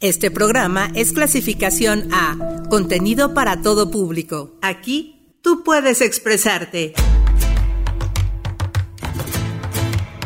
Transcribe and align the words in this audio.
Este 0.00 0.30
programa 0.30 0.90
es 0.94 1.12
clasificación 1.12 2.08
A, 2.10 2.62
contenido 2.70 3.34
para 3.34 3.60
todo 3.60 3.90
público. 3.90 4.56
Aquí 4.62 5.36
tú 5.42 5.62
puedes 5.62 6.00
expresarte. 6.00 6.94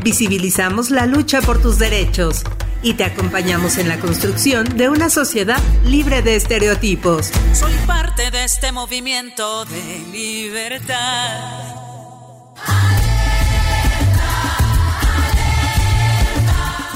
Visibilizamos 0.04 0.90
la 0.90 1.06
lucha 1.06 1.42
por 1.42 1.60
tus 1.60 1.80
derechos 1.80 2.44
y 2.84 2.94
te 2.94 3.02
acompañamos 3.02 3.76
en 3.78 3.88
la 3.88 3.98
construcción 3.98 4.76
de 4.76 4.90
una 4.90 5.10
sociedad 5.10 5.60
libre 5.84 6.22
de 6.22 6.36
estereotipos. 6.36 7.32
Soy 7.52 7.72
parte 7.84 8.30
de 8.30 8.44
este 8.44 8.70
movimiento 8.70 9.64
de 9.64 10.04
libertad. 10.12 11.74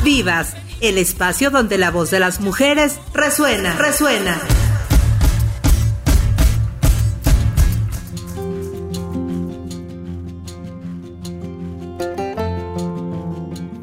Vivas 0.05 0.55
el 0.81 0.99
espacio 0.99 1.51
donde 1.51 1.79
la 1.79 1.91
voz 1.91 2.11
de 2.11 2.21
las 2.21 2.41
mujeres 2.41 2.99
resuena, 3.13 3.75
resuena. 3.77 4.41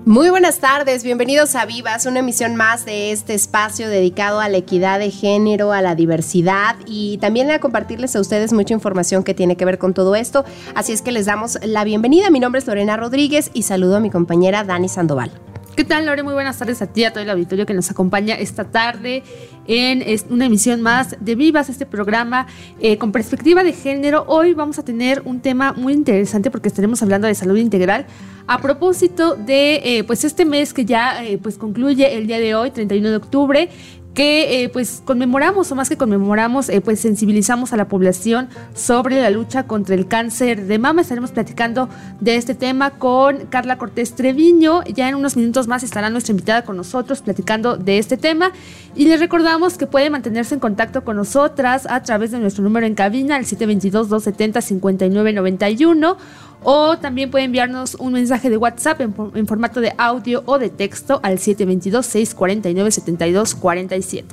Muy 0.06 0.30
buenas 0.30 0.60
tardes, 0.60 1.04
bienvenidos 1.04 1.56
a 1.56 1.66
Vivas, 1.66 2.06
una 2.06 2.20
emisión 2.20 2.56
más 2.56 2.86
de 2.86 3.12
este 3.12 3.34
espacio 3.34 3.90
dedicado 3.90 4.40
a 4.40 4.48
la 4.48 4.56
equidad 4.56 5.00
de 5.00 5.12
género, 5.12 5.74
a 5.74 5.82
la 5.82 5.96
diversidad 5.96 6.78
y 6.86 7.18
también 7.18 7.52
a 7.52 7.60
compartirles 7.60 8.16
a 8.16 8.22
ustedes 8.22 8.54
mucha 8.54 8.74
información 8.74 9.24
que 9.24 9.34
tiene 9.34 9.58
que 9.58 9.66
ver 9.66 9.78
con 9.78 9.94
todo 9.94 10.16
esto. 10.16 10.46
Así 10.74 10.94
es 10.94 11.02
que 11.02 11.12
les 11.12 11.26
damos 11.26 11.60
la 11.64 11.84
bienvenida. 11.84 12.30
Mi 12.30 12.40
nombre 12.40 12.60
es 12.60 12.68
Lorena 12.68 12.96
Rodríguez 12.96 13.52
y 13.54 13.64
saludo 13.64 13.98
a 13.98 14.00
mi 14.00 14.10
compañera 14.10 14.64
Dani 14.64 14.88
Sandoval. 14.88 15.32
¿Qué 15.76 15.84
tal, 15.84 16.06
Lore? 16.06 16.24
Muy 16.24 16.34
buenas 16.34 16.58
tardes 16.58 16.82
a 16.82 16.88
ti, 16.88 17.04
a 17.04 17.12
todo 17.12 17.22
el 17.22 17.30
auditorio 17.30 17.66
que 17.66 17.74
nos 17.74 17.92
acompaña 17.92 18.36
esta 18.36 18.64
tarde 18.64 19.24
en 19.68 20.06
una 20.30 20.46
emisión 20.46 20.82
más 20.82 21.18
de 21.20 21.36
Vivas, 21.36 21.68
este 21.68 21.86
programa 21.86 22.48
eh, 22.80 22.98
con 22.98 23.12
perspectiva 23.12 23.62
de 23.62 23.74
género. 23.74 24.24
Hoy 24.28 24.54
vamos 24.54 24.80
a 24.80 24.86
tener 24.86 25.22
un 25.26 25.42
tema 25.42 25.74
muy 25.74 25.92
interesante 25.92 26.50
porque 26.50 26.70
estaremos 26.70 27.04
hablando 27.04 27.28
de 27.28 27.36
salud 27.36 27.58
integral 27.58 28.06
a 28.48 28.62
propósito 28.62 29.36
de 29.36 29.82
eh, 29.84 30.04
pues 30.06 30.24
este 30.24 30.46
mes 30.46 30.74
que 30.74 30.86
ya 30.86 31.26
eh, 31.26 31.38
pues 31.40 31.58
concluye 31.58 32.16
el 32.16 32.26
día 32.28 32.40
de 32.40 32.56
hoy, 32.56 32.72
31 32.72 33.10
de 33.10 33.16
octubre, 33.18 33.70
que 34.16 34.64
eh, 34.64 34.70
pues 34.70 35.04
conmemoramos 35.04 35.72
o 35.72 35.76
más 35.76 35.90
que 35.90 35.98
conmemoramos 35.98 36.70
eh, 36.70 36.80
pues 36.80 37.02
sensibilizamos 37.02 37.74
a 37.74 37.78
la 37.78 37.90
población 37.90 38.48
sobre 38.74 39.22
la 39.22 39.30
lucha 39.30 39.68
contra 39.68 39.94
el 39.94 40.08
cáncer 40.08 40.66
de 40.66 40.80
mama. 40.80 41.02
Estaremos 41.02 41.32
platicando 41.32 41.90
de 42.22 42.38
este 42.38 42.56
tema 42.56 42.92
con 42.92 43.46
Carla 43.48 43.78
Cortés 43.78 44.16
Treviño. 44.16 44.84
Ya 44.86 45.10
en 45.10 45.16
unos 45.16 45.36
minutos 45.36 45.68
más 45.68 45.84
estará 45.84 46.10
nuestra 46.10 46.32
invitada 46.32 46.64
con 46.64 46.78
nosotros 46.78 47.22
platicando 47.22 47.76
de 47.76 47.98
este 47.98 48.16
tema. 48.16 48.52
Y 48.96 49.06
les 49.06 49.20
recordamos 49.20 49.78
que 49.78 49.86
puede 49.86 50.10
mantenerse 50.10 50.54
en 50.54 50.62
contacto 50.62 51.04
con 51.04 51.18
nosotras 51.18 51.86
a 51.90 52.02
través 52.02 52.32
de 52.32 52.40
nuestro 52.40 52.64
número 52.64 52.88
en 52.88 52.96
cabina 52.96 53.36
el 53.36 53.46
722 53.46 54.08
270 54.08 54.62
5991 54.62 56.18
o 56.66 56.98
también 56.98 57.32
puede 57.32 57.46
enviarnos 57.46 57.96
un 57.96 58.12
mensaje 58.14 58.50
de 58.50 58.58
WhatsApp 58.58 59.00
en, 59.02 59.48
formato 59.48 59.80
de 59.80 59.94
audio 59.98 60.44
o 60.46 60.60
de 60.60 60.70
texto 60.70 61.22
al 61.24 61.38
722-649-7247. 61.38 64.24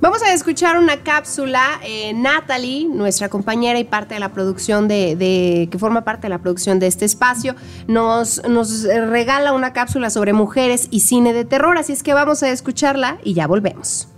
Vamos 0.00 0.22
a 0.22 0.32
escuchar 0.32 0.78
una 0.78 0.98
cápsula. 0.98 1.80
Eh, 1.82 2.12
Natalie, 2.14 2.86
nuestra 2.86 3.28
compañera 3.28 3.80
y 3.80 3.84
parte 3.84 4.14
de 4.14 4.20
la 4.20 4.32
producción 4.32 4.86
de, 4.86 5.66
que 5.70 5.78
forma 5.78 6.04
parte 6.04 6.26
de 6.26 6.28
la 6.28 6.38
producción 6.38 6.78
de 6.78 6.86
este 6.86 7.06
espacio, 7.06 7.56
nos, 7.86 8.46
nos 8.46 8.84
regala 8.84 9.54
una 9.54 9.72
cápsula 9.72 10.10
sobre 10.10 10.32
mujeres 10.32 10.86
y 10.90 11.00
cine 11.00 11.32
de 11.32 11.44
terror. 11.44 11.76
Así 11.78 11.94
es 11.94 12.04
que 12.04 12.14
vamos 12.14 12.42
a 12.42 12.50
escucharla 12.50 13.18
y 13.24 13.34
ya 13.34 13.46
volvemos. 13.46 14.08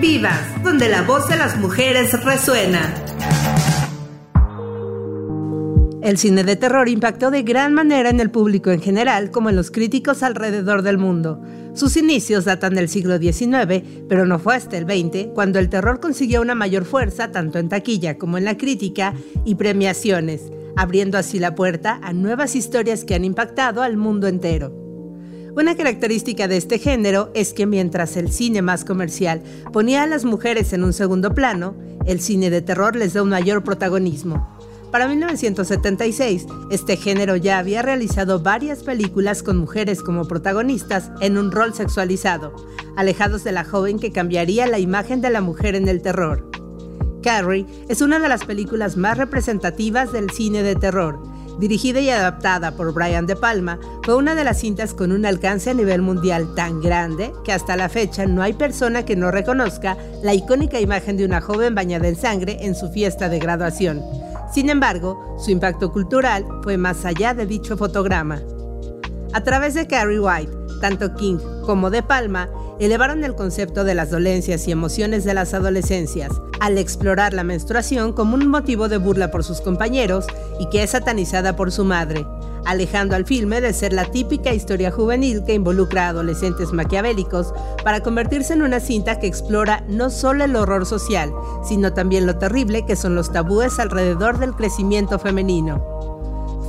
Vivas, 0.00 0.62
donde 0.62 0.88
la 0.88 1.02
voz 1.02 1.28
de 1.28 1.36
las 1.36 1.58
mujeres 1.58 2.24
resuena. 2.24 2.94
El 6.10 6.18
cine 6.18 6.42
de 6.42 6.56
terror 6.56 6.88
impactó 6.88 7.30
de 7.30 7.44
gran 7.44 7.72
manera 7.72 8.10
en 8.10 8.18
el 8.18 8.32
público 8.32 8.72
en 8.72 8.82
general 8.82 9.30
como 9.30 9.48
en 9.48 9.54
los 9.54 9.70
críticos 9.70 10.24
alrededor 10.24 10.82
del 10.82 10.98
mundo. 10.98 11.40
Sus 11.72 11.96
inicios 11.96 12.46
datan 12.46 12.74
del 12.74 12.88
siglo 12.88 13.18
XIX, 13.18 13.84
pero 14.08 14.26
no 14.26 14.40
fue 14.40 14.56
hasta 14.56 14.76
el 14.76 14.86
XX 14.86 15.28
cuando 15.32 15.60
el 15.60 15.68
terror 15.68 16.00
consiguió 16.00 16.42
una 16.42 16.56
mayor 16.56 16.84
fuerza 16.84 17.30
tanto 17.30 17.60
en 17.60 17.68
taquilla 17.68 18.18
como 18.18 18.38
en 18.38 18.44
la 18.44 18.56
crítica 18.56 19.14
y 19.44 19.54
premiaciones, 19.54 20.50
abriendo 20.76 21.16
así 21.16 21.38
la 21.38 21.54
puerta 21.54 22.00
a 22.02 22.12
nuevas 22.12 22.56
historias 22.56 23.04
que 23.04 23.14
han 23.14 23.24
impactado 23.24 23.80
al 23.80 23.96
mundo 23.96 24.26
entero. 24.26 24.74
Una 25.54 25.76
característica 25.76 26.48
de 26.48 26.56
este 26.56 26.80
género 26.80 27.30
es 27.34 27.52
que 27.52 27.66
mientras 27.66 28.16
el 28.16 28.32
cine 28.32 28.62
más 28.62 28.84
comercial 28.84 29.42
ponía 29.72 30.02
a 30.02 30.08
las 30.08 30.24
mujeres 30.24 30.72
en 30.72 30.82
un 30.82 30.92
segundo 30.92 31.36
plano, 31.36 31.76
el 32.04 32.20
cine 32.20 32.50
de 32.50 32.62
terror 32.62 32.96
les 32.96 33.12
da 33.12 33.22
un 33.22 33.28
mayor 33.28 33.62
protagonismo. 33.62 34.58
Para 34.90 35.06
1976, 35.06 36.46
este 36.72 36.96
género 36.96 37.36
ya 37.36 37.58
había 37.58 37.80
realizado 37.80 38.40
varias 38.40 38.82
películas 38.82 39.44
con 39.44 39.56
mujeres 39.56 40.02
como 40.02 40.26
protagonistas 40.26 41.12
en 41.20 41.38
un 41.38 41.52
rol 41.52 41.74
sexualizado, 41.74 42.56
alejados 42.96 43.44
de 43.44 43.52
la 43.52 43.64
joven 43.64 44.00
que 44.00 44.10
cambiaría 44.10 44.66
la 44.66 44.80
imagen 44.80 45.20
de 45.20 45.30
la 45.30 45.42
mujer 45.42 45.76
en 45.76 45.86
el 45.86 46.02
terror. 46.02 46.50
Carrie 47.22 47.66
es 47.88 48.00
una 48.00 48.18
de 48.18 48.28
las 48.28 48.44
películas 48.44 48.96
más 48.96 49.16
representativas 49.16 50.10
del 50.10 50.30
cine 50.30 50.64
de 50.64 50.74
terror. 50.74 51.22
Dirigida 51.60 52.00
y 52.00 52.10
adaptada 52.10 52.72
por 52.72 52.92
Brian 52.92 53.26
De 53.26 53.36
Palma, 53.36 53.78
fue 54.02 54.16
una 54.16 54.34
de 54.34 54.42
las 54.42 54.58
cintas 54.58 54.94
con 54.94 55.12
un 55.12 55.24
alcance 55.24 55.70
a 55.70 55.74
nivel 55.74 56.02
mundial 56.02 56.54
tan 56.56 56.80
grande 56.80 57.32
que 57.44 57.52
hasta 57.52 57.76
la 57.76 57.90
fecha 57.90 58.26
no 58.26 58.42
hay 58.42 58.54
persona 58.54 59.04
que 59.04 59.14
no 59.14 59.30
reconozca 59.30 59.96
la 60.24 60.34
icónica 60.34 60.80
imagen 60.80 61.16
de 61.16 61.26
una 61.26 61.40
joven 61.40 61.76
bañada 61.76 62.08
en 62.08 62.16
sangre 62.16 62.56
en 62.62 62.74
su 62.74 62.90
fiesta 62.90 63.28
de 63.28 63.38
graduación. 63.38 64.02
Sin 64.52 64.68
embargo, 64.68 65.36
su 65.38 65.50
impacto 65.50 65.92
cultural 65.92 66.44
fue 66.62 66.76
más 66.76 67.04
allá 67.04 67.34
de 67.34 67.46
dicho 67.46 67.76
fotograma. 67.76 68.42
A 69.32 69.42
través 69.44 69.74
de 69.74 69.86
Carrie 69.86 70.18
White, 70.18 70.52
tanto 70.80 71.14
King 71.14 71.38
como 71.64 71.90
De 71.90 72.02
Palma 72.02 72.48
elevaron 72.80 73.22
el 73.22 73.36
concepto 73.36 73.84
de 73.84 73.94
las 73.94 74.10
dolencias 74.10 74.66
y 74.66 74.72
emociones 74.72 75.24
de 75.24 75.34
las 75.34 75.54
adolescencias, 75.54 76.32
al 76.60 76.78
explorar 76.78 77.32
la 77.32 77.44
menstruación 77.44 78.12
como 78.12 78.34
un 78.34 78.48
motivo 78.48 78.88
de 78.88 78.96
burla 78.96 79.30
por 79.30 79.44
sus 79.44 79.60
compañeros 79.60 80.26
y 80.58 80.68
que 80.70 80.82
es 80.82 80.90
satanizada 80.90 81.54
por 81.54 81.70
su 81.70 81.84
madre, 81.84 82.26
alejando 82.64 83.16
al 83.16 83.26
filme 83.26 83.60
de 83.60 83.72
ser 83.72 83.92
la 83.92 84.04
típica 84.04 84.52
historia 84.52 84.90
juvenil 84.90 85.44
que 85.44 85.54
involucra 85.54 86.06
a 86.06 86.08
adolescentes 86.10 86.72
maquiavélicos 86.72 87.52
para 87.84 88.00
convertirse 88.00 88.52
en 88.52 88.62
una 88.62 88.80
cinta 88.80 89.18
que 89.18 89.26
explora 89.26 89.84
no 89.88 90.10
solo 90.10 90.44
el 90.44 90.56
horror 90.56 90.86
social, 90.86 91.32
sino 91.64 91.92
también 91.92 92.26
lo 92.26 92.36
terrible 92.38 92.86
que 92.86 92.96
son 92.96 93.14
los 93.14 93.32
tabúes 93.32 93.78
alrededor 93.78 94.38
del 94.38 94.54
crecimiento 94.54 95.18
femenino. 95.18 95.89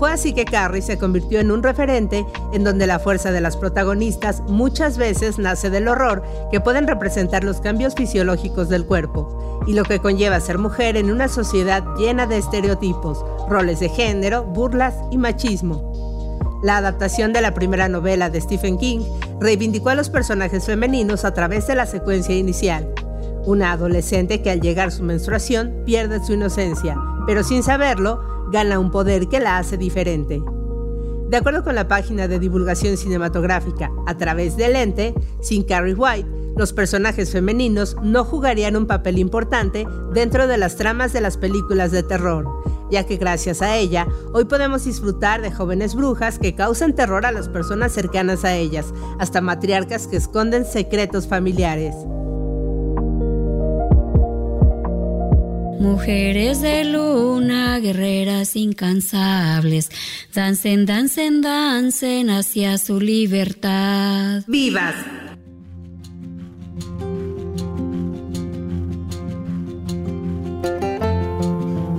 Fue 0.01 0.11
así 0.11 0.33
que 0.33 0.45
Carrie 0.45 0.81
se 0.81 0.97
convirtió 0.97 1.39
en 1.39 1.51
un 1.51 1.61
referente 1.61 2.25
en 2.53 2.63
donde 2.63 2.87
la 2.87 2.97
fuerza 2.97 3.31
de 3.31 3.39
las 3.39 3.55
protagonistas 3.55 4.41
muchas 4.47 4.97
veces 4.97 5.37
nace 5.37 5.69
del 5.69 5.87
horror 5.87 6.23
que 6.49 6.59
pueden 6.59 6.87
representar 6.87 7.43
los 7.43 7.61
cambios 7.61 7.93
fisiológicos 7.93 8.67
del 8.67 8.87
cuerpo 8.87 9.61
y 9.67 9.73
lo 9.73 9.83
que 9.83 9.99
conlleva 9.99 10.39
ser 10.39 10.57
mujer 10.57 10.97
en 10.97 11.11
una 11.11 11.27
sociedad 11.27 11.83
llena 11.99 12.25
de 12.25 12.39
estereotipos, 12.39 13.23
roles 13.47 13.79
de 13.79 13.89
género, 13.89 14.43
burlas 14.43 14.95
y 15.11 15.19
machismo. 15.19 16.59
La 16.63 16.77
adaptación 16.77 17.31
de 17.31 17.41
la 17.41 17.53
primera 17.53 17.87
novela 17.87 18.31
de 18.31 18.41
Stephen 18.41 18.79
King 18.79 19.01
reivindicó 19.39 19.89
a 19.89 19.95
los 19.95 20.09
personajes 20.09 20.65
femeninos 20.65 21.25
a 21.25 21.35
través 21.35 21.67
de 21.67 21.75
la 21.75 21.85
secuencia 21.85 22.35
inicial. 22.35 22.91
Una 23.45 23.73
adolescente 23.73 24.41
que 24.41 24.49
al 24.49 24.61
llegar 24.61 24.91
su 24.91 25.03
menstruación 25.03 25.83
pierde 25.85 26.25
su 26.25 26.33
inocencia, 26.33 26.97
pero 27.27 27.43
sin 27.43 27.61
saberlo, 27.61 28.31
gana 28.51 28.79
un 28.79 28.91
poder 28.91 29.27
que 29.27 29.39
la 29.39 29.57
hace 29.57 29.77
diferente. 29.77 30.41
De 31.29 31.37
acuerdo 31.37 31.63
con 31.63 31.75
la 31.75 31.87
página 31.87 32.27
de 32.27 32.39
divulgación 32.39 32.97
cinematográfica 32.97 33.89
a 34.05 34.17
través 34.17 34.57
del 34.57 34.73
lente, 34.73 35.13
sin 35.39 35.63
Carrie 35.63 35.93
White, 35.93 36.27
los 36.57 36.73
personajes 36.73 37.31
femeninos 37.31 37.95
no 38.03 38.25
jugarían 38.25 38.75
un 38.75 38.85
papel 38.85 39.17
importante 39.17 39.87
dentro 40.13 40.47
de 40.47 40.57
las 40.57 40.75
tramas 40.75 41.13
de 41.13 41.21
las 41.21 41.37
películas 41.37 41.91
de 41.91 42.03
terror, 42.03 42.45
ya 42.91 43.05
que 43.05 43.15
gracias 43.15 43.61
a 43.61 43.77
ella 43.77 44.07
hoy 44.33 44.43
podemos 44.43 44.83
disfrutar 44.83 45.41
de 45.41 45.51
jóvenes 45.51 45.95
brujas 45.95 46.37
que 46.37 46.53
causan 46.53 46.93
terror 46.93 47.25
a 47.25 47.31
las 47.31 47.47
personas 47.47 47.93
cercanas 47.93 48.43
a 48.43 48.55
ellas, 48.55 48.93
hasta 49.17 49.39
matriarcas 49.39 50.07
que 50.07 50.17
esconden 50.17 50.65
secretos 50.65 51.27
familiares. 51.27 51.95
Mujeres 55.81 56.61
de 56.61 56.85
luna, 56.85 57.79
guerreras 57.79 58.55
incansables, 58.55 59.89
dancen, 60.31 60.85
dancen, 60.85 61.41
dancen 61.41 62.29
hacia 62.29 62.77
su 62.77 62.99
libertad. 62.99 64.43
¡Vivas! 64.45 64.93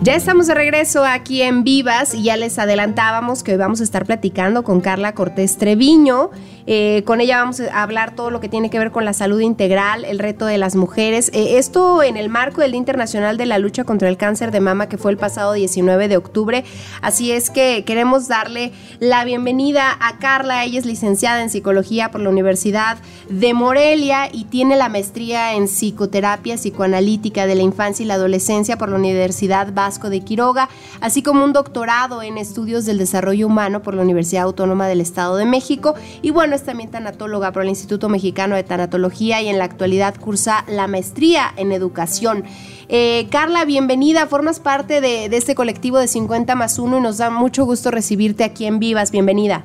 Ya 0.03 0.15
estamos 0.15 0.47
de 0.47 0.55
regreso 0.55 1.05
aquí 1.05 1.43
en 1.43 1.65
Vivas 1.65 2.15
y 2.15 2.23
ya 2.23 2.37
les 2.37 2.61
adelantábamos 2.61 3.43
que 3.43 3.53
hoy 3.53 3.59
vamos 3.59 3.81
a 3.81 3.85
estar 3.85 4.07
platicando 4.07 4.63
con 4.63 4.81
Carla 4.81 5.15
Cortés 5.15 5.59
Treviño. 5.59 6.31
Eh, 6.67 7.03
con 7.05 7.21
ella 7.21 7.39
vamos 7.39 7.61
a 7.61 7.83
hablar 7.83 8.15
todo 8.15 8.31
lo 8.31 8.41
que 8.41 8.49
tiene 8.49 8.71
que 8.71 8.79
ver 8.79 8.91
con 8.91 9.05
la 9.05 9.13
salud 9.13 9.41
integral, 9.41 10.05
el 10.05 10.19
reto 10.19 10.47
de 10.47 10.59
las 10.59 10.77
mujeres. 10.77 11.31
Eh, 11.33 11.59
esto 11.59 12.03
en 12.03 12.17
el 12.17 12.29
marco 12.29 12.61
del 12.61 12.73
Día 12.73 12.79
Internacional 12.79 13.37
de 13.37 13.47
la 13.47 13.59
Lucha 13.59 13.85
contra 13.85 14.09
el 14.09 14.17
Cáncer 14.17 14.51
de 14.51 14.61
Mama 14.61 14.89
que 14.89 14.99
fue 14.99 15.11
el 15.11 15.17
pasado 15.17 15.53
19 15.53 16.09
de 16.09 16.17
octubre. 16.17 16.65
Así 17.01 17.33
es 17.33 17.51
que 17.51 17.85
queremos 17.85 18.29
darle 18.29 18.73
la 19.01 19.25
bienvenida 19.25 19.97
a 20.01 20.19
Carla. 20.19 20.65
Ella 20.65 20.79
es 20.79 20.87
licenciada 20.87 21.43
en 21.43 21.51
psicología 21.51 22.11
por 22.11 22.21
la 22.21 22.31
Universidad 22.31 22.99
de 23.29 23.55
Morelia 23.55 24.29
y 24.33 24.45
tiene 24.45 24.77
la 24.77 24.89
maestría 24.89 25.55
en 25.55 25.67
psicoterapia 25.67 26.57
psicoanalítica 26.57 27.47
de 27.47 27.55
la 27.55 27.63
infancia 27.63 28.05
y 28.05 28.07
la 28.07 28.15
adolescencia 28.15 28.77
por 28.79 28.89
la 28.89 28.97
Universidad 28.97 29.73
Vasco 29.73 30.11
de 30.11 30.21
Quiroga, 30.21 30.69
así 31.01 31.23
como 31.23 31.45
un 31.45 31.53
doctorado 31.53 32.23
en 32.23 32.39
estudios 32.39 32.85
del 32.85 32.99
desarrollo 32.99 33.47
humano 33.47 33.83
por 33.83 33.95
la 33.95 34.03
Universidad 34.03 34.45
Autónoma 34.45 34.87
del 34.87 35.01
Estado 35.01 35.37
de 35.37 35.45
México. 35.45 35.95
Y 36.21 36.31
bueno, 36.31 36.52
es 36.55 36.65
también 36.65 36.91
tanatóloga 36.91 37.53
por 37.53 37.63
el 37.63 37.69
Instituto 37.69 38.09
Mexicano 38.09 38.55
de 38.55 38.63
Tanatología 38.63 39.41
y 39.43 39.49
en 39.49 39.59
la 39.59 39.65
actualidad 39.65 40.15
cursa 40.17 40.65
la 40.69 40.87
maestría 40.87 41.53
en 41.57 41.73
educación. 41.73 42.45
Eh, 42.89 43.29
Carla, 43.31 43.65
bienvenida, 43.65 44.27
formas 44.27 44.61
parte 44.61 45.01
de, 45.01 45.27
este 45.27 45.55
colectivo 45.55 45.99
de 45.99 46.09
50 46.09 46.55
más 46.55 46.79
1 46.79 46.99
y 46.99 47.01
nos 47.01 47.19
da 47.19 47.31
mucho 47.31 47.65
gusto 47.65 47.91
recibirte 47.91 48.45
aquí 48.45 48.67
en 48.67 48.79
Vivas. 48.79 49.11
Bienvenida. 49.11 49.65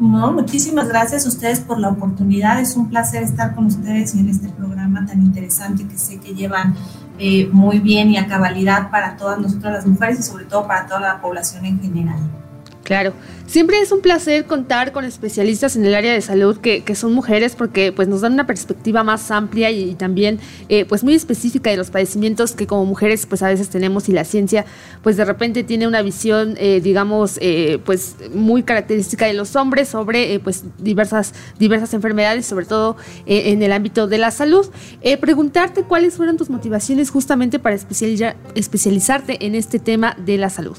No, 0.00 0.32
muchísimas 0.32 0.88
gracias 0.88 1.26
a 1.26 1.28
ustedes 1.28 1.60
por 1.60 1.78
la 1.78 1.88
oportunidad. 1.88 2.60
Es 2.60 2.76
un 2.76 2.88
placer 2.88 3.22
estar 3.22 3.54
con 3.54 3.66
ustedes 3.66 4.14
en 4.14 4.28
este 4.28 4.48
programa 4.48 5.04
tan 5.06 5.22
interesante 5.22 5.86
que 5.86 5.98
sé 5.98 6.20
que 6.20 6.34
llevan 6.34 6.74
eh, 7.18 7.48
muy 7.52 7.80
bien 7.80 8.10
y 8.10 8.16
a 8.16 8.28
cabalidad 8.28 8.90
para 8.90 9.16
todas 9.16 9.40
nosotras 9.40 9.72
las 9.72 9.86
mujeres 9.86 10.20
y 10.20 10.22
sobre 10.22 10.44
todo 10.44 10.66
para 10.68 10.86
toda 10.86 11.00
la 11.00 11.20
población 11.20 11.64
en 11.64 11.80
general. 11.80 12.18
Claro, 12.88 13.12
siempre 13.46 13.78
es 13.82 13.92
un 13.92 14.00
placer 14.00 14.46
contar 14.46 14.92
con 14.92 15.04
especialistas 15.04 15.76
en 15.76 15.84
el 15.84 15.94
área 15.94 16.10
de 16.10 16.22
salud 16.22 16.56
que, 16.56 16.82
son 16.94 17.12
mujeres 17.12 17.54
porque 17.54 17.92
pues 17.92 18.08
nos 18.08 18.22
dan 18.22 18.32
una 18.32 18.46
perspectiva 18.46 19.04
más 19.04 19.30
amplia 19.30 19.70
y, 19.70 19.94
también 19.94 20.40
eh, 20.70 20.86
pues 20.86 21.04
muy 21.04 21.12
específica 21.12 21.68
de 21.68 21.76
los 21.76 21.90
padecimientos 21.90 22.52
que 22.52 22.66
como 22.66 22.86
mujeres 22.86 23.26
pues 23.26 23.42
a 23.42 23.48
veces 23.48 23.68
tenemos 23.68 24.08
y 24.08 24.12
la 24.12 24.24
ciencia 24.24 24.64
pues 25.02 25.18
de 25.18 25.26
repente 25.26 25.64
tiene 25.64 25.86
una 25.86 26.00
visión 26.00 26.54
eh, 26.56 26.80
digamos 26.82 27.36
eh, 27.42 27.78
pues 27.84 28.16
muy 28.32 28.62
característica 28.62 29.26
de 29.26 29.34
los 29.34 29.54
hombres 29.54 29.90
sobre 29.90 30.40
pues 30.40 30.64
diversas 30.78 31.34
diversas 31.58 31.92
enfermedades 31.92 32.46
sobre 32.46 32.64
todo 32.64 32.96
en 33.26 33.62
el 33.62 33.72
ámbito 33.72 34.06
de 34.06 34.16
la 34.16 34.30
salud. 34.30 34.66
preguntarte 35.20 35.82
cuáles 35.82 36.14
fueron 36.14 36.38
tus 36.38 36.48
motivaciones 36.48 37.10
justamente 37.10 37.58
para 37.58 37.76
especializarte 37.76 39.44
en 39.44 39.54
este 39.54 39.78
tema 39.78 40.16
de 40.24 40.38
la 40.38 40.48
salud. 40.48 40.78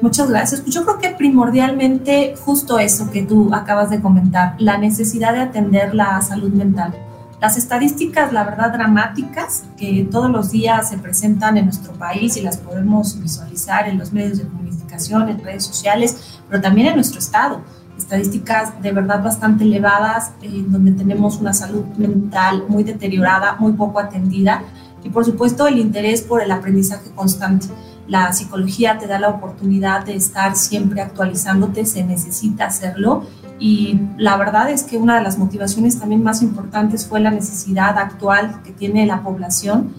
Muchas 0.00 0.28
gracias. 0.28 0.60
Pues 0.60 0.74
yo 0.74 0.84
creo 0.84 0.98
que 0.98 1.10
primordialmente 1.10 2.34
justo 2.38 2.78
eso 2.78 3.10
que 3.10 3.22
tú 3.22 3.54
acabas 3.54 3.88
de 3.88 4.00
comentar, 4.00 4.54
la 4.58 4.76
necesidad 4.76 5.32
de 5.32 5.40
atender 5.40 5.94
la 5.94 6.20
salud 6.20 6.52
mental. 6.52 6.94
Las 7.40 7.56
estadísticas, 7.56 8.32
la 8.32 8.44
verdad, 8.44 8.72
dramáticas 8.72 9.64
que 9.76 10.06
todos 10.10 10.30
los 10.30 10.50
días 10.50 10.90
se 10.90 10.98
presentan 10.98 11.56
en 11.56 11.66
nuestro 11.66 11.92
país 11.94 12.36
y 12.36 12.42
las 12.42 12.58
podemos 12.58 13.20
visualizar 13.20 13.88
en 13.88 13.98
los 13.98 14.12
medios 14.12 14.38
de 14.38 14.44
comunicación, 14.46 15.28
en 15.28 15.42
redes 15.42 15.64
sociales, 15.64 16.38
pero 16.48 16.60
también 16.60 16.88
en 16.88 16.94
nuestro 16.94 17.18
estado. 17.18 17.60
Estadísticas 17.96 18.80
de 18.82 18.92
verdad 18.92 19.22
bastante 19.22 19.64
elevadas, 19.64 20.32
en 20.42 20.70
donde 20.70 20.92
tenemos 20.92 21.38
una 21.38 21.54
salud 21.54 21.84
mental 21.96 22.64
muy 22.68 22.84
deteriorada, 22.84 23.56
muy 23.58 23.72
poco 23.72 23.98
atendida 23.98 24.62
y 25.02 25.08
por 25.08 25.24
supuesto 25.24 25.66
el 25.66 25.78
interés 25.78 26.22
por 26.22 26.42
el 26.42 26.50
aprendizaje 26.50 27.10
constante 27.14 27.68
la 28.08 28.32
psicología 28.32 28.98
te 28.98 29.06
da 29.06 29.18
la 29.18 29.28
oportunidad 29.28 30.04
de 30.04 30.14
estar 30.14 30.56
siempre 30.56 31.00
actualizándote, 31.00 31.84
se 31.86 32.04
necesita 32.04 32.66
hacerlo. 32.66 33.24
Y 33.58 34.00
la 34.18 34.36
verdad 34.36 34.70
es 34.70 34.82
que 34.82 34.98
una 34.98 35.16
de 35.16 35.22
las 35.22 35.38
motivaciones 35.38 35.98
también 35.98 36.22
más 36.22 36.42
importantes 36.42 37.06
fue 37.06 37.20
la 37.20 37.30
necesidad 37.30 37.98
actual 37.98 38.62
que 38.62 38.72
tiene 38.72 39.06
la 39.06 39.22
población 39.22 39.94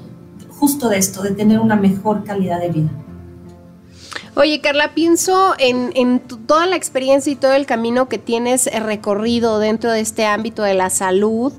justo 0.50 0.90
de 0.90 0.98
esto, 0.98 1.22
de 1.22 1.32
tener 1.32 1.60
una 1.60 1.76
mejor 1.76 2.24
calidad 2.24 2.60
de 2.60 2.70
vida. 2.70 2.90
Oye, 4.40 4.62
Carla, 4.62 4.94
pienso 4.94 5.56
en, 5.58 6.20
toda 6.20 6.68
la 6.68 6.76
experiencia 6.76 7.34
y 7.34 7.36
todo 7.36 7.54
el 7.54 7.66
camino 7.66 8.08
que 8.08 8.20
tienes 8.20 8.68
eh, 8.68 8.80
recorrido 8.80 9.58
dentro 9.58 9.90
de 9.92 10.00
este 10.00 10.28
ámbito 10.28 10.62
de 10.62 10.76
la 10.76 10.92
salud, 10.92 11.52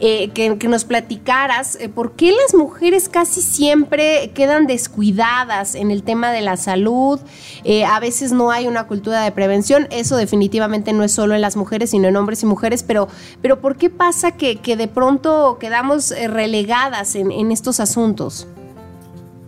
eh, 0.00 0.28
que, 0.34 0.68
nos 0.68 0.84
platicaras, 0.84 1.76
eh, 1.80 1.88
¿por 1.88 2.12
qué 2.12 2.32
las 2.32 2.52
mujeres 2.52 3.08
casi 3.08 3.40
siempre 3.40 4.32
quedan 4.34 4.66
descuidadas 4.66 5.74
en 5.74 5.90
el 5.90 6.02
tema 6.02 6.30
de 6.30 6.42
la 6.42 6.58
salud? 6.58 7.20
a 7.88 8.00
veces 8.00 8.32
no 8.32 8.50
hay 8.50 8.68
una 8.68 8.86
cultura 8.86 9.22
de 9.22 9.32
prevención, 9.32 9.88
eso 9.90 10.16
definitivamente 10.16 10.92
no 10.92 11.02
es 11.04 11.12
solo 11.12 11.34
en 11.34 11.40
las 11.40 11.56
mujeres, 11.56 11.90
sino 11.90 12.06
en 12.06 12.16
hombres 12.16 12.42
y 12.42 12.46
mujeres, 12.46 12.82
pero, 12.82 13.08
pero 13.40 13.60
¿por 13.60 13.76
qué 13.76 13.90
pasa 13.90 14.32
que, 14.32 14.56
de 14.76 14.88
pronto 14.88 15.56
quedamos 15.58 16.10
relegadas 16.10 17.16
en 17.16 17.50
estos 17.50 17.80
asuntos? 17.80 18.46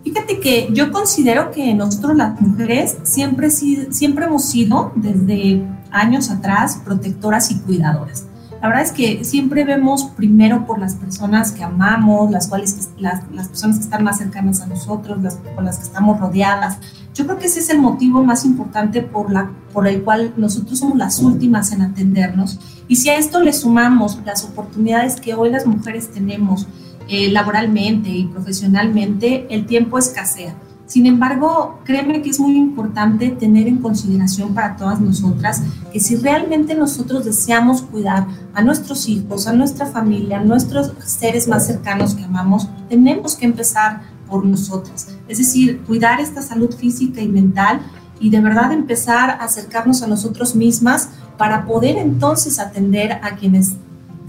Fíjate 0.09 0.39
que 0.39 0.69
yo 0.73 0.91
considero 0.91 1.51
que 1.51 1.71
nosotros 1.75 2.17
las 2.17 2.41
mujeres 2.41 2.97
siempre, 3.03 3.51
siempre 3.51 4.25
hemos 4.25 4.43
sido, 4.43 4.91
desde 4.95 5.63
años 5.91 6.31
atrás, 6.31 6.81
protectoras 6.83 7.51
y 7.51 7.59
cuidadoras. 7.59 8.25
La 8.59 8.69
verdad 8.69 8.85
es 8.85 8.91
que 8.91 9.23
siempre 9.23 9.63
vemos 9.65 10.05
primero 10.17 10.65
por 10.65 10.79
las 10.79 10.95
personas 10.95 11.51
que 11.51 11.63
amamos, 11.63 12.31
las, 12.31 12.47
cuales, 12.47 12.89
las, 12.97 13.21
las 13.31 13.49
personas 13.49 13.77
que 13.77 13.83
están 13.83 14.03
más 14.03 14.17
cercanas 14.17 14.61
a 14.61 14.65
nosotros, 14.65 15.21
las 15.21 15.35
con 15.53 15.63
las 15.63 15.77
que 15.77 15.83
estamos 15.83 16.19
rodeadas. 16.19 16.79
Yo 17.13 17.27
creo 17.27 17.37
que 17.37 17.45
ese 17.45 17.59
es 17.59 17.69
el 17.69 17.77
motivo 17.77 18.23
más 18.23 18.45
importante 18.45 19.03
por, 19.03 19.31
la, 19.31 19.51
por 19.71 19.87
el 19.87 20.01
cual 20.01 20.33
nosotros 20.37 20.79
somos 20.79 20.97
las 20.97 21.19
últimas 21.19 21.71
en 21.71 21.83
atendernos. 21.83 22.59
Y 22.87 22.95
si 22.95 23.09
a 23.09 23.17
esto 23.17 23.41
le 23.41 23.53
sumamos 23.53 24.19
las 24.25 24.43
oportunidades 24.43 25.21
que 25.21 25.35
hoy 25.35 25.51
las 25.51 25.67
mujeres 25.67 26.09
tenemos, 26.09 26.65
eh, 27.09 27.29
laboralmente 27.31 28.09
y 28.09 28.25
profesionalmente, 28.25 29.47
el 29.49 29.65
tiempo 29.65 29.97
escasea. 29.97 30.55
Sin 30.85 31.05
embargo, 31.05 31.79
créeme 31.83 32.21
que 32.23 32.31
es 32.31 32.39
muy 32.39 32.57
importante 32.57 33.29
tener 33.29 33.67
en 33.67 33.77
consideración 33.77 34.55
para 34.55 34.75
todas 34.75 34.99
nosotras 34.99 35.61
que 35.93 35.99
si 35.99 36.15
realmente 36.15 36.73
nosotros 36.73 37.25
deseamos 37.25 37.83
cuidar 37.83 38.25
a 38.55 38.63
nuestros 38.63 39.07
hijos, 39.07 39.45
a 39.45 39.53
nuestra 39.53 39.85
familia, 39.85 40.39
a 40.39 40.43
nuestros 40.43 40.93
seres 41.05 41.47
más 41.47 41.67
cercanos 41.67 42.15
que 42.15 42.23
amamos, 42.23 42.67
tenemos 42.89 43.35
que 43.35 43.45
empezar 43.45 44.01
por 44.27 44.43
nosotras. 44.45 45.09
Es 45.27 45.37
decir, 45.37 45.81
cuidar 45.85 46.19
esta 46.19 46.41
salud 46.41 46.73
física 46.73 47.21
y 47.21 47.27
mental 47.27 47.81
y 48.19 48.31
de 48.31 48.41
verdad 48.41 48.71
empezar 48.71 49.29
a 49.29 49.43
acercarnos 49.43 50.01
a 50.01 50.07
nosotros 50.07 50.55
mismas 50.55 51.09
para 51.37 51.65
poder 51.65 51.97
entonces 51.97 52.57
atender 52.57 53.13
a 53.21 53.35
quienes 53.35 53.75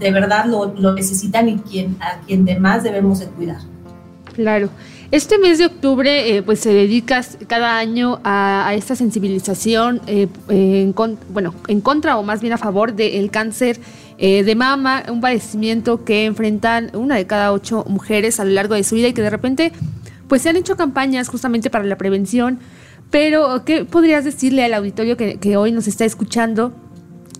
de 0.01 0.11
verdad 0.11 0.45
lo, 0.45 0.93
necesitan 0.93 1.47
y 1.47 1.57
quien, 1.59 1.95
a 2.01 2.19
quien 2.25 2.43
de 2.43 2.59
más 2.59 2.83
debemos 2.83 3.19
de 3.19 3.27
cuidar. 3.27 3.59
Claro. 4.33 4.69
Este 5.11 5.37
mes 5.37 5.57
de 5.57 5.65
octubre 5.65 6.37
eh, 6.37 6.41
pues 6.41 6.61
se 6.61 6.73
dedica 6.73 7.21
cada 7.47 7.77
año 7.77 8.19
a, 8.23 8.71
esta 8.75 8.95
sensibilización 8.95 10.01
eh, 10.07 10.27
en, 10.47 10.95
bueno, 11.29 11.53
en 11.67 11.81
contra 11.81 12.17
o 12.17 12.23
más 12.23 12.39
bien 12.39 12.53
a 12.53 12.57
favor 12.57 12.93
del 12.93 13.29
cáncer 13.29 13.77
eh, 14.17 14.43
de 14.43 14.55
mama, 14.55 15.03
un 15.09 15.19
padecimiento 15.19 16.05
que 16.05 16.25
enfrentan 16.25 16.91
una 16.93 17.15
de 17.15 17.27
cada 17.27 17.51
ocho 17.51 17.83
mujeres 17.89 18.39
a 18.39 18.45
lo 18.45 18.51
largo 18.51 18.75
de 18.75 18.83
su 18.83 18.95
vida 18.95 19.09
y 19.09 19.13
que 19.13 19.21
de 19.21 19.29
repente 19.29 19.73
pues 20.29 20.43
se 20.43 20.49
han 20.49 20.55
hecho 20.55 20.77
campañas 20.77 21.27
justamente 21.27 21.69
para 21.69 21.83
la 21.83 21.97
prevención. 21.97 22.59
Pero, 23.09 23.65
¿qué 23.65 23.83
podrías 23.83 24.23
decirle 24.23 24.63
al 24.63 24.73
auditorio 24.73 25.17
que, 25.17 25.35
que 25.35 25.57
hoy 25.57 25.73
nos 25.73 25.87
está 25.89 26.05
escuchando 26.05 26.73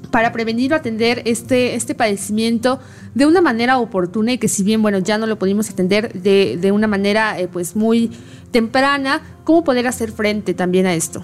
para 0.09 0.31
prevenir 0.31 0.73
o 0.73 0.75
atender 0.75 1.21
este, 1.25 1.75
este 1.75 1.95
padecimiento 1.95 2.79
de 3.13 3.25
una 3.25 3.41
manera 3.41 3.77
oportuna 3.77 4.33
y 4.33 4.37
que 4.37 4.47
si 4.47 4.63
bien, 4.63 4.81
bueno, 4.81 4.99
ya 4.99 5.17
no 5.17 5.27
lo 5.27 5.37
pudimos 5.37 5.69
atender 5.69 6.13
de, 6.21 6.57
de 6.59 6.71
una 6.71 6.87
manera 6.87 7.39
eh, 7.39 7.47
pues 7.47 7.75
muy 7.75 8.11
temprana, 8.51 9.21
¿cómo 9.43 9.63
poder 9.63 9.87
hacer 9.87 10.11
frente 10.11 10.53
también 10.53 10.85
a 10.85 10.93
esto? 10.93 11.21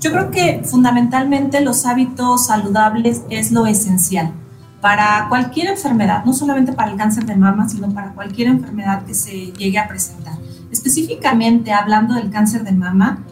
Yo 0.00 0.12
creo 0.12 0.30
que 0.30 0.62
fundamentalmente 0.64 1.60
los 1.60 1.84
hábitos 1.84 2.46
saludables 2.46 3.22
es 3.30 3.50
lo 3.50 3.66
esencial 3.66 4.32
para 4.80 5.26
cualquier 5.28 5.68
enfermedad, 5.68 6.24
no 6.24 6.32
solamente 6.32 6.72
para 6.72 6.92
el 6.92 6.96
cáncer 6.96 7.26
de 7.26 7.36
mama, 7.36 7.68
sino 7.68 7.92
para 7.92 8.12
cualquier 8.12 8.48
enfermedad 8.48 9.04
que 9.04 9.14
se 9.14 9.52
llegue 9.52 9.78
a 9.78 9.88
presentar. 9.88 10.34
Específicamente 10.70 11.72
hablando 11.72 12.14
del 12.14 12.30
cáncer 12.30 12.62
de 12.62 12.72
mama, 12.72 13.24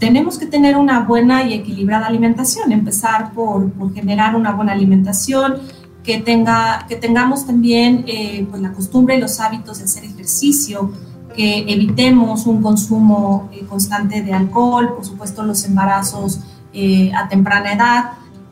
tenemos 0.00 0.38
que 0.38 0.46
tener 0.46 0.76
una 0.76 1.00
buena 1.00 1.44
y 1.44 1.52
equilibrada 1.52 2.06
alimentación, 2.06 2.72
empezar 2.72 3.32
por, 3.32 3.70
generar 3.94 4.34
una 4.34 4.52
buena 4.52 4.72
alimentación, 4.72 5.58
que, 6.02 6.18
tenga, 6.18 6.86
que 6.88 6.96
tengamos 6.96 7.46
también 7.46 8.04
eh, 8.08 8.46
pues 8.50 8.62
la 8.62 8.72
costumbre 8.72 9.16
y 9.16 9.20
los 9.20 9.38
hábitos 9.38 9.78
de 9.78 9.84
hacer 9.84 10.04
ejercicio, 10.04 10.90
que 11.36 11.70
evitemos 11.70 12.46
un 12.46 12.62
consumo 12.62 13.50
eh, 13.52 13.64
constante 13.68 14.22
de 14.22 14.32
alcohol, 14.32 14.94
por 14.96 15.04
supuesto 15.04 15.44
los 15.44 15.64
embarazos 15.66 16.40
eh, 16.72 17.12
a 17.14 17.28
temprana 17.28 17.74
edad, 17.74 18.04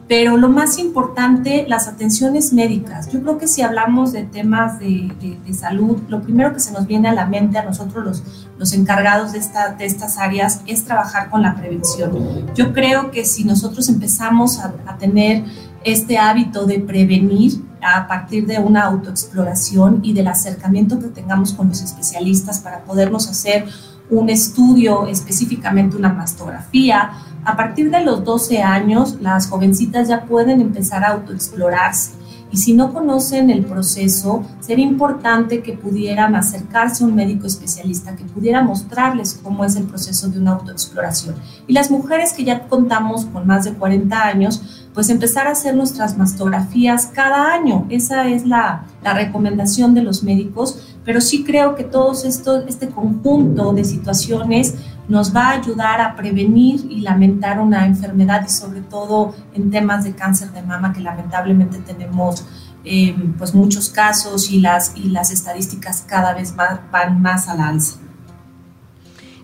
pero 0.09 0.39
lo 0.39 0.49
más 0.49 0.79
importante, 0.79 1.67
las 1.69 1.87
atenciones 1.87 2.55
médicas. 2.55 3.13
Yo 3.13 3.21
creo 3.21 3.37
que 3.37 3.47
si 3.47 3.61
hablamos 3.61 4.11
de 4.13 4.23
temas 4.23 4.79
de, 4.79 5.13
salud, 5.53 5.99
lo 6.09 6.23
primero 6.23 6.55
que 6.55 6.61
se 6.61 6.73
nos 6.73 6.87
viene 6.87 7.09
a 7.09 7.13
la 7.13 7.27
mente 7.27 7.59
a 7.59 7.65
nosotros 7.65 8.05
los, 8.05 8.23
los 8.59 8.73
encargados 8.73 9.33
de, 9.33 9.39
esta, 9.39 9.75
de 9.75 9.85
estas 9.85 10.17
áreas 10.17 10.63
es 10.67 10.85
trabajar 10.85 11.29
con 11.29 11.43
la 11.43 11.55
prevención. 11.55 12.47
Yo 12.55 12.73
creo 12.73 13.11
que 13.11 13.27
si 13.27 13.45
nosotros 13.45 13.89
empezamos 13.91 14.59
a, 14.59 14.73
tener 14.99 15.45
este 15.85 16.19
hábito 16.19 16.67
de 16.67 16.81
prevenir 16.81 17.63
a 17.83 18.09
partir 18.09 18.47
de 18.47 18.59
una 18.59 18.85
autoexploración 18.85 20.01
y 20.03 20.13
del 20.13 20.27
acercamiento 20.27 20.99
que 20.99 21.09
tengamos 21.09 21.53
con 21.53 21.69
los 21.69 21.83
especialistas 21.83 22.59
para 22.61 22.81
podernos 22.81 23.29
hacer 23.29 23.67
un 24.11 24.31
estudio, 24.31 25.07
específicamente 25.07 25.97
una 25.97 26.13
mastografía. 26.13 27.13
A 27.49 27.57
partir 27.57 27.91
de 27.91 28.05
los 28.05 28.25
12 28.25 28.61
años, 28.61 29.17
las 29.23 29.49
jovencitas 29.49 30.07
ya 30.07 30.27
pueden 30.27 30.61
empezar 30.61 31.03
a 31.03 31.13
autoexplorarse 31.13 32.11
y 32.51 32.57
si 32.57 32.73
no 32.73 32.93
conocen 32.93 33.51
el 33.51 33.65
proceso, 33.65 34.43
sería 34.61 34.85
importante 34.85 35.63
que 35.63 35.73
pudieran 35.73 36.35
acercarse 36.35 37.05
a 37.05 37.07
un 37.07 37.15
médico 37.15 37.47
especialista 37.47 38.17
que 38.17 38.25
pudiera 38.25 38.63
mostrarles 38.63 39.41
cómo 39.43 39.65
es 39.65 39.77
el 39.77 39.85
proceso 39.85 40.29
de 40.29 40.39
una 40.39 40.53
autoexploración. 40.53 41.37
Y 41.67 41.75
las 41.75 41.91
mujeres 41.91 42.33
que 42.33 42.45
ya 42.45 42.67
contamos 42.69 43.27
con 43.27 43.47
más 43.47 43.65
de 43.65 43.73
40 43.73 44.23
años, 44.23 44.87
pues 44.95 45.11
empezar 45.11 45.47
a 45.47 45.53
hacer 45.53 45.77
nuestras 45.77 46.17
mastografías 46.17 47.07
cada 47.07 47.53
año. 47.53 47.87
Esa 47.91 48.29
es 48.29 48.47
la, 48.47 48.87
la 49.03 49.13
recomendación 49.13 49.95
de 49.95 50.03
los 50.03 50.23
médicos, 50.23 50.97
pero 51.05 51.21
sí 51.21 51.45
creo 51.45 51.75
que 51.75 51.85
todo 51.85 52.13
esto, 52.13 52.67
este 52.67 52.89
conjunto 52.89 53.73
de 53.73 53.85
situaciones 53.85 54.75
nos 55.09 55.35
va 55.35 55.49
a 55.49 55.51
ayudar 55.53 56.01
a 56.01 56.15
prevenir 56.15 56.87
y 56.91 57.01
lamentar 57.01 57.59
una 57.59 57.87
enfermedad 57.87 58.45
y 58.47 58.51
sobre 58.51 58.83
todo 58.83 59.35
en 59.55 59.71
temas 59.71 60.05
de 60.05 60.15
cáncer 60.15 60.53
de 60.53 60.63
mama 60.63 60.93
que 60.93 61.01
lamentablemente 61.01 61.79
tenemos 61.79 62.47
eh, 62.85 63.17
pues 63.37 63.55
muchos 63.55 63.89
casos 63.89 64.51
y 64.51 64.61
las, 64.61 64.93
y 64.97 65.11
las 65.11 65.31
estadísticas 65.31 66.05
cada 66.07 66.35
vez 66.35 66.55
más, 66.55 66.81
van 66.91 67.21
más 67.21 67.49
a 67.49 67.55
la 67.55 67.69
alza. 67.69 67.99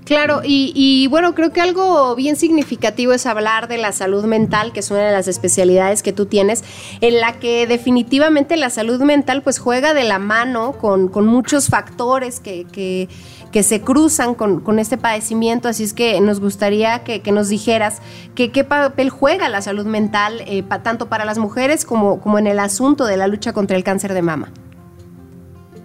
Claro, 0.04 0.42
y, 0.44 1.06
bueno, 1.09 1.35
creo 1.35 1.50
que 1.50 1.62
algo 1.62 2.14
bien 2.14 2.37
significativo 2.37 3.14
es 3.14 3.25
hablar 3.25 3.68
de 3.68 3.78
la 3.78 3.90
salud 3.90 4.25
mental, 4.26 4.73
que 4.73 4.80
es 4.80 4.90
una 4.90 5.00
de 5.00 5.12
las 5.12 5.28
especialidades 5.28 6.02
que 6.02 6.12
tú 6.12 6.26
tienes, 6.26 6.62
en 7.00 7.21
la 7.21 7.38
que 7.38 7.66
definitivamente 7.66 8.59
la 8.59 8.68
salud 8.68 9.00
mental 9.00 9.42
pues 9.42 9.59
juega 9.59 9.94
de 9.94 10.04
la 10.04 10.18
mano 10.18 10.73
con, 10.73 11.11
muchos 11.26 11.68
factores 11.68 12.40
que, 12.40 13.09
que 13.54 13.62
se 13.62 13.82
cruzan 13.82 14.34
con, 14.34 14.80
este 14.80 14.99
padecimiento, 14.99 15.68
así 15.68 15.84
es 15.84 15.92
que 15.92 16.20
nos 16.20 16.40
gustaría 16.40 17.04
que, 17.04 17.23
nos 17.30 17.49
dijeras 17.49 18.02
que, 18.34 18.50
qué 18.50 18.64
papel 18.64 19.11
juega 19.11 19.49
la 19.49 19.62
salud 19.62 19.87
mental, 19.87 20.42
eh, 20.46 20.64
tanto 20.82 21.08
para 21.08 21.25
las 21.25 21.38
mujeres 21.38 21.84
como, 21.84 22.18
como 22.18 22.40
en 22.40 22.49
el 22.49 22.58
asunto 22.58 23.04
de 23.04 23.16
la 23.16 23.28
lucha 23.28 23.52
contra 23.52 23.76
el 23.76 23.84
cáncer 23.84 24.12
de 24.12 24.23
mama. 24.23 24.49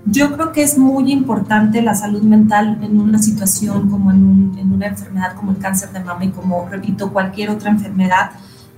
Yo 0.07 0.33
creo 0.33 0.51
que 0.51 0.63
es 0.63 0.79
muy 0.79 1.11
importante 1.11 1.83
la 1.83 1.93
salud 1.93 2.23
mental 2.23 2.79
en 2.81 2.99
una 2.99 3.19
situación 3.19 3.87
como 3.87 4.09
en, 4.09 4.55
en, 4.57 4.73
una 4.73 4.87
enfermedad 4.87 5.35
como 5.35 5.51
el 5.51 5.59
cáncer 5.59 5.91
de 5.91 5.99
mama 5.99 6.25
y 6.25 6.29
como, 6.29 6.67
repito, 6.67 7.13
cualquier 7.13 7.51
otra 7.51 7.69
enfermedad. 7.69 8.31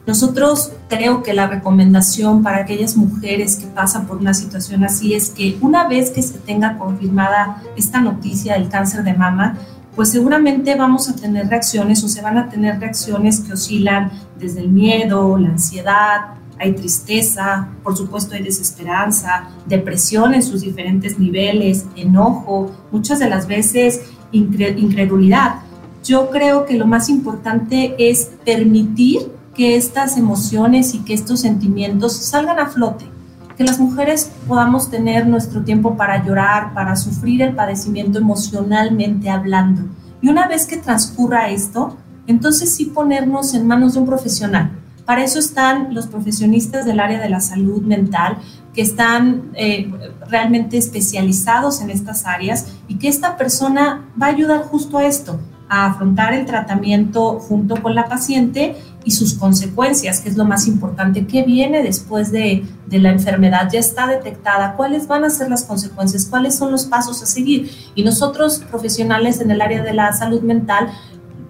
Nosotros 0.08 0.72
creo 0.90 1.22
que 1.22 1.34
la 1.34 1.48
recomendación 1.48 2.42
para 2.42 2.58
aquellas 2.58 2.98
mujeres 2.98 3.56
que 3.56 3.68
pasan 3.68 4.08
por 4.08 4.18
una 4.18 4.34
situación 4.34 4.84
así 4.84 5.14
es 5.14 5.30
que 5.30 5.58
una 5.62 5.88
vez 5.88 6.10
que 6.10 6.24
se 6.24 6.40
tenga 6.40 6.78
confirmada 6.78 7.62
esta 7.78 8.02
noticia 8.02 8.54
del 8.54 8.68
cáncer 8.68 9.04
de 9.04 9.14
mama, 9.14 9.58
pues 9.96 10.10
seguramente 10.10 10.76
vamos 10.76 11.08
a 11.10 11.16
tener 11.16 11.48
reacciones 11.48 12.04
o 12.04 12.08
se 12.08 12.22
van 12.22 12.38
a 12.38 12.50
tener 12.50 12.80
reacciones 12.80 13.42
que 13.42 13.54
oscilan 13.54 14.12
desde 14.40 14.62
el 14.62 14.70
miedo, 14.70 15.38
la 15.38 15.50
ansiedad, 15.50 16.22
hay 16.58 16.74
tristeza, 16.74 17.70
por 17.84 17.98
supuesto 17.98 18.36
hay 18.36 18.44
desesperanza, 18.44 19.50
depresión 19.66 20.34
en 20.34 20.44
sus 20.44 20.62
diferentes 20.62 21.20
niveles, 21.20 21.86
enojo, 21.96 22.72
muchas 22.92 23.20
de 23.20 23.30
las 23.30 23.48
veces 23.48 24.02
incredulidad. 24.32 25.56
Yo 26.04 26.30
creo 26.30 26.66
que 26.66 26.78
lo 26.78 26.88
más 26.88 27.10
importante 27.10 27.96
es 27.98 28.32
permitir 28.46 29.32
que 29.56 29.76
estas 29.76 30.18
emociones 30.18 30.94
y 30.94 31.00
que 31.00 31.14
estos 31.14 31.42
sentimientos 31.42 32.14
salgan 32.14 32.60
a 32.60 32.68
flote, 32.68 33.06
que 33.58 33.64
las 33.64 33.80
mujeres 33.80 34.32
podamos 34.48 34.90
tener 34.90 35.28
nuestro 35.28 35.64
tiempo 35.64 35.98
para 35.98 36.26
llorar, 36.26 36.74
para 36.74 36.96
sufrir 36.96 37.42
el 37.42 37.56
padecimiento 37.56 38.20
emocionalmente 38.20 39.30
hablando. 39.30 39.84
Y 40.22 40.30
una 40.30 40.48
vez 40.48 40.66
que 40.66 40.78
transcurra 40.78 41.50
esto, 41.50 41.98
entonces 42.28 42.74
sí 42.76 42.86
ponernos 42.86 43.54
en 43.54 43.68
manos 43.68 43.94
de 43.94 44.00
un 44.00 44.06
profesional, 44.06 44.72
para 45.06 45.24
eso 45.24 45.40
están 45.40 45.94
los 45.94 46.08
profesionistas 46.08 46.86
del 46.86 47.00
área 47.00 47.20
de 47.20 47.30
la 47.30 47.42
salud 47.42 47.82
mental 47.82 48.38
que 48.74 48.82
están 48.82 49.52
eh, 49.56 49.92
realmente 50.30 50.78
especializados 50.78 51.82
en 51.82 51.90
estas 51.90 52.26
áreas 52.26 52.74
y 52.88 52.96
que 52.96 53.10
esta 53.10 53.36
persona 53.36 54.06
va 54.22 54.28
a 54.28 54.30
ayudar 54.30 54.62
justo 54.62 54.98
a 54.98 55.06
esto, 55.06 55.40
a 55.68 55.88
afrontar 55.88 56.34
el 56.34 56.46
tratamiento 56.46 57.40
junto 57.40 57.82
con 57.82 57.96
la 57.96 58.08
paciente 58.08 58.76
y 59.04 59.12
sus 59.12 59.34
consecuencias, 59.34 60.20
que 60.20 60.30
es 60.30 60.38
lo 60.38 60.46
más 60.46 60.68
importante, 60.68 61.26
qué 61.26 61.44
viene 61.44 61.82
después 61.82 62.32
de, 62.32 62.66
de, 62.86 63.00
la 63.00 63.10
enfermedad, 63.10 63.70
ya 63.72 63.80
está 63.80 64.08
detectada, 64.08 64.76
cuáles 64.76 65.08
van 65.08 65.24
a 65.26 65.30
ser 65.30 65.50
las 65.50 65.64
consecuencias, 65.64 66.26
cuáles 66.26 66.56
son 66.56 66.72
los 66.72 66.86
pasos 66.86 67.22
a 67.24 67.26
seguir. 67.26 67.72
Y 67.96 68.04
nosotros, 68.04 68.60
profesionales 68.70 69.42
en 69.42 69.50
el 69.52 69.62
área 69.62 69.82
de 69.82 69.94
la 69.94 70.14
salud 70.14 70.42
mental, 70.42 70.92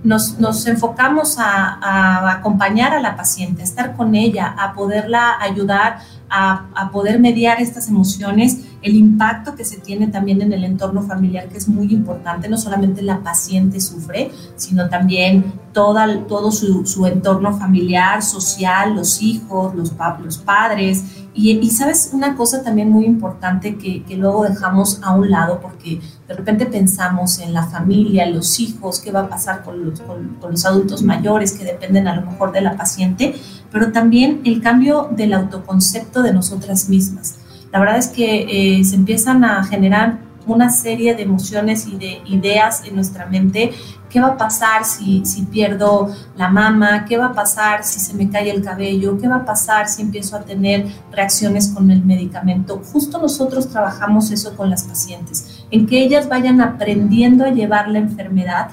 nos, 0.03 0.67
enfocamos 0.67 1.37
a, 1.37 2.31
acompañar 2.31 2.93
a 2.93 3.01
la 3.01 3.15
paciente, 3.15 3.63
estar 3.63 3.95
con 3.95 4.15
ella, 4.15 4.55
a 4.57 4.73
poderla 4.73 5.37
ayudar 5.39 5.99
a, 6.31 6.89
poder 6.91 7.19
mediar 7.19 7.61
estas 7.61 7.87
emociones, 7.89 8.59
el 8.81 8.95
impacto 8.95 9.53
que 9.55 9.65
se 9.65 9.77
tiene 9.77 10.07
también 10.07 10.41
en 10.41 10.53
el 10.53 10.63
entorno 10.63 11.01
familiar, 11.03 11.47
que 11.49 11.57
es 11.57 11.67
muy 11.67 11.93
importante, 11.93 12.49
no 12.49 12.57
solamente 12.57 13.01
la 13.01 13.21
paciente 13.21 13.79
sufre, 13.79 14.31
sino 14.55 14.89
también 14.89 15.53
toda, 15.73 16.25
todo 16.27 16.51
su, 16.51 17.05
entorno 17.05 17.57
familiar, 17.57 18.23
social, 18.23 18.95
los 18.95 19.21
hijos, 19.21 19.75
los, 19.75 19.91
padres, 20.39 21.03
y, 21.33 21.69
sabes 21.69 22.11
una 22.13 22.35
cosa 22.35 22.63
también 22.63 22.89
muy 22.89 23.05
importante 23.05 23.77
que, 23.77 24.03
que, 24.03 24.17
luego 24.17 24.43
dejamos 24.43 24.99
a 25.01 25.13
un 25.13 25.29
lado 25.29 25.59
porque 25.61 26.01
de 26.27 26.33
repente 26.33 26.65
pensamos 26.65 27.39
en 27.39 27.53
la 27.53 27.67
familia, 27.67 28.25
los 28.25 28.59
hijos, 28.59 28.99
qué 28.99 29.11
va 29.11 29.21
a 29.21 29.29
pasar 29.29 29.63
con 29.63 29.85
los, 29.85 30.01
con, 30.01 30.37
los 30.41 30.65
adultos 30.65 31.03
mayores 31.03 31.53
que 31.53 31.63
dependen 31.63 32.07
a 32.07 32.15
lo 32.15 32.29
mejor 32.29 32.51
de 32.51 32.61
la 32.61 32.75
paciente, 32.75 33.35
pero 33.71 33.91
también 33.91 34.41
el 34.43 34.61
cambio 34.61 35.09
del 35.11 35.33
autoconcepto 35.33 36.21
de 36.21 36.33
nosotras 36.33 36.89
mismas. 36.89 37.37
La 37.71 37.79
verdad 37.79 37.97
es 37.97 38.07
que 38.07 38.79
eh, 38.79 38.83
se 38.83 38.95
empiezan 38.95 39.43
a 39.43 39.63
generar 39.63 40.19
una 40.47 40.69
serie 40.69 41.15
de 41.15 41.23
emociones 41.23 41.87
y 41.87 41.97
de 41.97 42.21
ideas 42.25 42.83
en 42.85 42.95
nuestra 42.95 43.25
mente. 43.25 43.71
¿Qué 44.09 44.19
va 44.19 44.27
a 44.27 44.37
pasar 44.37 44.83
si, 44.83 45.25
si 45.25 45.43
pierdo 45.43 46.13
la 46.35 46.49
mama? 46.49 47.05
¿Qué 47.05 47.17
va 47.17 47.27
a 47.27 47.33
pasar 47.33 47.83
si 47.83 47.99
se 47.99 48.13
me 48.13 48.29
cae 48.29 48.49
el 48.49 48.63
cabello? 48.63 49.17
¿Qué 49.17 49.27
va 49.27 49.37
a 49.37 49.45
pasar 49.45 49.87
si 49.87 50.01
empiezo 50.01 50.35
a 50.35 50.41
tener 50.41 50.87
reacciones 51.11 51.69
con 51.69 51.91
el 51.91 52.03
medicamento? 52.03 52.81
Justo 52.91 53.19
nosotros 53.21 53.69
trabajamos 53.69 54.31
eso 54.31 54.55
con 54.57 54.69
las 54.69 54.83
pacientes, 54.83 55.63
en 55.71 55.85
que 55.85 56.03
ellas 56.03 56.27
vayan 56.27 56.59
aprendiendo 56.59 57.45
a 57.45 57.51
llevar 57.51 57.87
la 57.87 57.99
enfermedad 57.99 58.69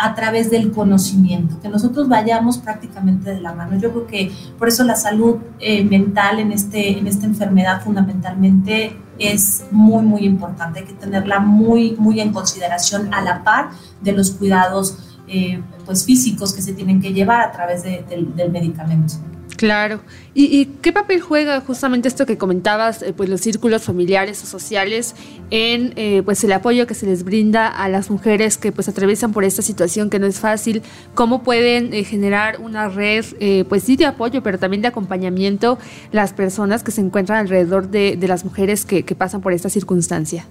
a 0.00 0.14
través 0.14 0.50
del 0.50 0.70
conocimiento, 0.70 1.60
que 1.60 1.68
nosotros 1.68 2.08
vayamos 2.08 2.58
prácticamente 2.58 3.34
de 3.34 3.40
la 3.40 3.52
mano. 3.52 3.78
Yo 3.78 3.90
creo 3.90 4.06
que 4.06 4.32
por 4.58 4.68
eso 4.68 4.84
la 4.84 4.96
salud 4.96 5.38
eh, 5.58 5.84
mental 5.84 6.38
en, 6.38 6.52
este, 6.52 6.98
en 6.98 7.06
esta 7.06 7.26
enfermedad 7.26 7.82
fundamentalmente 7.82 8.96
es 9.18 9.64
muy, 9.72 10.02
muy 10.04 10.24
importante. 10.24 10.80
Hay 10.80 10.86
que 10.86 10.92
tenerla 10.92 11.40
muy, 11.40 11.96
muy 11.98 12.20
en 12.20 12.32
consideración 12.32 13.12
a 13.12 13.22
la 13.22 13.42
par 13.42 13.70
de 14.00 14.12
los 14.12 14.30
cuidados 14.30 15.16
eh, 15.26 15.60
pues 15.84 16.04
físicos 16.04 16.52
que 16.52 16.62
se 16.62 16.72
tienen 16.72 17.00
que 17.00 17.12
llevar 17.12 17.40
a 17.40 17.52
través 17.52 17.82
del 17.82 18.50
medicamento. 18.50 19.14
Claro. 19.58 20.02
¿Y, 20.34 20.66
qué 20.82 20.92
papel 20.92 21.20
juega 21.20 21.60
justamente 21.60 22.06
esto 22.06 22.26
que 22.26 22.38
comentabas, 22.38 23.02
eh, 23.02 23.12
pues 23.12 23.28
los 23.28 23.40
círculos 23.40 23.82
familiares 23.82 24.40
o 24.44 24.46
sociales 24.46 25.16
en 25.50 25.92
eh, 25.96 26.22
pues 26.24 26.44
el 26.44 26.52
apoyo 26.52 26.86
que 26.86 26.94
se 26.94 27.06
les 27.06 27.24
brinda 27.24 27.66
a 27.66 27.88
las 27.88 28.08
mujeres 28.08 28.56
que 28.56 28.70
pues 28.70 28.88
atraviesan 28.88 29.32
por 29.32 29.42
esta 29.42 29.60
situación 29.62 30.10
que 30.10 30.20
no 30.20 30.28
es 30.28 30.38
fácil? 30.38 30.82
¿Cómo 31.14 31.42
pueden 31.42 31.92
eh, 31.92 32.04
generar 32.04 32.60
una 32.60 32.88
red, 32.88 33.24
pues 33.68 33.82
sí 33.82 33.96
de 33.96 34.06
apoyo, 34.06 34.44
pero 34.44 34.60
también 34.60 34.80
de 34.80 34.88
acompañamiento 34.88 35.76
las 36.12 36.32
personas 36.32 36.84
que 36.84 36.92
se 36.92 37.00
encuentran 37.00 37.40
alrededor 37.40 37.88
de, 37.88 38.16
las 38.28 38.44
mujeres 38.44 38.84
que 38.84 39.02
pasan 39.16 39.40
por 39.40 39.52
esta 39.52 39.68
circunstancia? 39.68 40.46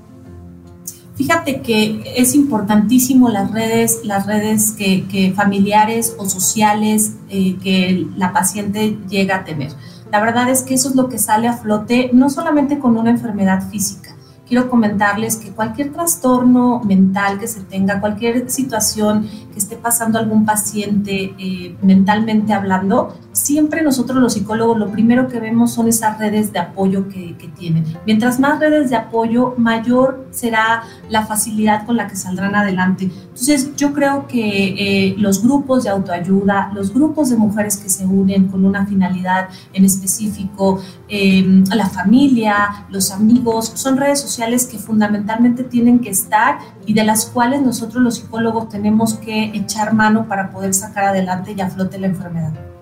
Fíjate 1.18 1.62
que 1.62 2.14
es 2.16 2.36
importantísimo 2.36 3.30
las 3.30 3.52
redes, 3.52 4.02
las 4.04 4.28
redes 4.28 4.72
que, 4.72 5.34
familiares 5.36 6.16
o 6.20 6.30
sociales 6.30 7.14
eh, 7.30 7.58
que 7.62 8.06
la 8.16 8.34
paciente 8.34 9.00
llega 9.10 9.38
a 9.38 9.44
tener. 9.44 9.72
La 10.12 10.22
verdad 10.22 10.48
es 10.48 10.62
que 10.62 10.76
eso 10.76 10.90
es 10.90 10.96
lo 10.96 11.10
que 11.10 11.18
sale 11.18 11.48
a 11.48 11.54
flote, 11.54 12.12
no 12.14 12.30
solamente 12.30 12.78
con 12.78 12.98
una 12.98 13.10
enfermedad 13.10 13.68
física. 13.70 14.16
Quiero 14.48 14.70
comentarles 14.70 15.38
que 15.38 15.50
cualquier 15.50 15.92
trastorno 15.92 16.82
mental 16.86 17.40
que 17.40 17.48
se 17.48 17.62
tenga, 17.62 18.00
cualquier 18.00 18.50
situación 18.50 19.28
que 19.52 19.58
esté 19.58 19.76
pasando 19.76 20.20
algún 20.20 20.46
paciente 20.46 21.34
eh, 21.40 21.76
mentalmente 21.82 22.54
hablando, 22.54 23.18
siempre 23.48 23.82
nosotros 23.82 24.22
los 24.22 24.34
psicólogos 24.34 24.78
lo 24.78 24.92
primero 24.92 25.30
que 25.30 25.40
vemos 25.40 25.72
son 25.72 25.88
esas 25.88 26.20
redes 26.20 26.52
de 26.52 26.60
apoyo 26.60 27.08
que, 27.08 27.36
tienen. 27.58 27.86
Mientras 28.06 28.40
más 28.40 28.60
redes 28.60 28.90
de 28.90 28.98
apoyo, 28.98 29.56
mayor 29.58 30.28
será 30.32 30.84
la 31.10 31.26
facilidad 31.26 31.86
con 31.86 31.96
la 31.96 32.08
que 32.08 32.16
saldrán 32.18 32.56
adelante. 32.56 33.06
Entonces 33.06 33.74
yo 33.78 33.94
creo 33.94 34.28
que 34.28 34.76
eh, 34.78 35.16
los 35.18 35.42
grupos 35.42 35.86
de 35.86 35.90
autoayuda, 35.90 36.72
los 36.74 36.94
grupos 36.94 37.30
de 37.30 37.38
mujeres 37.38 37.78
que 37.78 37.90
se 37.90 38.06
unen 38.06 38.50
con 38.50 38.66
una 38.66 38.86
finalidad 38.86 39.48
en 39.74 39.86
específico, 39.86 40.82
eh, 41.08 41.64
la 41.74 41.88
familia, 41.88 42.86
los 42.90 43.12
amigos, 43.12 43.72
son 43.76 43.96
redes 43.96 44.20
sociales 44.20 44.66
que 44.66 44.78
fundamentalmente 44.78 45.64
tienen 45.64 46.00
que 46.00 46.10
estar 46.10 46.60
y 46.86 46.94
de 46.94 47.06
las 47.06 47.26
cuales 47.28 47.62
nosotros 47.62 48.04
los 48.04 48.16
psicólogos 48.18 48.68
tenemos 48.68 49.14
que 49.14 49.52
echar 49.54 49.94
mano 49.94 50.28
para 50.28 50.52
poder 50.52 50.74
sacar 50.74 51.06
adelante 51.06 51.54
y 51.58 51.62
a 51.62 51.70
flote 51.70 51.98
la 51.98 52.08
enfermedad. 52.08 52.77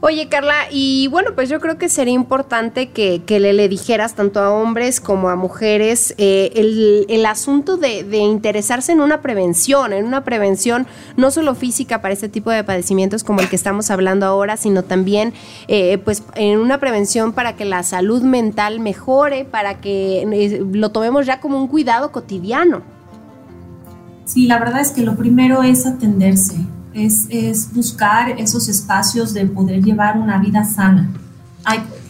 Oye, 0.00 0.28
Carla, 0.28 0.54
y 0.70 1.08
bueno, 1.08 1.32
pues 1.34 1.48
yo 1.48 1.58
creo 1.58 1.76
que 1.76 1.88
sería 1.88 2.14
importante 2.14 2.90
que, 2.90 3.20
le, 3.28 3.52
le, 3.52 3.68
dijeras 3.68 4.14
tanto 4.14 4.38
a 4.38 4.52
hombres 4.52 5.00
como 5.00 5.28
a 5.28 5.34
mujeres 5.34 6.14
eh, 6.18 6.52
el, 6.54 7.04
el, 7.08 7.26
asunto 7.26 7.76
de, 7.76 8.04
de, 8.04 8.18
interesarse 8.18 8.92
en 8.92 9.00
una 9.00 9.22
prevención, 9.22 9.92
en 9.92 10.04
una 10.04 10.22
prevención 10.22 10.86
no 11.16 11.32
solo 11.32 11.56
física 11.56 12.00
para 12.00 12.14
este 12.14 12.28
tipo 12.28 12.52
de 12.52 12.62
padecimientos 12.62 13.24
como 13.24 13.40
el 13.40 13.48
que 13.48 13.56
estamos 13.56 13.90
hablando 13.90 14.24
ahora, 14.24 14.56
sino 14.56 14.84
también 14.84 15.32
eh, 15.66 15.98
pues 15.98 16.22
en 16.36 16.60
una 16.60 16.78
prevención 16.78 17.32
para 17.32 17.56
que 17.56 17.64
la 17.64 17.82
salud 17.82 18.22
mental 18.22 18.78
mejore, 18.78 19.46
para 19.46 19.80
que 19.80 20.22
eh, 20.22 20.64
lo 20.72 20.90
tomemos 20.92 21.26
ya 21.26 21.40
como 21.40 21.60
un 21.60 21.66
cuidado 21.66 22.12
cotidiano. 22.12 22.82
Sí, 24.26 24.46
la 24.46 24.60
verdad 24.60 24.80
es 24.80 24.92
que 24.92 25.02
lo 25.02 25.16
primero 25.16 25.64
es 25.64 25.86
atenderse, 25.86 26.54
es, 26.98 27.72
buscar 27.72 28.30
esos 28.38 28.68
espacios 28.68 29.34
de 29.34 29.46
poder 29.46 29.82
llevar 29.82 30.18
una 30.18 30.38
vida 30.38 30.64
sana. 30.64 31.08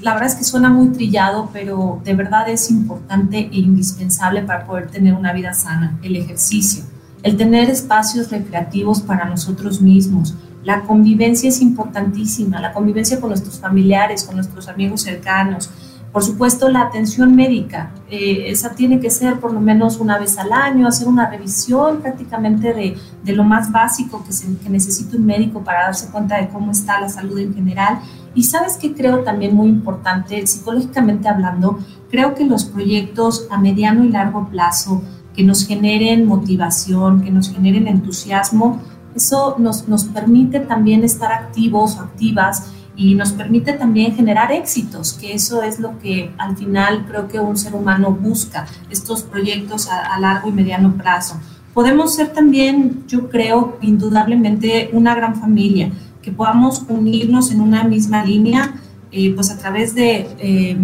la 0.01 0.15
verdad 0.15 0.29
es 0.29 0.35
que 0.37 0.45
suena 0.45 0.69
muy 0.69 0.89
trillado, 0.89 1.51
pero 1.53 2.01
de 2.05 2.15
verdad 2.15 2.49
es 2.49 2.71
importante 2.71 3.39
e 3.53 3.59
indispensable 3.59 4.43
para 4.43 4.67
poder 4.67 4.91
tener 4.91 5.15
una 5.15 5.33
vida 5.33 5.53
sana. 5.55 5.99
El 6.03 6.17
ejercicio, 6.17 6.85
el 7.23 7.37
tener 7.37 7.69
espacios 7.71 8.31
recreativos 8.31 9.01
para 9.01 9.25
nosotros 9.25 9.81
mismos. 9.81 10.35
La 10.65 10.83
convivencia 10.83 11.49
es 11.49 11.61
importantísima, 11.61 12.61
la 12.61 12.73
convivencia 12.73 13.21
con 13.21 13.31
nuestros 13.31 13.59
familiares, 13.59 14.25
con 14.25 14.37
nuestros 14.37 14.69
amigos 14.69 15.03
cercanos, 15.03 15.71
por 16.13 16.23
supuesto, 16.23 16.69
la 16.71 16.83
atención 16.83 17.37
médica, 17.37 17.93
eh, 18.11 18.45
esa 18.47 18.71
tiene 18.71 18.99
que 18.99 19.11
ser 19.11 19.41
por 19.41 19.53
lo 19.53 19.61
menos 19.61 19.99
una 19.99 20.19
vez 20.19 20.39
al 20.39 20.53
año, 20.53 20.89
hacer 20.89 21.07
una 21.07 21.29
revisión 21.29 22.01
prácticamente 22.01 22.73
de, 22.73 22.97
de 23.23 23.33
lo 23.35 23.45
más 23.45 23.71
básico 23.71 24.25
que, 24.25 24.33
se, 24.33 24.57
que 24.57 24.71
necesita 24.71 25.17
un 25.17 25.27
médico 25.27 25.63
para 25.63 25.83
darse 25.83 26.11
cuenta 26.11 26.41
de 26.41 26.49
cómo 26.49 26.73
está 26.73 26.99
la 27.01 27.11
salud 27.11 27.39
en 27.39 27.55
general. 27.55 28.01
Y 28.35 28.45
sabes 28.45 28.77
que 28.77 28.95
creo 28.95 29.23
también 29.23 29.55
muy 29.55 29.69
importante, 29.69 30.47
psicológicamente 30.47 31.29
hablando, 31.29 31.79
creo 32.11 32.35
que 32.35 32.45
los 32.45 32.65
proyectos 32.65 33.47
a 33.51 33.59
mediano 33.59 34.03
y 34.03 34.09
largo 34.09 34.49
plazo 34.49 35.03
que 35.35 35.45
nos 35.45 35.67
generen 35.67 36.27
motivación, 36.27 37.23
que 37.23 37.31
nos 37.31 37.53
generen 37.53 37.87
entusiasmo, 37.87 38.81
eso 39.15 39.57
nos, 39.59 39.89
nos 39.89 40.05
permite 40.05 40.61
también 40.61 41.05
estar 41.05 41.33
activos 41.33 41.99
activas 41.99 42.73
y 42.99 43.15
nos 43.15 43.31
permite 43.31 43.75
también 43.75 44.17
generar 44.17 44.51
éxitos, 44.51 45.13
que 45.13 45.33
eso 45.33 45.63
es 45.63 45.79
lo 45.79 46.01
que 46.01 46.33
al 46.37 46.57
final 46.57 47.07
creo 47.07 47.29
que 47.29 47.39
un 47.39 47.57
ser 47.57 47.77
humano 47.77 48.11
busca, 48.11 48.67
estos 48.91 49.23
proyectos 49.23 49.89
a, 49.89 50.19
largo 50.19 50.49
y 50.49 50.53
mediano 50.53 50.93
plazo. 50.97 51.41
Podemos 51.73 52.17
ser 52.17 52.33
también, 52.33 53.05
yo 53.07 53.31
creo, 53.31 53.79
indudablemente 53.83 54.91
una 54.93 55.15
gran 55.15 55.37
familia, 55.37 55.93
que 56.21 56.33
podamos 56.33 56.85
unirnos 56.89 57.53
en 57.53 57.61
una 57.61 57.85
misma 57.85 58.25
línea, 58.25 58.75
eh, 59.13 59.33
pues 59.33 59.51
a 59.51 59.57
través 59.57 59.95
de... 59.95 60.29
Eh, 60.41 60.77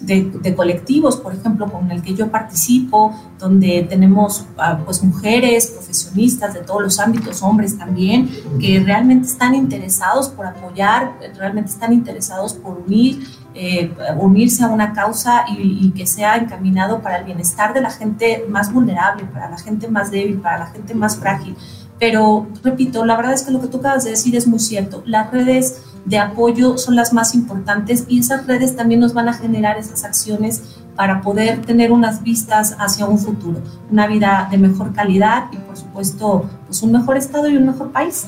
de, 0.00 0.54
colectivos, 0.54 1.16
por 1.16 1.34
ejemplo, 1.34 1.70
con 1.70 1.90
el 1.90 2.02
que 2.02 2.14
yo 2.14 2.30
participo, 2.30 3.14
donde 3.38 3.86
tenemos 3.88 4.46
ah, 4.58 4.80
pues 4.84 5.02
mujeres, 5.02 5.68
profesionistas 5.68 6.54
de 6.54 6.60
todos 6.60 6.82
los 6.82 6.98
ámbitos, 7.00 7.42
hombres 7.42 7.78
también, 7.78 8.30
que 8.60 8.80
realmente 8.80 9.28
están 9.28 9.54
interesados 9.54 10.28
por 10.28 10.46
apoyar, 10.46 11.18
realmente 11.36 11.70
están 11.70 11.92
interesados 11.92 12.54
por 12.54 12.82
unir, 12.86 13.26
eh, 13.54 13.92
unirse 14.18 14.64
a 14.64 14.68
una 14.68 14.92
causa 14.92 15.44
y, 15.48 15.86
y, 15.86 15.90
que 15.92 16.06
sea 16.06 16.36
encaminado 16.36 17.00
para 17.00 17.18
el 17.18 17.24
bienestar 17.24 17.72
de 17.72 17.80
la 17.80 17.90
gente 17.90 18.44
más 18.48 18.72
vulnerable, 18.72 19.24
para 19.24 19.50
la 19.50 19.58
gente 19.58 19.88
más 19.88 20.10
débil, 20.10 20.38
para 20.38 20.58
la 20.58 20.66
gente 20.66 20.94
más 20.94 21.16
frágil. 21.16 21.56
Pero, 21.98 22.48
repito, 22.62 23.04
la 23.04 23.16
verdad 23.16 23.34
es 23.34 23.42
que 23.42 23.52
lo 23.52 23.60
que 23.60 23.68
tú 23.68 23.78
acabas 23.78 24.04
de 24.04 24.10
decir 24.10 24.34
es 24.36 24.46
muy 24.46 24.58
cierto. 24.58 25.02
Las 25.06 25.30
redes 25.30 25.82
de 26.04 26.18
apoyo 26.18 26.76
son 26.78 26.96
las 26.96 27.12
más 27.12 27.34
importantes 27.34 28.04
y 28.08 28.20
esas 28.20 28.46
redes 28.46 28.76
también 28.76 29.00
nos 29.00 29.14
van 29.14 29.28
a 29.28 29.32
generar 29.32 29.78
esas 29.78 30.04
acciones 30.04 30.62
para 30.96 31.22
poder 31.22 31.62
tener 31.62 31.92
unas 31.92 32.22
vistas 32.22 32.76
hacia 32.78 33.06
un 33.06 33.18
futuro, 33.18 33.60
una 33.90 34.06
vida 34.06 34.48
de 34.50 34.58
mejor 34.58 34.92
calidad 34.92 35.46
y 35.52 35.56
por 35.56 35.76
supuesto 35.76 36.48
pues 36.66 36.82
un 36.82 36.92
mejor 36.92 37.16
estado 37.16 37.48
y 37.48 37.56
un 37.56 37.66
mejor 37.66 37.90
país. 37.90 38.26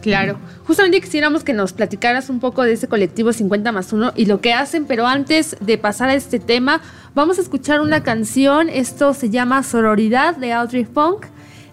Claro, 0.00 0.38
justamente 0.66 1.00
quisiéramos 1.00 1.42
que 1.42 1.52
nos 1.52 1.72
platicaras 1.72 2.30
un 2.30 2.38
poco 2.38 2.62
de 2.62 2.74
ese 2.74 2.86
colectivo 2.86 3.32
50 3.32 3.72
más 3.72 3.92
1 3.92 4.12
y 4.14 4.26
lo 4.26 4.40
que 4.40 4.54
hacen, 4.54 4.84
pero 4.84 5.06
antes 5.06 5.56
de 5.60 5.78
pasar 5.78 6.10
a 6.10 6.14
este 6.14 6.38
tema, 6.38 6.80
vamos 7.14 7.38
a 7.38 7.42
escuchar 7.42 7.80
una 7.80 8.04
canción, 8.04 8.68
esto 8.68 9.14
se 9.14 9.30
llama 9.30 9.64
Sororidad 9.64 10.36
de 10.36 10.52
Audrey 10.52 10.84
Funk 10.84 11.26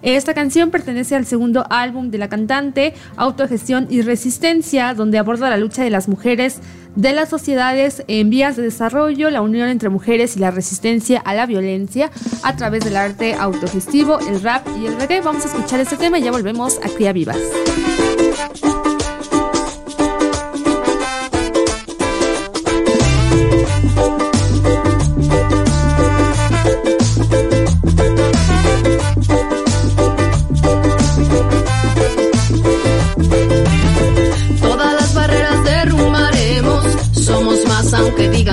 esta 0.03 0.33
canción 0.33 0.69
pertenece 0.69 1.15
al 1.15 1.25
segundo 1.25 1.65
álbum 1.69 2.11
de 2.11 2.17
la 2.17 2.29
cantante, 2.29 2.93
Autogestión 3.15 3.87
y 3.89 4.01
Resistencia, 4.01 4.93
donde 4.93 5.17
aborda 5.17 5.49
la 5.49 5.57
lucha 5.57 5.83
de 5.83 5.89
las 5.89 6.07
mujeres 6.07 6.59
de 6.95 7.13
las 7.13 7.29
sociedades 7.29 8.03
en 8.07 8.29
vías 8.29 8.55
de 8.55 8.63
desarrollo, 8.63 9.29
la 9.29 9.41
unión 9.41 9.69
entre 9.69 9.89
mujeres 9.89 10.35
y 10.35 10.39
la 10.39 10.51
resistencia 10.51 11.19
a 11.19 11.33
la 11.33 11.45
violencia 11.45 12.11
a 12.43 12.55
través 12.55 12.83
del 12.83 12.97
arte 12.97 13.33
autogestivo, 13.33 14.19
el 14.19 14.41
rap 14.41 14.67
y 14.79 14.85
el 14.85 14.99
reggae. 14.99 15.21
Vamos 15.21 15.43
a 15.45 15.47
escuchar 15.47 15.79
este 15.79 15.97
tema 15.97 16.19
y 16.19 16.23
ya 16.23 16.31
volvemos 16.31 16.79
a 16.83 16.89
Cría 16.89 17.13
Vivas. 17.13 17.39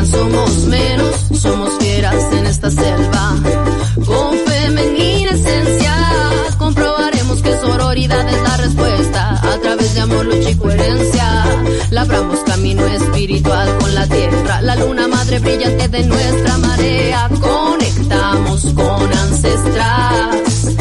Somos 0.06 0.64
menos, 0.66 1.14
somos 1.40 1.78
fieras 1.78 2.32
en 2.32 2.46
esta 2.46 2.70
selva. 2.70 3.36
Con 4.06 4.38
femenina 4.46 5.30
esencia, 5.32 5.94
comprobaremos 6.58 7.42
que 7.42 7.58
sororidad 7.58 8.28
es 8.28 8.42
la 8.42 8.56
respuesta. 8.56 9.52
A 9.52 9.58
través 9.60 9.94
de 9.94 10.00
amor, 10.00 10.26
lucha 10.26 10.50
y 10.50 10.54
coherencia, 10.54 11.44
labramos 11.90 12.40
camino 12.40 12.86
espiritual 12.86 13.78
con 13.78 13.94
la 13.94 14.06
tierra. 14.06 14.62
La 14.62 14.76
luna 14.76 15.08
madre 15.08 15.38
brillante 15.38 15.88
de 15.88 16.04
nuestra 16.04 16.58
marea, 16.58 17.28
conectamos 17.40 18.64
con 18.74 19.12
ancestras. 19.12 20.76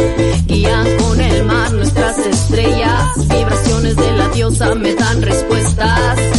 Guían 0.46 0.98
con 0.98 1.20
el 1.20 1.46
mar 1.46 1.74
nuestras 1.74 2.18
estrellas, 2.20 3.28
vibraciones 3.28 3.96
de 3.96 4.12
la 4.14 4.28
diosa 4.30 4.76
me 4.76 4.94
dan 4.96 5.22
respuestas. 5.22 6.39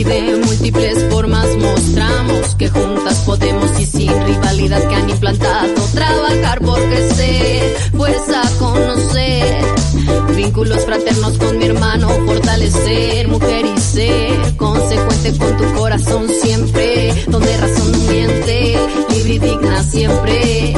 Y 0.00 0.04
de 0.04 0.36
múltiples 0.36 1.04
formas 1.10 1.46
mostramos 1.56 2.54
que 2.54 2.68
juntas 2.68 3.18
podemos 3.26 3.78
y 3.78 3.84
sin 3.84 4.26
rivalidad 4.26 4.88
que 4.88 4.94
han 4.94 5.10
implantado 5.10 5.74
trabajar 5.92 6.60
por 6.60 6.80
crecer, 6.88 7.76
pues 7.96 8.16
a 8.30 8.58
conocer 8.58 9.64
vínculos 10.36 10.84
fraternos 10.86 11.36
con 11.36 11.58
mi 11.58 11.66
hermano, 11.66 12.08
fortalecer 12.24 13.28
mujer 13.28 13.66
y 13.66 13.80
ser 13.80 14.56
consecuente 14.56 15.36
con 15.36 15.56
tu 15.58 15.74
corazón 15.74 16.28
siempre, 16.42 17.14
donde 17.26 17.56
razón 17.58 17.92
no 17.92 17.98
miente, 18.10 18.78
libre 19.10 19.34
y 19.34 19.38
digna 19.38 19.82
siempre, 19.82 20.74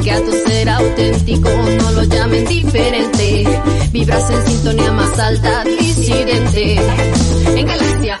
que 0.00 0.10
a 0.12 0.20
tu 0.24 0.32
ser 0.48 0.68
auténtico 0.68 1.48
no 1.48 1.90
lo 1.92 2.04
llamen 2.04 2.46
diferente, 2.46 3.60
vibras 3.90 4.30
en 4.30 4.46
sintonía 4.46 4.92
más 4.92 5.18
alta, 5.18 5.64
disidente, 5.64 6.76
en 7.56 7.66
galaxia 7.66 8.20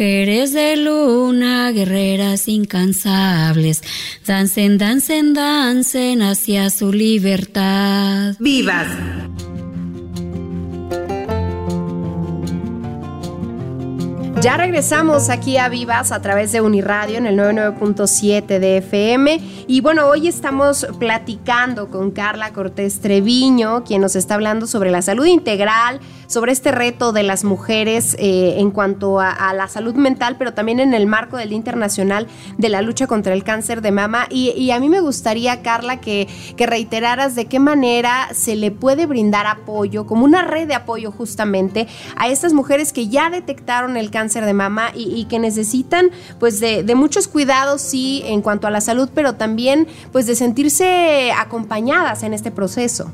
Mujeres 0.00 0.54
de 0.54 0.78
luna, 0.78 1.70
guerreras 1.72 2.48
incansables, 2.48 3.82
dancen, 4.26 4.78
dancen, 4.78 5.34
dancen 5.34 6.22
hacia 6.22 6.70
su 6.70 6.90
libertad. 6.90 8.34
¡Vivas! 8.38 8.86
Ya 14.40 14.56
regresamos 14.56 15.28
aquí 15.28 15.58
a 15.58 15.68
Vivas 15.68 16.12
a 16.12 16.22
través 16.22 16.50
de 16.50 16.62
Uniradio 16.62 17.18
en 17.18 17.26
el 17.26 17.36
99.7 17.36 18.58
de 18.58 18.78
FM. 18.78 19.38
Y 19.66 19.82
bueno, 19.82 20.06
hoy 20.06 20.28
estamos 20.28 20.86
platicando 20.98 21.90
con 21.90 22.10
Carla 22.10 22.50
Cortés 22.54 23.00
Treviño, 23.00 23.84
quien 23.84 24.00
nos 24.00 24.16
está 24.16 24.36
hablando 24.36 24.66
sobre 24.66 24.90
la 24.90 25.02
salud 25.02 25.26
integral, 25.26 26.00
sobre 26.26 26.52
este 26.52 26.70
reto 26.70 27.12
de 27.12 27.22
las 27.22 27.44
mujeres 27.44 28.16
eh, 28.18 28.54
en 28.58 28.70
cuanto 28.70 29.20
a, 29.20 29.52
la 29.52 29.68
salud 29.68 29.94
mental, 29.94 30.36
pero 30.38 30.54
también 30.54 30.80
en 30.80 30.94
el 30.94 31.06
marco 31.06 31.36
del 31.36 31.52
Internacional 31.52 32.26
de 32.56 32.68
la 32.70 32.80
lucha 32.80 33.06
contra 33.06 33.34
el 33.34 33.44
cáncer 33.44 33.82
de 33.82 33.90
mama. 33.90 34.26
Y, 34.30 34.70
a 34.70 34.80
mí 34.80 34.88
me 34.88 35.00
gustaría, 35.00 35.60
Carla, 35.60 36.00
que, 36.00 36.28
que 36.56 36.66
reiteraras 36.66 37.34
de 37.34 37.44
qué 37.44 37.58
manera 37.58 38.28
se 38.32 38.56
le 38.56 38.70
puede 38.70 39.04
brindar 39.04 39.46
apoyo, 39.46 40.06
como 40.06 40.24
una 40.24 40.42
red 40.42 40.66
de 40.66 40.74
apoyo 40.74 41.12
justamente, 41.12 41.88
a 42.16 42.28
estas 42.28 42.54
mujeres 42.54 42.94
que 42.94 43.08
ya 43.08 43.28
detectaron 43.28 43.98
el 43.98 44.10
cáncer 44.10 44.29
de 44.38 44.52
mama 44.52 44.92
y, 44.94 45.24
que 45.24 45.38
necesitan 45.38 46.10
pues 46.38 46.60
de, 46.60 46.84
muchos 46.94 47.28
cuidados, 47.28 47.80
sí, 47.80 48.22
en 48.24 48.42
cuanto 48.42 48.66
a 48.66 48.70
la 48.70 48.80
salud, 48.80 49.08
pero 49.14 49.34
también 49.34 49.86
pues 50.12 50.26
de 50.26 50.34
sentirse 50.34 51.32
acompañadas 51.32 52.22
en 52.22 52.34
este 52.34 52.50
proceso. 52.50 53.10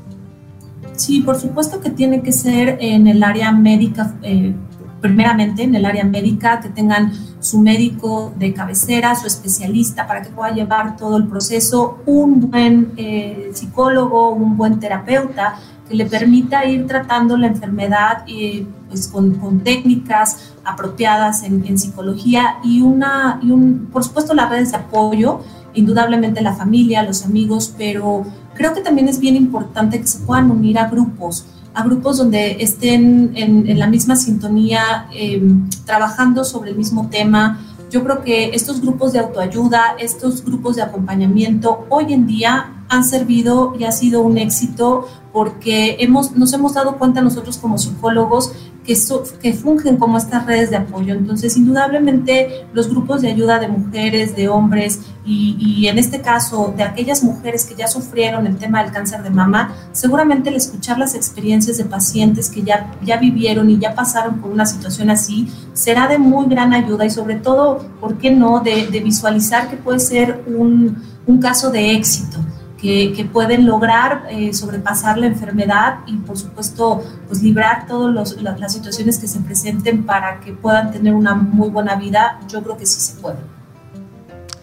Sí, 0.95 1.21
por 1.21 1.39
supuesto 1.39 1.79
que 1.79 1.89
tiene 1.89 2.21
que 2.21 2.31
ser 2.31 2.77
en 2.79 3.07
el 3.07 3.23
área 3.23 3.51
médica, 3.51 4.15
eh, 4.23 4.53
primeramente 5.01 5.63
en 5.63 5.75
el 5.75 5.85
área 5.85 6.03
médica, 6.03 6.59
que 6.59 6.69
tengan 6.69 7.11
su 7.39 7.59
médico 7.59 8.33
de 8.37 8.53
cabecera, 8.53 9.15
su 9.15 9.27
especialista, 9.27 10.07
para 10.07 10.21
que 10.21 10.29
pueda 10.29 10.51
llevar 10.51 10.97
todo 10.97 11.17
el 11.17 11.27
proceso, 11.27 11.99
un 12.05 12.49
buen 12.49 12.93
eh, 12.97 13.51
psicólogo, 13.53 14.31
un 14.31 14.57
buen 14.57 14.79
terapeuta 14.79 15.59
que 15.87 15.95
le 15.95 16.05
permita 16.05 16.65
ir 16.65 16.85
tratando 16.87 17.37
la 17.37 17.47
enfermedad 17.47 18.23
eh, 18.27 18.65
pues 18.89 19.07
con, 19.07 19.35
con, 19.35 19.61
técnicas 19.61 20.53
apropiadas 20.63 21.43
en, 21.43 21.65
en, 21.65 21.77
psicología 21.77 22.57
y, 22.63 22.81
una, 22.81 23.39
y 23.43 23.51
un, 23.51 23.89
por 23.91 24.03
supuesto 24.03 24.33
las 24.33 24.49
redes 24.49 24.71
de 24.71 24.77
apoyo, 24.77 25.41
indudablemente 25.73 26.41
la 26.41 26.55
familia, 26.55 27.03
los 27.03 27.25
amigos, 27.25 27.73
pero 27.77 28.23
creo 28.55 28.73
que 28.73 28.81
también 28.81 29.07
es 29.07 29.19
bien 29.19 29.35
importante 29.35 29.99
que 29.99 30.07
se 30.07 30.19
puedan 30.19 30.51
unir 30.51 30.79
a 30.79 30.89
grupos, 30.89 31.45
a 31.73 31.83
grupos 31.83 32.17
donde 32.17 32.57
estén 32.59 33.31
en, 33.35 33.69
en 33.69 33.79
la 33.79 33.87
misma 33.87 34.15
sintonía, 34.15 35.07
eh, 35.13 35.41
trabajando 35.85 36.43
sobre 36.43 36.71
el 36.71 36.77
mismo 36.77 37.07
tema. 37.09 37.59
Yo 37.91 38.03
creo 38.03 38.23
que 38.23 38.49
estos 38.49 38.81
grupos 38.81 39.13
de 39.13 39.19
autoayuda, 39.19 39.95
estos 39.99 40.43
grupos 40.43 40.75
de 40.75 40.81
acompañamiento, 40.81 41.85
hoy 41.89 42.13
en 42.13 42.25
día 42.25 42.73
han 42.89 43.03
servido 43.03 43.75
y 43.79 43.83
ha 43.83 43.91
sido 43.91 44.21
un 44.21 44.37
éxito 44.37 45.07
porque 45.31 45.97
hemos, 45.99 46.31
nos 46.35 46.51
hemos 46.53 46.73
dado 46.73 46.97
cuenta 46.97 47.21
nosotros 47.21 47.57
como 47.57 47.77
psicólogos 47.77 48.53
que, 48.87 49.53
fungen 49.53 49.97
como 49.97 50.17
estas 50.17 50.45
redes 50.45 50.69
de 50.69 50.77
apoyo. 50.77 51.13
Entonces, 51.13 51.57
indudablemente, 51.57 52.65
los 52.73 52.89
grupos 52.89 53.21
de 53.21 53.29
ayuda 53.29 53.59
de 53.59 53.67
mujeres, 53.67 54.35
de 54.35 54.47
hombres 54.47 55.01
y, 55.25 55.57
y, 55.59 55.87
en 55.87 55.99
este 55.99 56.21
caso 56.21 56.73
de 56.75 56.83
aquellas 56.83 57.23
mujeres 57.23 57.65
que 57.65 57.75
ya 57.75 57.87
sufrieron 57.87 58.47
el 58.47 58.57
tema 58.57 58.81
del 58.81 58.93
cáncer 58.93 59.21
de 59.23 59.29
mama, 59.29 59.75
seguramente 59.91 60.49
el 60.49 60.55
escuchar 60.55 60.97
las 60.97 61.15
experiencias 61.15 61.77
de 61.77 61.85
pacientes 61.85 62.49
que 62.49 62.63
ya, 62.63 62.93
ya 63.03 63.17
vivieron 63.17 63.69
y 63.69 63.77
ya 63.77 63.93
pasaron 63.93 64.39
por 64.39 64.51
una 64.51 64.65
situación 64.65 65.09
así, 65.09 65.51
será 65.73 66.07
de 66.07 66.17
muy 66.17 66.47
gran 66.47 66.73
ayuda 66.73 67.05
y 67.05 67.09
sobre 67.09 67.35
todo, 67.35 67.85
¿por 67.99 68.17
qué 68.17 68.31
no?, 68.31 68.61
de, 68.61 68.87
de 68.87 68.99
visualizar 69.01 69.69
que 69.69 69.75
puede 69.75 69.99
ser 69.99 70.43
un, 70.47 71.03
un 71.25 71.39
caso 71.39 71.69
de 71.69 71.91
éxito 71.91 72.39
que, 72.77 73.29
pueden 73.33 73.65
lograr 73.65 74.27
eh, 74.29 74.53
sobrepasar 74.53 75.17
la 75.17 75.25
enfermedad 75.25 75.99
y 76.05 76.17
por 76.17 76.37
supuesto 76.37 77.03
pues 77.27 77.41
librar 77.41 77.87
todas 77.87 78.35
las 78.41 78.73
situaciones 78.73 79.17
que 79.17 79.27
se 79.27 79.39
presenten 79.39 80.05
para 80.05 80.39
que 80.39 80.53
puedan 80.53 80.91
tener 80.91 81.13
una 81.13 81.33
muy 81.35 81.69
buena 81.69 81.95
vida, 81.95 82.39
yo 82.47 82.63
creo 82.63 82.77
que 82.77 82.85
sí 82.85 82.99
se 82.99 83.19
puede. 83.19 83.56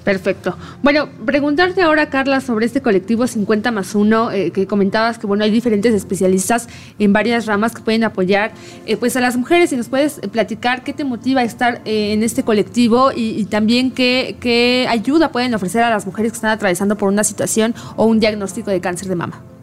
Perfecto. 0.04 0.56
Bueno, 0.82 1.08
preguntarte 1.24 1.80
ahora, 1.80 2.10
Carla, 2.10 2.42
sobre 2.42 2.66
este 2.66 2.82
colectivo 2.82 3.26
50 3.26 3.70
más 3.70 3.94
1, 3.94 4.32
eh, 4.32 4.50
que 4.50 4.66
comentabas 4.66 5.18
que 5.18 5.26
bueno, 5.26 5.44
hay 5.44 5.50
diferentes 5.50 5.94
especialistas 5.94 6.68
en 6.98 7.14
varias 7.14 7.46
ramas 7.46 7.72
que 7.72 7.80
pueden 7.80 8.04
apoyar 8.04 8.52
eh, 8.84 8.98
pues 8.98 9.16
a 9.16 9.20
las 9.20 9.36
mujeres. 9.36 9.72
Y 9.72 9.76
nos 9.76 9.88
puedes 9.88 10.20
platicar 10.30 10.84
qué 10.84 10.92
te 10.92 11.04
motiva 11.04 11.40
a 11.40 11.44
estar 11.44 11.80
eh, 11.86 12.12
en 12.12 12.22
este 12.22 12.42
colectivo 12.42 13.12
y, 13.14 13.44
también 13.46 13.92
qué 13.92 14.86
ayuda 14.88 15.30
pueden 15.30 15.54
ofrecer 15.54 15.82
a 15.82 15.90
las 15.90 16.06
mujeres 16.06 16.32
que 16.32 16.36
están 16.36 16.50
atravesando 16.50 16.96
por 16.96 17.08
una 17.08 17.22
situación 17.22 17.74
o 17.96 18.04
un 18.06 18.18
diagnóstico 18.18 18.70
de 18.70 18.80
cáncer 18.80 19.08
de 19.08 19.14
mama. 19.14 19.53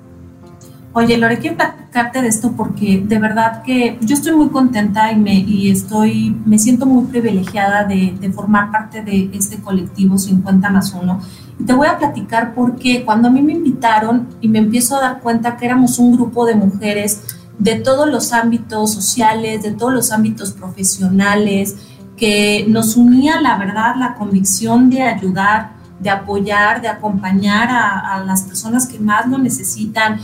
Oye, 0.94 1.18
Lore, 1.18 1.40
quiero 1.40 1.56
platicarte 1.56 2.22
de 2.22 2.28
esto 2.28 2.52
porque 2.52 3.02
de 3.06 3.18
verdad 3.18 3.64
que 3.64 3.98
yo 4.02 4.14
estoy 4.14 4.36
muy 4.36 4.50
contenta 4.50 5.10
y 5.14 5.16
me, 5.16 5.36
y 5.36 5.72
estoy, 5.72 6.36
me 6.46 6.60
siento 6.60 6.86
muy 6.86 7.06
privilegiada 7.06 7.86
de, 7.86 8.18
de 8.20 8.30
formar 8.30 8.72
parte 8.72 9.02
de 9.02 9.30
este 9.34 9.62
colectivo 9.62 10.18
50 10.18 10.70
más 10.70 10.94
1. 10.94 11.22
Y 11.62 11.64
te 11.64 11.72
voy 11.72 11.88
a 11.88 11.98
platicar 11.98 12.54
porque 12.54 13.06
cuando 13.06 13.30
a 13.30 13.32
mí 13.32 13.42
me 13.42 13.54
invitaron 13.54 14.28
y 14.42 14.50
me 14.50 14.60
empiezo 14.60 14.98
a 14.98 15.02
dar 15.02 15.20
cuenta 15.22 15.56
que 15.56 15.66
éramos 15.66 15.98
un 15.98 16.12
grupo 16.12 16.46
de 16.46 16.56
mujeres 16.56 17.22
de 17.58 17.76
todos 17.76 18.10
los 18.10 18.34
ámbitos 18.34 18.92
sociales, 18.92 19.64
de 19.64 19.72
todos 19.72 19.94
los 19.94 20.12
ámbitos 20.12 20.52
profesionales, 20.52 21.78
que 22.18 22.66
nos 22.68 22.98
unía, 22.98 23.40
la 23.40 23.58
verdad, 23.58 23.96
la 23.98 24.16
convicción 24.16 24.90
de 24.90 25.04
ayudar, 25.04 25.72
de 26.02 26.10
apoyar, 26.10 26.82
de 26.82 26.90
acompañar 26.90 27.70
a, 27.70 28.16
a 28.16 28.24
las 28.26 28.42
personas 28.42 28.88
que 28.88 29.00
más 29.00 29.28
lo 29.28 29.38
necesitan, 29.38 30.20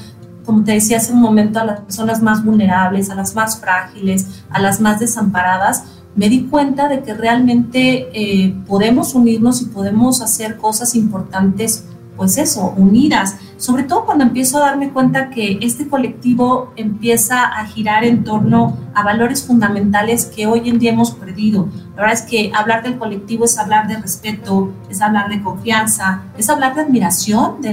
como 0.47 0.63
te 0.63 0.71
decía 0.71 0.95
hace 0.95 1.11
un 1.11 1.19
momento, 1.19 1.59
a 1.59 1.65
las 1.65 1.81
personas 1.81 2.21
más 2.21 2.43
vulnerables, 2.43 3.09
a 3.09 3.15
las 3.15 3.35
más 3.35 3.59
frágiles, 3.59 4.45
a 4.49 4.61
las 4.61 4.79
más 4.79 4.97
desamparadas, 5.01 5.83
me 6.15 6.29
di 6.29 6.45
cuenta 6.45 6.87
de 6.87 7.03
que 7.03 7.13
realmente 7.13 8.07
eh, 8.13 8.55
podemos 8.65 9.13
unirnos 9.13 9.61
y 9.61 9.65
podemos 9.65 10.21
hacer 10.21 10.55
cosas 10.55 10.95
importantes 10.95 11.83
pues 12.17 12.37
eso, 12.37 12.73
unidas, 12.75 13.37
sobre 13.57 13.83
todo 13.83 14.05
cuando 14.05 14.23
empiezo 14.23 14.57
a 14.57 14.67
darme 14.67 14.89
cuenta 14.91 15.29
que 15.29 15.59
este 15.61 15.87
colectivo 15.87 16.73
empieza 16.75 17.43
a 17.43 17.65
girar 17.67 18.03
en 18.03 18.23
torno 18.23 18.77
a 18.93 19.03
valores 19.03 19.43
fundamentales 19.43 20.25
que 20.25 20.47
hoy 20.47 20.67
en 20.67 20.79
día 20.79 20.91
hemos 20.91 21.11
perdido. 21.11 21.69
La 21.95 22.01
verdad 22.01 22.13
es 22.13 22.21
que 22.23 22.51
hablar 22.53 22.83
del 22.83 22.97
colectivo 22.97 23.45
es 23.45 23.57
hablar 23.57 23.87
de 23.87 23.97
respeto, 23.97 24.73
es 24.89 25.01
hablar 25.01 25.29
de 25.29 25.41
confianza, 25.41 26.23
es 26.37 26.49
hablar 26.49 26.75
de 26.75 26.81
admiración 26.81 27.61
de, 27.61 27.69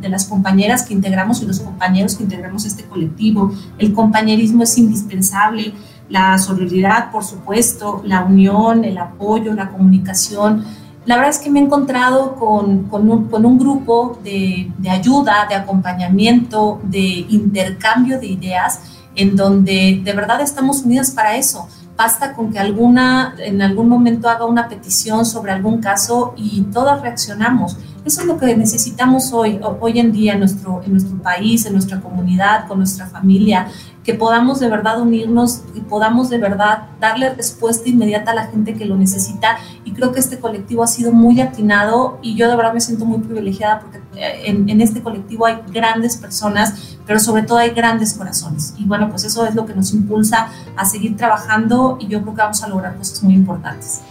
de, 0.00 0.08
las 0.08 0.26
compañeras 0.26 0.84
que 0.84 0.94
integramos 0.94 1.42
y 1.42 1.46
los 1.46 1.60
compañeros 1.60 2.16
que 2.16 2.24
integramos 2.24 2.64
este 2.64 2.84
colectivo. 2.84 3.52
El 3.78 3.92
compañerismo 3.92 4.62
es 4.62 4.78
indispensable 4.78 5.74
la 6.08 6.38
solidaridad, 6.38 7.10
por 7.10 7.24
supuesto, 7.24 8.02
la 8.04 8.22
unión, 8.24 8.84
el 8.84 8.98
apoyo, 8.98 9.52
la 9.54 9.70
comunicación 9.70 10.64
la 11.06 11.14
verdad 11.16 11.30
es 11.30 11.38
que 11.38 11.50
me 11.50 11.60
he 11.60 11.62
encontrado 11.62 12.34
con, 12.34 12.88
un, 12.90 13.58
grupo 13.58 14.18
de, 14.24 14.72
ayuda, 14.90 15.46
de 15.48 15.54
acompañamiento, 15.54 16.80
de 16.82 17.24
intercambio 17.28 18.18
de 18.18 18.26
ideas, 18.26 18.80
en 19.14 19.36
donde 19.36 20.00
de 20.04 20.12
verdad 20.12 20.40
estamos 20.40 20.82
unidas 20.82 21.12
para 21.12 21.36
eso. 21.36 21.68
Basta 21.96 22.34
con 22.34 22.52
que 22.52 22.58
alguna 22.58 23.34
en 23.38 23.62
algún 23.62 23.88
momento 23.88 24.28
haga 24.28 24.44
una 24.44 24.68
petición 24.68 25.24
sobre 25.24 25.52
algún 25.52 25.80
caso 25.80 26.34
y 26.36 26.60
todas 26.72 27.00
reaccionamos. 27.00 27.78
Eso 28.04 28.20
es 28.20 28.26
lo 28.26 28.36
que 28.36 28.54
necesitamos 28.56 29.32
hoy, 29.32 29.60
hoy 29.80 29.98
en 30.00 30.12
día 30.12 30.36
nuestro, 30.36 30.82
en 30.84 30.92
nuestro 30.92 31.16
país, 31.22 31.64
en 31.66 31.72
nuestra 31.72 32.00
comunidad, 32.00 32.66
con 32.66 32.78
nuestra 32.78 33.06
familia, 33.06 33.68
que 34.06 34.14
podamos 34.14 34.60
de 34.60 34.68
verdad 34.68 35.00
unirnos 35.00 35.62
y 35.74 35.80
podamos 35.80 36.30
de 36.30 36.38
verdad 36.38 36.90
darle 37.00 37.34
respuesta 37.34 37.88
inmediata 37.88 38.30
a 38.30 38.34
la 38.36 38.46
gente 38.46 38.74
que 38.74 38.84
lo 38.84 38.96
necesita. 38.96 39.58
Y 39.84 39.94
creo 39.94 40.12
que 40.12 40.20
este 40.20 40.38
colectivo 40.38 40.84
ha 40.84 40.86
sido 40.86 41.10
muy 41.10 41.40
atinado 41.40 42.20
y 42.22 42.36
yo 42.36 42.48
de 42.48 42.54
verdad 42.54 42.72
me 42.72 42.80
siento 42.80 43.04
muy 43.04 43.18
privilegiada 43.18 43.80
porque 43.80 43.98
eh, 44.14 44.42
en, 44.44 44.68
en 44.68 44.80
este 44.80 45.02
colectivo 45.02 45.44
hay 45.44 45.58
grandes 45.72 46.16
personas, 46.16 46.96
pero 47.04 47.18
sobre 47.18 47.42
todo 47.42 47.58
hay 47.58 47.70
grandes 47.70 48.14
corazones. 48.14 48.74
Y 48.78 48.84
bueno, 48.84 49.10
pues 49.10 49.24
eso 49.24 49.44
es 49.44 49.56
lo 49.56 49.66
que 49.66 49.74
nos 49.74 49.92
impulsa 49.92 50.50
a 50.76 50.84
seguir 50.84 51.16
trabajando 51.16 51.98
y 52.00 52.06
yo 52.06 52.22
creo 52.22 52.34
que 52.36 52.42
vamos 52.42 52.62
a 52.62 52.68
lograr 52.68 52.96
cosas 52.96 53.24
muy 53.24 53.34
importantes. 53.34 54.02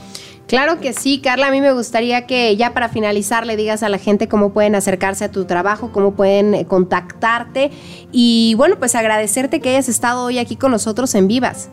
Claro 0.47 0.79
que 0.79 0.93
sí, 0.93 1.19
Carla. 1.21 1.47
A 1.47 1.51
mí 1.51 1.59
me 1.59 1.71
gustaría 1.71 2.27
que 2.27 2.55
ya 2.55 2.73
para 2.73 2.89
finalizar 2.89 3.45
le 3.45 3.55
digas 3.55 3.81
a 3.83 3.89
la 3.89 3.97
gente 3.97 4.27
cómo 4.27 4.51
pueden 4.51 4.75
acercarse 4.75 5.25
a 5.25 5.31
tu 5.31 5.45
trabajo, 5.45 5.91
cómo 5.91 6.11
pueden 6.11 6.53
eh, 6.53 6.65
contactarte 6.65 7.71
y 8.11 8.53
bueno, 8.55 8.75
pues 8.77 8.95
agradecerte 8.95 9.59
que 9.59 9.69
hayas 9.69 9.89
estado 9.89 10.23
hoy 10.23 10.37
aquí 10.37 10.55
con 10.55 10.71
nosotros 10.71 11.15
en 11.15 11.27
Vivas. 11.27 11.69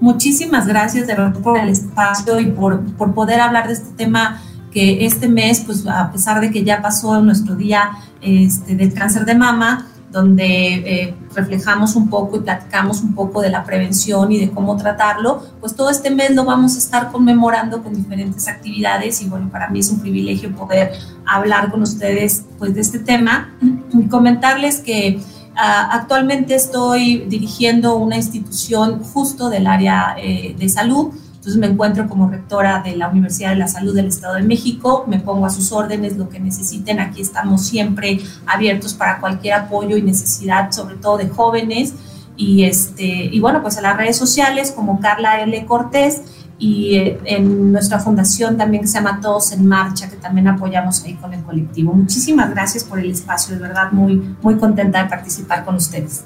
Muchísimas 0.00 0.66
gracias 0.66 1.06
de 1.06 1.14
verdad 1.14 1.38
por 1.40 1.58
el 1.58 1.68
espacio 1.68 2.40
y 2.40 2.46
por, 2.46 2.80
por 2.96 3.14
poder 3.14 3.40
hablar 3.40 3.68
de 3.68 3.74
este 3.74 3.90
tema 3.96 4.42
que 4.72 5.04
este 5.04 5.28
mes, 5.28 5.60
pues 5.60 5.86
a 5.86 6.10
pesar 6.10 6.40
de 6.40 6.50
que 6.50 6.64
ya 6.64 6.80
pasó 6.80 7.20
nuestro 7.20 7.54
día 7.54 7.90
este, 8.20 8.74
del 8.74 8.94
cáncer 8.94 9.26
de 9.26 9.34
mama, 9.34 9.86
donde 10.12 10.44
eh, 10.74 11.14
reflejamos 11.34 11.96
un 11.96 12.10
poco 12.10 12.36
y 12.36 12.40
platicamos 12.40 13.00
un 13.00 13.14
poco 13.14 13.40
de 13.40 13.48
la 13.48 13.64
prevención 13.64 14.30
y 14.30 14.38
de 14.38 14.50
cómo 14.50 14.76
tratarlo, 14.76 15.42
pues 15.58 15.74
todo 15.74 15.88
este 15.90 16.10
mes 16.10 16.32
lo 16.32 16.44
vamos 16.44 16.74
a 16.76 16.78
estar 16.78 17.10
conmemorando 17.10 17.82
con 17.82 17.94
diferentes 17.94 18.46
actividades 18.46 19.22
y 19.22 19.28
bueno, 19.28 19.48
para 19.50 19.70
mí 19.70 19.80
es 19.80 19.90
un 19.90 20.00
privilegio 20.00 20.54
poder 20.54 20.92
hablar 21.26 21.70
con 21.70 21.82
ustedes 21.82 22.44
pues 22.58 22.74
de 22.74 22.82
este 22.82 22.98
tema 22.98 23.54
y 23.92 24.06
comentarles 24.08 24.80
que 24.80 25.20
ah, 25.56 25.88
actualmente 25.92 26.54
estoy 26.54 27.24
dirigiendo 27.28 27.96
una 27.96 28.16
institución 28.16 29.02
justo 29.02 29.48
del 29.48 29.66
área 29.66 30.14
eh, 30.18 30.54
de 30.58 30.68
salud 30.68 31.14
entonces 31.42 31.60
me 31.60 31.66
encuentro 31.66 32.08
como 32.08 32.30
rectora 32.30 32.82
de 32.84 32.94
la 32.94 33.08
Universidad 33.08 33.50
de 33.50 33.56
la 33.56 33.66
Salud 33.66 33.96
del 33.96 34.06
Estado 34.06 34.34
de 34.36 34.44
México, 34.44 35.04
me 35.08 35.18
pongo 35.18 35.44
a 35.44 35.50
sus 35.50 35.72
órdenes, 35.72 36.16
lo 36.16 36.28
que 36.28 36.38
necesiten, 36.38 37.00
aquí 37.00 37.20
estamos 37.20 37.66
siempre 37.66 38.20
abiertos 38.46 38.94
para 38.94 39.18
cualquier 39.18 39.54
apoyo 39.54 39.96
y 39.96 40.02
necesidad, 40.02 40.70
sobre 40.70 40.94
todo 40.94 41.18
de 41.18 41.28
jóvenes. 41.28 41.94
Y, 42.36 42.62
este, 42.62 43.04
y 43.04 43.40
bueno, 43.40 43.60
pues 43.60 43.76
en 43.76 43.82
las 43.82 43.96
redes 43.96 44.16
sociales 44.16 44.70
como 44.70 45.00
Carla 45.00 45.42
L. 45.42 45.66
Cortés 45.66 46.22
y 46.60 46.94
eh, 46.94 47.18
en 47.24 47.72
nuestra 47.72 47.98
fundación 47.98 48.56
también 48.56 48.82
que 48.82 48.86
se 48.86 48.98
llama 48.98 49.18
Todos 49.20 49.50
en 49.50 49.66
Marcha, 49.66 50.08
que 50.08 50.14
también 50.18 50.46
apoyamos 50.46 51.02
ahí 51.02 51.14
con 51.14 51.34
el 51.34 51.42
colectivo. 51.42 51.92
Muchísimas 51.92 52.50
gracias 52.50 52.84
por 52.84 53.00
el 53.00 53.10
espacio, 53.10 53.56
de 53.56 53.62
verdad 53.62 53.90
muy, 53.90 54.36
muy 54.42 54.54
contenta 54.58 55.02
de 55.02 55.10
participar 55.10 55.64
con 55.64 55.74
ustedes. 55.74 56.22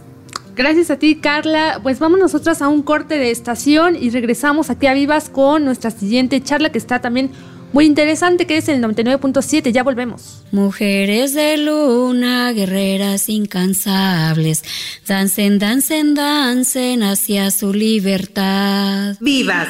Gracias 0.56 0.90
a 0.90 0.98
ti, 0.98 1.16
Carla. 1.16 1.80
Pues 1.82 1.98
vamos 1.98 2.18
nosotras 2.18 2.62
a 2.62 2.68
un 2.68 2.82
corte 2.82 3.18
de 3.18 3.30
estación 3.30 3.94
y 3.94 4.08
regresamos 4.08 4.70
aquí 4.70 4.86
a 4.86 4.94
Vivas 4.94 5.28
con 5.28 5.66
nuestra 5.66 5.90
siguiente 5.90 6.42
charla 6.42 6.72
que 6.72 6.78
está 6.78 7.00
también 7.00 7.30
muy 7.74 7.84
interesante, 7.84 8.46
que 8.46 8.56
es 8.56 8.68
el 8.70 8.82
99.7. 8.82 9.70
Ya 9.70 9.82
volvemos. 9.82 10.44
Mujeres 10.52 11.34
de 11.34 11.58
luna, 11.58 12.52
guerreras 12.52 13.28
incansables, 13.28 14.64
dancen, 15.06 15.58
dancen, 15.58 16.14
dancen 16.14 17.02
hacia 17.02 17.50
su 17.50 17.74
libertad. 17.74 19.16
Vivas. 19.20 19.68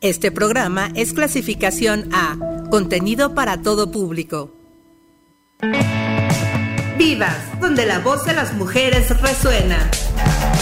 Este 0.00 0.30
programa 0.30 0.92
es 0.94 1.12
clasificación 1.12 2.08
A, 2.12 2.36
contenido 2.70 3.34
para 3.34 3.62
todo 3.62 3.90
público. 3.90 4.56
Vivas, 7.04 7.36
donde 7.60 7.84
la 7.84 7.98
voz 7.98 8.24
de 8.26 8.32
las 8.32 8.54
mujeres 8.54 9.20
resuena. 9.20 9.90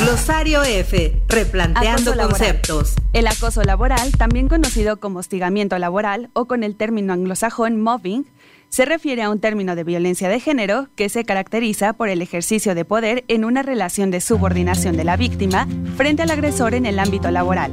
Glosario 0.00 0.62
F, 0.62 1.20
replanteando 1.28 2.16
conceptos. 2.16 2.94
El 3.12 3.26
acoso 3.26 3.62
laboral, 3.62 4.12
también 4.12 4.48
conocido 4.48 4.98
como 5.00 5.18
hostigamiento 5.18 5.78
laboral 5.78 6.30
o 6.32 6.46
con 6.46 6.62
el 6.64 6.76
término 6.76 7.12
anglosajón 7.12 7.82
mobbing, 7.82 8.26
se 8.70 8.86
refiere 8.86 9.22
a 9.22 9.28
un 9.28 9.38
término 9.38 9.76
de 9.76 9.84
violencia 9.84 10.30
de 10.30 10.40
género 10.40 10.88
que 10.96 11.10
se 11.10 11.26
caracteriza 11.26 11.92
por 11.92 12.08
el 12.08 12.22
ejercicio 12.22 12.74
de 12.74 12.86
poder 12.86 13.22
en 13.28 13.44
una 13.44 13.62
relación 13.62 14.10
de 14.10 14.22
subordinación 14.22 14.96
de 14.96 15.04
la 15.04 15.18
víctima 15.18 15.68
frente 15.98 16.22
al 16.22 16.30
agresor 16.30 16.72
en 16.72 16.86
el 16.86 17.00
ámbito 17.00 17.30
laboral. 17.30 17.70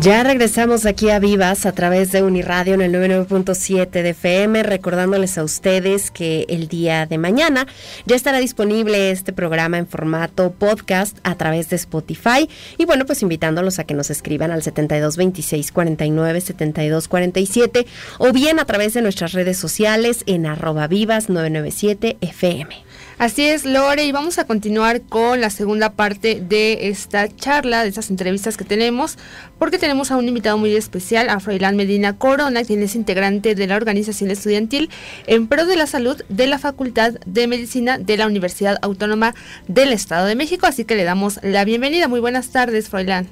Ya 0.00 0.22
regresamos 0.22 0.86
aquí 0.86 1.10
a 1.10 1.18
Vivas 1.18 1.66
a 1.66 1.72
través 1.72 2.10
de 2.10 2.22
Uniradio 2.22 2.72
en 2.72 2.80
el 2.80 2.94
99.7 2.94 3.90
de 3.90 4.08
FM, 4.10 4.62
recordándoles 4.62 5.36
a 5.36 5.44
ustedes 5.44 6.10
que 6.10 6.46
el 6.48 6.68
día 6.68 7.04
de 7.04 7.18
mañana 7.18 7.66
ya 8.06 8.16
estará 8.16 8.38
disponible 8.38 9.10
este 9.10 9.34
programa 9.34 9.76
en 9.76 9.86
formato 9.86 10.52
podcast 10.52 11.18
a 11.22 11.34
través 11.34 11.68
de 11.68 11.76
Spotify. 11.76 12.48
Y 12.78 12.86
bueno, 12.86 13.04
pues 13.04 13.20
invitándolos 13.20 13.78
a 13.78 13.84
que 13.84 13.92
nos 13.92 14.08
escriban 14.08 14.52
al 14.52 14.62
7226 14.62 15.70
49 15.70 16.40
72 16.40 17.06
47 17.06 17.86
o 18.16 18.32
bien 18.32 18.58
a 18.58 18.64
través 18.64 18.94
de 18.94 19.02
nuestras 19.02 19.32
redes 19.32 19.58
sociales 19.58 20.22
en 20.24 20.46
arroba 20.46 20.86
vivas 20.86 21.28
997 21.28 22.16
FM. 22.22 22.89
Así 23.20 23.44
es, 23.44 23.66
Lore, 23.66 24.06
y 24.06 24.12
vamos 24.12 24.38
a 24.38 24.46
continuar 24.46 25.02
con 25.02 25.42
la 25.42 25.50
segunda 25.50 25.92
parte 25.92 26.40
de 26.40 26.88
esta 26.88 27.28
charla, 27.28 27.82
de 27.82 27.90
estas 27.90 28.08
entrevistas 28.08 28.56
que 28.56 28.64
tenemos, 28.64 29.18
porque 29.58 29.76
tenemos 29.76 30.10
a 30.10 30.16
un 30.16 30.26
invitado 30.26 30.56
muy 30.56 30.74
especial, 30.74 31.28
a 31.28 31.38
Froilán 31.38 31.76
Medina 31.76 32.16
Corona, 32.16 32.64
quien 32.64 32.82
es 32.82 32.94
integrante 32.94 33.54
de 33.54 33.66
la 33.66 33.76
organización 33.76 34.30
estudiantil 34.30 34.88
en 35.26 35.48
pro 35.48 35.66
de 35.66 35.76
la 35.76 35.86
salud 35.86 36.22
de 36.30 36.46
la 36.46 36.58
Facultad 36.58 37.12
de 37.26 37.46
Medicina 37.46 37.98
de 37.98 38.16
la 38.16 38.26
Universidad 38.26 38.78
Autónoma 38.80 39.34
del 39.68 39.92
Estado 39.92 40.24
de 40.24 40.34
México. 40.34 40.66
Así 40.66 40.86
que 40.86 40.94
le 40.94 41.04
damos 41.04 41.40
la 41.42 41.66
bienvenida. 41.66 42.08
Muy 42.08 42.20
buenas 42.20 42.48
tardes, 42.48 42.88
Froilán. 42.88 43.28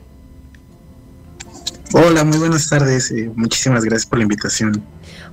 Hola, 1.94 2.24
muy 2.24 2.36
buenas 2.36 2.68
tardes. 2.68 3.10
Eh, 3.10 3.30
muchísimas 3.34 3.86
gracias 3.86 4.04
por 4.04 4.18
la 4.18 4.24
invitación. 4.24 4.84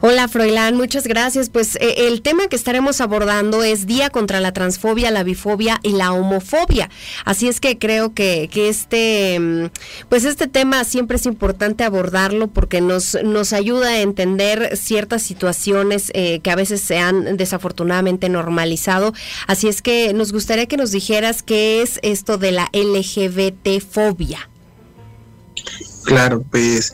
Hola, 0.02 0.28
Froilán, 0.28 0.76
muchas 0.76 1.08
gracias. 1.08 1.50
Pues 1.50 1.78
eh, 1.78 2.08
el 2.08 2.22
tema 2.22 2.48
que 2.48 2.56
estaremos 2.56 3.02
abordando 3.02 3.64
es 3.64 3.88
Día 3.88 4.10
contra 4.10 4.40
la 4.40 4.52
Transfobia, 4.52 5.12
la 5.12 5.24
Bifobia 5.24 5.80
y 5.84 5.94
la 5.94 6.12
Homofobia. 6.14 6.90
Así 7.24 7.48
es 7.48 7.60
que 7.60 7.78
creo 7.78 8.14
que, 8.14 8.50
que 8.52 8.70
este, 8.70 9.40
mm, 9.40 9.70
pues 10.10 10.26
este 10.26 10.48
tema 10.48 10.84
siempre 10.84 11.18
es 11.18 11.26
importante 11.26 11.84
abordarlo 11.84 12.48
porque 12.48 12.82
nos, 12.82 13.18
nos 13.24 13.54
ayuda 13.54 13.90
a 13.90 14.02
entender 14.02 14.78
ciertas 14.78 15.24
situaciones 15.24 16.12
eh, 16.14 16.40
que 16.42 16.52
a 16.52 16.56
veces 16.56 16.82
se 16.82 16.98
han 17.00 17.38
desafortunadamente 17.38 18.30
normalizado. 18.30 19.14
Así 19.48 19.68
es 19.68 19.82
que 19.82 20.14
nos 20.14 20.32
gustaría 20.32 20.66
que 20.66 20.78
nos 20.78 20.92
dijeras 20.92 21.44
qué 21.44 21.82
es 21.82 22.00
esto 22.04 22.38
de 22.38 22.52
la 22.52 22.70
LGBT-fobia. 22.74 24.50
Claro, 26.04 26.44
pues 26.52 26.94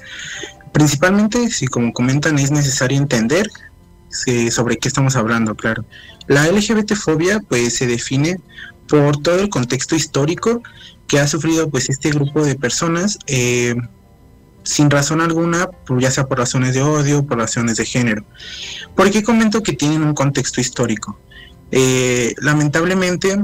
principalmente, 0.71 1.49
si 1.49 1.67
como 1.67 1.93
comentan, 1.93 2.39
es 2.39 2.51
necesario 2.51 2.97
entender 2.97 3.47
sobre 4.49 4.77
qué 4.77 4.87
estamos 4.87 5.15
hablando, 5.15 5.55
claro. 5.55 5.85
La 6.27 6.47
LGBT-fobia 6.47 7.39
pues 7.47 7.75
se 7.75 7.87
define 7.87 8.39
por 8.87 9.17
todo 9.21 9.39
el 9.39 9.49
contexto 9.49 9.95
histórico 9.95 10.61
que 11.07 11.19
ha 11.19 11.27
sufrido 11.27 11.69
pues 11.69 11.89
este 11.89 12.09
grupo 12.09 12.43
de 12.43 12.55
personas 12.55 13.17
eh, 13.27 13.75
sin 14.63 14.89
razón 14.89 15.21
alguna, 15.21 15.69
pues, 15.85 16.01
ya 16.01 16.11
sea 16.11 16.25
por 16.25 16.37
razones 16.37 16.73
de 16.73 16.81
odio, 16.81 17.25
por 17.25 17.37
razones 17.37 17.77
de 17.77 17.85
género. 17.85 18.25
¿Por 18.95 19.09
qué 19.09 19.23
comento 19.23 19.63
que 19.63 19.73
tienen 19.73 20.03
un 20.03 20.13
contexto 20.13 20.61
histórico? 20.61 21.19
Eh, 21.71 22.35
lamentablemente, 22.41 23.43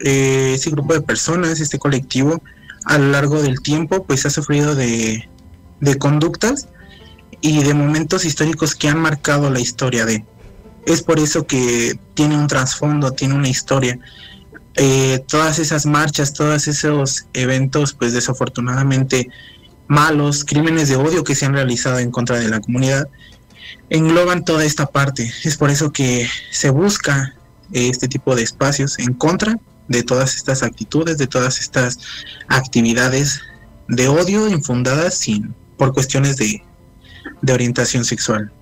eh, 0.00 0.52
ese 0.54 0.70
grupo 0.70 0.94
de 0.94 1.02
personas, 1.02 1.60
este 1.60 1.78
colectivo, 1.78 2.42
a 2.84 2.98
lo 2.98 3.08
largo 3.08 3.42
del 3.42 3.60
tiempo, 3.60 4.04
pues 4.04 4.24
ha 4.26 4.30
sufrido 4.30 4.74
de, 4.74 5.28
de 5.80 5.98
conductas 5.98 6.68
y 7.40 7.62
de 7.62 7.74
momentos 7.74 8.24
históricos 8.24 8.74
que 8.74 8.88
han 8.88 8.98
marcado 8.98 9.50
la 9.50 9.60
historia 9.60 10.04
de. 10.04 10.24
Es 10.86 11.02
por 11.02 11.18
eso 11.18 11.46
que 11.46 11.98
tiene 12.14 12.36
un 12.36 12.46
trasfondo, 12.46 13.12
tiene 13.12 13.34
una 13.34 13.48
historia. 13.48 13.98
Eh, 14.74 15.24
todas 15.26 15.58
esas 15.58 15.86
marchas, 15.86 16.32
todos 16.32 16.68
esos 16.68 17.26
eventos, 17.32 17.94
pues 17.94 18.12
desafortunadamente 18.12 19.28
malos, 19.88 20.44
crímenes 20.44 20.88
de 20.88 20.96
odio 20.96 21.24
que 21.24 21.34
se 21.34 21.46
han 21.46 21.54
realizado 21.54 21.98
en 21.98 22.10
contra 22.10 22.38
de 22.38 22.48
la 22.48 22.60
comunidad, 22.60 23.08
engloban 23.90 24.44
toda 24.44 24.64
esta 24.64 24.86
parte. 24.86 25.32
Es 25.44 25.56
por 25.56 25.70
eso 25.70 25.92
que 25.92 26.28
se 26.50 26.70
busca 26.70 27.34
este 27.72 28.08
tipo 28.08 28.34
de 28.34 28.42
espacios 28.42 28.98
en 28.98 29.14
contra 29.14 29.58
de 29.88 30.02
todas 30.02 30.36
estas 30.36 30.62
actitudes, 30.62 31.18
de 31.18 31.26
todas 31.26 31.58
estas 31.60 31.98
actividades 32.48 33.40
de 33.88 34.08
odio 34.08 34.48
infundadas 34.48 35.14
sin 35.14 35.54
por 35.78 35.94
cuestiones 35.94 36.36
de, 36.36 36.62
de 37.40 37.52
orientación 37.52 38.04
sexual. 38.04 38.52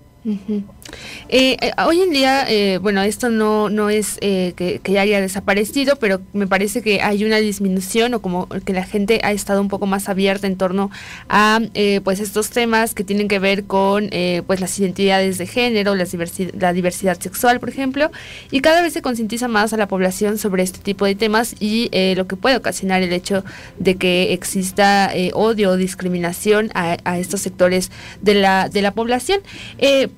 Eh, 1.29 1.57
eh, 1.61 1.73
hoy 1.85 2.01
en 2.01 2.11
día, 2.11 2.47
eh, 2.49 2.79
bueno, 2.79 3.03
esto 3.03 3.31
no, 3.31 3.69
no 3.69 3.91
es 3.91 4.19
que, 4.21 4.81
que, 4.83 4.99
haya 4.99 5.21
desaparecido, 5.21 5.97
pero 5.97 6.21
me 6.33 6.47
parece 6.47 6.83
que 6.83 7.03
hay 7.03 7.25
una 7.25 7.37
disminución 7.39 8.15
o 8.15 8.23
como 8.23 8.49
que 8.49 8.73
la 8.73 8.85
gente 8.85 9.21
ha 9.25 9.33
estado 9.33 9.61
un 9.61 9.69
poco 9.69 9.87
más 9.87 10.09
abierta 10.09 10.47
en 10.47 10.57
torno 10.57 10.91
a 11.29 11.61
pues 12.03 12.21
estos 12.21 12.51
temas 12.51 12.95
que 12.95 13.05
tienen 13.05 13.29
que 13.29 13.39
ver 13.39 13.65
con 13.65 14.11
pues 14.47 14.61
las 14.61 14.79
identidades 14.79 15.39
de 15.39 15.47
género, 15.47 15.95
la 15.95 16.05
diversidad, 16.05 16.55
la 16.59 16.73
diversidad 16.73 17.21
sexual, 17.21 17.61
por 17.61 17.69
ejemplo, 17.69 18.11
y 18.51 18.61
cada 18.61 18.83
vez 18.83 18.93
se 18.93 19.03
concientiza 19.03 19.49
más 19.49 19.73
a 19.73 19.77
la 19.77 19.89
población 19.89 20.39
sobre 20.39 20.63
este 20.63 20.79
tipo 20.79 21.05
de 21.05 21.15
temas 21.15 21.55
y 21.61 21.91
lo 22.15 22.27
que 22.27 22.37
puede 22.37 22.57
ocasionar 22.57 23.03
el 23.03 23.13
hecho 23.13 23.45
de 23.79 23.97
que 23.97 24.33
exista 24.33 25.13
odio 25.35 25.71
o 25.71 25.77
discriminación 25.77 26.71
a, 26.75 26.97
a, 27.05 27.19
estos 27.19 27.41
sectores 27.41 27.91
de 28.23 28.35
la, 28.35 28.69
de 28.69 28.83
la 28.83 28.93
población. 28.93 29.41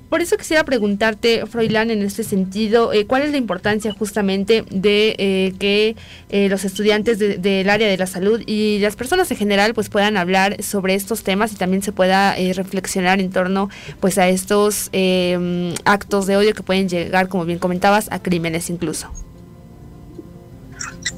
por 0.09 0.21
eso 0.21 0.37
quisiera 0.37 0.58
preguntarte, 0.63 1.45
Froilán, 1.45 1.91
en 1.91 2.01
este 2.01 2.23
sentido, 2.23 2.93
eh, 2.93 3.05
¿cuál 3.05 3.23
es 3.23 3.31
la 3.31 3.37
importancia 3.37 3.93
justamente 3.93 4.63
de 4.69 5.15
eh, 5.17 5.53
que 5.59 5.95
eh, 6.29 6.49
los 6.49 6.65
estudiantes 6.65 7.19
del 7.19 7.69
área 7.69 7.87
de 7.87 7.97
la 7.97 8.07
salud 8.07 8.41
y 8.45 8.79
las 8.79 8.95
personas 8.95 9.29
en 9.31 9.37
general 9.37 9.73
pues 9.73 9.89
puedan 9.89 10.17
hablar 10.17 10.61
sobre 10.63 10.95
estos 10.95 11.23
temas 11.23 11.51
y 11.53 11.55
también 11.55 11.81
se 11.81 11.91
pueda 11.91 12.35
reflexionar 12.53 13.19
en 13.19 13.29
torno 13.31 13.69
pues 13.99 14.17
a 14.17 14.27
estos 14.27 14.89
em, 14.91 15.73
actos 15.85 16.27
de 16.27 16.37
odio 16.37 16.53
que 16.53 16.63
pueden 16.63 16.89
llegar, 16.89 17.27
como 17.27 17.45
bien 17.45 17.59
comentabas, 17.59 18.11
a 18.11 18.19
crímenes 18.21 18.69
incluso? 18.69 19.11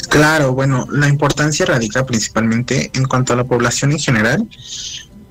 Claro, 0.10 0.54
bueno, 0.54 0.88
la 0.92 1.08
importancia 1.08 1.66
radica 1.66 2.06
principalmente 2.06 2.92
en 2.94 3.06
cuanto 3.06 3.34
a 3.34 3.36
la 3.36 3.44
población 3.44 3.92
en 3.92 4.00
general, 4.00 4.48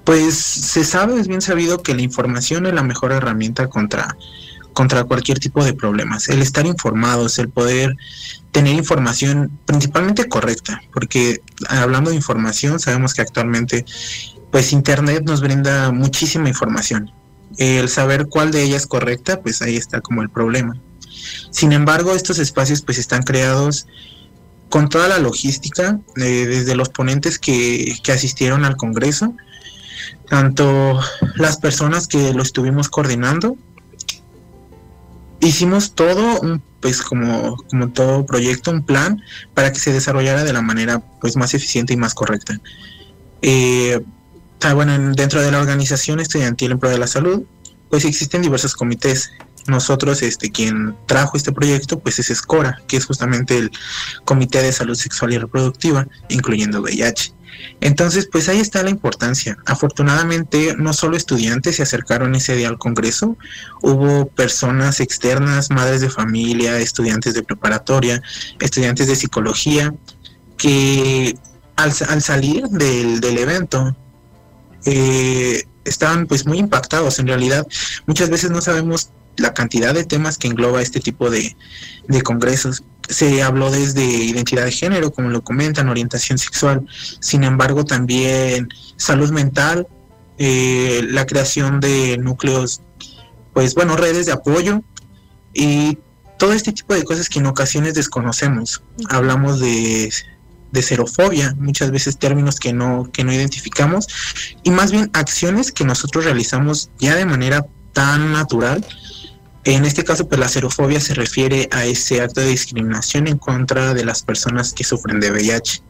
pues 0.05 0.35
se 0.37 0.85
sabe, 0.85 1.21
es 1.21 1.29
bien 1.29 1.41
sabido 1.41 1.83
que 1.83 1.95
la 1.95 2.03
información 2.03 2.67
es 2.67 2.75
la 2.75 2.83
mejor 2.83 3.13
herramienta 3.13 3.69
contra, 3.69 4.17
contra 4.73 5.05
cualquier 5.05 5.39
tipo 5.39 5.65
de 5.65 5.75
problemas. 5.75 6.29
El 6.29 6.43
estar 6.43 6.67
informados, 6.67 7.39
el 7.39 7.49
poder 7.49 7.97
tener 8.51 8.75
información 8.75 9.51
principalmente 9.67 10.29
correcta, 10.29 10.83
porque 10.93 11.41
hablando 11.69 12.11
de 12.11 12.17
información, 12.17 12.81
sabemos 12.81 13.15
que 13.15 13.23
actualmente 13.23 13.85
pues 14.51 14.73
Internet 14.73 15.23
nos 15.25 15.41
brinda 15.41 15.93
muchísima 15.93 16.49
información. 16.49 17.13
El 17.57 17.89
saber 17.89 18.27
cuál 18.27 18.51
de 18.51 18.63
ellas 18.63 18.83
es 18.83 18.87
correcta, 18.87 19.41
pues 19.41 19.63
ahí 19.63 19.77
está 19.77 20.01
como 20.01 20.23
el 20.23 20.31
problema. 20.31 20.75
Sin 21.51 21.73
embargo, 21.73 22.15
estos 22.15 22.39
espacios 22.39 22.83
pues 22.83 22.99
están 22.99 23.23
creados 23.23 23.87
con 24.69 24.89
toda 24.89 25.09
la 25.09 25.19
logística, 25.19 26.01
eh, 26.17 26.47
desde 26.47 26.77
los 26.77 26.89
ponentes 26.89 27.39
que, 27.39 27.97
que 28.03 28.13
asistieron 28.13 28.65
al 28.65 28.77
Congreso, 28.77 29.35
tanto 30.29 31.01
las 31.37 31.57
personas 31.57 32.07
que 32.07 32.33
lo 32.35 32.43
estuvimos 32.43 32.89
coordinando, 32.89 33.57
hicimos 35.41 35.95
todo, 35.95 36.61
pues 36.81 37.03
como, 37.03 37.57
como 37.69 37.91
todo 37.91 38.27
proyecto, 38.27 38.71
un 38.71 38.85
plan 38.85 39.23
para 39.55 39.73
que 39.73 39.79
se 39.79 39.93
desarrollara 39.93 40.45
de 40.45 40.53
la 40.53 40.63
manera 40.63 41.03
pues 41.21 41.37
más 41.37 41.55
eficiente 41.55 41.93
y 41.93 41.97
más 41.97 42.15
correcta. 42.15 42.61
Eh, 43.43 44.01
bueno, 44.75 45.15
dentro 45.15 45.41
de 45.41 45.51
la 45.51 45.59
organización 45.59 46.21
estudiantil 46.21 46.73
en 46.73 46.79
pro 46.79 46.91
de 46.91 46.99
la 46.99 47.07
salud, 47.07 47.45
pues 47.89 48.05
existen 48.05 48.43
diversos 48.43 48.75
comités. 48.75 49.33
Nosotros, 49.67 50.23
este, 50.23 50.51
quien 50.51 50.97
trajo 51.07 51.37
este 51.37 51.53
proyecto, 51.53 51.99
pues 51.99 52.19
es 52.19 52.27
SCORA, 52.27 52.81
que 52.87 52.97
es 52.97 53.05
justamente 53.05 53.59
el 53.59 53.71
Comité 54.25 54.63
de 54.63 54.73
Salud 54.73 54.95
Sexual 54.95 55.33
y 55.33 55.39
Reproductiva, 55.39 56.07
incluyendo 56.29 56.81
VIH. 56.81 57.35
Entonces, 57.81 58.29
pues 58.31 58.49
ahí 58.49 58.61
está 58.61 58.83
la 58.83 58.91
importancia. 58.91 59.57
Afortunadamente, 59.67 60.75
no 60.77 60.93
solo 60.93 61.17
estudiantes 61.17 61.77
se 61.77 61.83
acercaron 61.83 62.35
ese 62.35 62.57
día 62.57 62.69
al 62.69 62.79
Congreso, 62.79 63.37
hubo 63.83 64.27
personas 64.27 65.01
externas, 65.01 65.71
madres 65.71 66.01
de 66.01 66.11
familia, 66.11 66.79
estudiantes 66.79 67.35
de 67.35 67.43
preparatoria, 67.43 68.23
estudiantes 68.61 69.09
de 69.09 69.17
psicología, 69.17 69.95
que 70.57 71.37
al, 71.77 71.93
salir 71.93 72.65
del, 72.69 73.39
evento 73.39 73.97
eh, 74.85 75.65
estaban 75.85 76.27
pues 76.27 76.47
muy 76.47 76.59
impactados. 76.59 77.19
En 77.19 77.27
realidad, 77.27 77.67
muchas 78.07 78.29
veces 78.29 78.51
no 78.51 78.61
sabemos 78.61 79.11
la 79.37 79.55
cantidad 79.55 79.95
de 79.95 80.05
temas 80.05 80.39
que 80.39 80.49
engloba 80.49 80.83
este 80.83 81.01
tipo 81.01 81.31
de, 81.31 81.57
de 82.09 82.23
congresos 82.23 82.83
se 83.09 83.43
habló 83.43 83.71
desde 83.71 84.05
identidad 84.05 84.65
de 84.65 84.73
género, 84.73 85.11
como 85.11 85.31
lo 85.31 85.43
comentan, 85.43 85.89
orientación 85.89 86.39
sexual, 86.39 86.87
sin 87.21 87.43
embargo 87.43 87.85
también 87.85 88.69
salud 88.97 89.31
mental, 89.31 89.89
eh, 90.39 91.03
la 91.09 91.27
creación 91.27 91.81
de 91.81 92.19
núcleos, 92.19 92.83
pues 93.53 93.75
bueno, 93.75 93.97
redes 93.97 94.27
de 94.27 94.33
apoyo 94.33 94.83
y 95.53 95.99
todo 96.39 96.53
este 96.53 96.73
tipo 96.73 96.95
de 96.95 97.03
cosas 97.03 97.29
que 97.29 97.41
en 97.41 97.47
ocasiones 97.47 97.95
desconocemos. 97.95 98.83
Hablamos 99.09 99.61
de, 99.61 100.13
de 100.71 100.83
xerofobia, 100.83 101.55
muchas 101.59 101.91
veces 101.91 102.17
términos 102.17 102.61
que 102.61 102.73
no, 102.73 103.11
que 103.13 103.25
no 103.25 103.33
identificamos, 103.33 104.07
y 104.63 104.71
más 104.71 104.93
bien 104.93 105.11
acciones 105.13 105.73
que 105.73 105.85
nosotros 105.85 106.25
realizamos 106.25 106.91
ya 106.99 107.17
de 107.17 107.27
manera 107.27 107.67
tan 107.93 108.33
natural 108.33 108.87
en 109.65 109.85
este 109.85 110.05
caso, 110.05 110.27
pues 110.27 110.41
la 110.41 110.49
xerofobia 110.49 111.01
se 111.01 111.15
refiere 111.15 111.69
a 111.71 111.85
ese 111.85 112.23
acto 112.23 112.41
de 112.41 112.49
discriminación 112.49 113.27
en 113.27 113.37
contra 113.37 113.93
de 113.93 114.05
las 114.05 114.23
personas 114.23 114.73
que 114.73 114.85
sufren 114.85 115.21
de 115.21 115.31
VIH, 115.31 115.83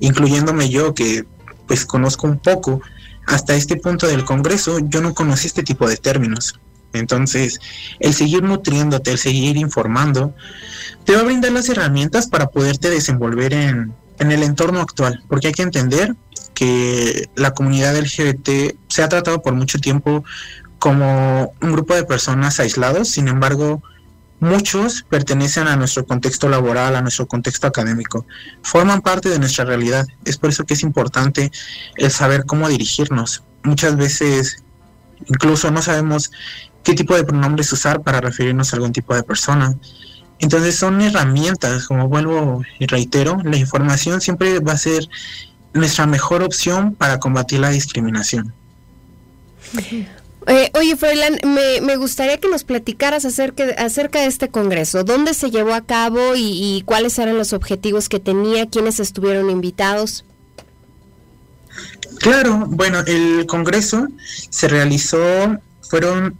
incluyéndome 0.00 0.68
yo 0.68 0.94
que 0.94 1.24
pues 1.66 1.84
conozco 1.84 2.26
un 2.26 2.38
poco. 2.38 2.80
Hasta 3.26 3.54
este 3.54 3.76
punto 3.76 4.06
del 4.06 4.24
Congreso 4.24 4.78
yo 4.80 5.00
no 5.00 5.14
conocí 5.14 5.48
este 5.48 5.62
tipo 5.62 5.88
de 5.88 5.96
términos. 5.96 6.58
Entonces, 6.92 7.60
el 8.00 8.14
seguir 8.14 8.42
nutriéndote, 8.42 9.10
el 9.10 9.18
seguir 9.18 9.56
informando, 9.56 10.34
te 11.04 11.14
va 11.14 11.20
a 11.20 11.24
brindar 11.24 11.52
las 11.52 11.68
herramientas 11.68 12.28
para 12.28 12.46
poderte 12.46 12.88
desenvolver 12.88 13.52
en, 13.52 13.92
en 14.18 14.32
el 14.32 14.42
entorno 14.42 14.80
actual, 14.80 15.22
porque 15.28 15.48
hay 15.48 15.52
que 15.52 15.62
entender 15.62 16.14
que 16.54 17.28
la 17.36 17.52
comunidad 17.52 17.96
LGBT 17.96 18.76
se 18.88 19.02
ha 19.02 19.08
tratado 19.08 19.42
por 19.42 19.54
mucho 19.54 19.78
tiempo 19.78 20.24
como 20.78 21.52
un 21.60 21.72
grupo 21.72 21.94
de 21.94 22.04
personas 22.04 22.60
aislados, 22.60 23.08
sin 23.08 23.28
embargo, 23.28 23.82
muchos 24.40 25.04
pertenecen 25.08 25.66
a 25.66 25.76
nuestro 25.76 26.06
contexto 26.06 26.48
laboral, 26.48 26.96
a 26.96 27.02
nuestro 27.02 27.26
contexto 27.26 27.66
académico, 27.66 28.26
forman 28.62 29.00
parte 29.00 29.28
de 29.28 29.38
nuestra 29.38 29.64
realidad. 29.64 30.06
Es 30.24 30.36
por 30.36 30.50
eso 30.50 30.64
que 30.64 30.74
es 30.74 30.82
importante 30.82 31.50
el 31.96 32.10
saber 32.10 32.44
cómo 32.44 32.68
dirigirnos. 32.68 33.42
Muchas 33.64 33.96
veces 33.96 34.62
incluso 35.26 35.70
no 35.70 35.82
sabemos 35.82 36.30
qué 36.84 36.94
tipo 36.94 37.14
de 37.14 37.24
pronombres 37.24 37.72
usar 37.72 38.02
para 38.02 38.20
referirnos 38.20 38.72
a 38.72 38.76
algún 38.76 38.92
tipo 38.92 39.14
de 39.14 39.22
persona. 39.22 39.76
Entonces 40.38 40.76
son 40.76 41.00
herramientas, 41.00 41.86
como 41.86 42.08
vuelvo 42.08 42.62
y 42.78 42.86
reitero, 42.86 43.40
la 43.44 43.56
información 43.56 44.20
siempre 44.20 44.60
va 44.60 44.72
a 44.72 44.78
ser 44.78 45.08
nuestra 45.72 46.06
mejor 46.06 46.42
opción 46.42 46.94
para 46.94 47.18
combatir 47.18 47.58
la 47.58 47.70
discriminación. 47.70 48.54
Eh, 50.48 50.70
oye, 50.74 50.96
Froilán, 50.96 51.38
me, 51.44 51.96
gustaría 51.96 52.38
que 52.38 52.48
nos 52.48 52.64
platicaras 52.64 53.26
acerca, 53.26 53.64
acerca 53.76 54.20
de 54.20 54.26
este 54.26 54.48
congreso. 54.48 55.04
¿Dónde 55.04 55.34
se 55.34 55.50
llevó 55.50 55.74
a 55.74 55.82
cabo 55.84 56.34
y, 56.36 56.82
cuáles 56.86 57.18
eran 57.18 57.36
los 57.36 57.52
objetivos 57.52 58.08
que 58.08 58.18
tenía? 58.18 58.66
¿Quiénes 58.66 58.98
estuvieron 58.98 59.50
invitados? 59.50 60.24
Claro, 62.20 62.64
bueno, 62.66 63.00
el 63.06 63.44
congreso 63.46 64.08
se 64.48 64.68
realizó, 64.68 65.58
fueron 65.82 66.34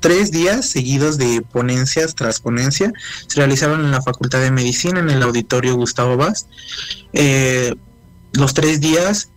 tres 0.00 0.32
días 0.32 0.66
seguidos 0.66 1.16
de 1.16 1.40
ponencias 1.40 2.16
tras 2.16 2.40
ponencia. 2.40 2.92
Se 3.28 3.36
realizaron 3.36 3.84
en 3.84 3.92
la 3.92 4.02
Facultad 4.02 4.40
de 4.40 4.50
Medicina, 4.50 4.98
en 4.98 5.08
el 5.08 5.22
auditorio 5.22 5.76
Gustavo 5.76 6.16
Vaz. 6.16 6.48
Eh, 7.12 7.76
los 8.32 8.54
tres 8.54 8.80
días 8.80 9.30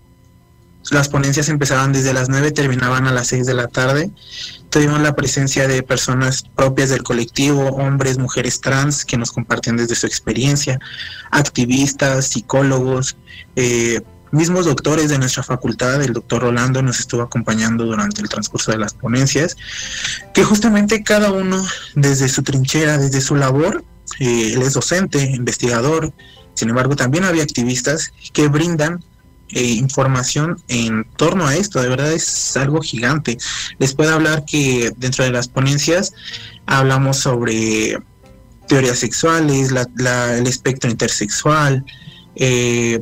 las 0.91 1.09
ponencias 1.09 1.49
empezaban 1.49 1.93
desde 1.93 2.13
las 2.13 2.29
9, 2.29 2.51
terminaban 2.51 3.07
a 3.07 3.11
las 3.11 3.27
6 3.27 3.45
de 3.45 3.53
la 3.53 3.67
tarde. 3.67 4.11
Tuvimos 4.69 4.99
la 5.01 5.15
presencia 5.15 5.67
de 5.67 5.84
personas 5.84 6.43
propias 6.55 6.89
del 6.89 7.03
colectivo, 7.03 7.69
hombres, 7.69 8.17
mujeres 8.17 8.59
trans, 8.59 9.05
que 9.05 9.17
nos 9.17 9.31
compartían 9.31 9.77
desde 9.77 9.95
su 9.95 10.07
experiencia, 10.07 10.79
activistas, 11.31 12.27
psicólogos, 12.27 13.17
eh, 13.55 14.01
mismos 14.31 14.65
doctores 14.65 15.09
de 15.09 15.19
nuestra 15.19 15.43
facultad, 15.43 16.01
el 16.01 16.13
doctor 16.13 16.41
Rolando 16.41 16.81
nos 16.81 16.99
estuvo 16.99 17.21
acompañando 17.21 17.86
durante 17.86 18.21
el 18.21 18.29
transcurso 18.29 18.71
de 18.71 18.79
las 18.79 18.95
ponencias, 18.95 19.55
que 20.34 20.43
justamente 20.43 21.03
cada 21.03 21.31
uno 21.31 21.63
desde 21.93 22.27
su 22.27 22.41
trinchera, 22.41 22.97
desde 22.97 23.21
su 23.21 23.36
labor, 23.36 23.86
eh, 24.19 24.53
él 24.53 24.61
es 24.63 24.73
docente, 24.73 25.23
investigador, 25.23 26.13
sin 26.55 26.69
embargo 26.69 26.95
también 26.95 27.25
había 27.25 27.43
activistas 27.43 28.11
que 28.34 28.47
brindan 28.47 29.03
eh, 29.49 29.63
información 29.63 30.57
en 30.67 31.05
torno 31.15 31.45
a 31.45 31.55
esto, 31.55 31.81
de 31.81 31.89
verdad 31.89 32.11
es 32.11 32.57
algo 32.57 32.81
gigante. 32.81 33.37
Les 33.79 33.93
puedo 33.93 34.13
hablar 34.13 34.45
que 34.45 34.91
dentro 34.97 35.23
de 35.23 35.31
las 35.31 35.47
ponencias 35.47 36.13
hablamos 36.65 37.17
sobre 37.17 37.97
teorías 38.67 38.99
sexuales, 38.99 39.71
el 39.71 40.47
espectro 40.47 40.89
intersexual, 40.89 41.85
eh, 42.35 42.99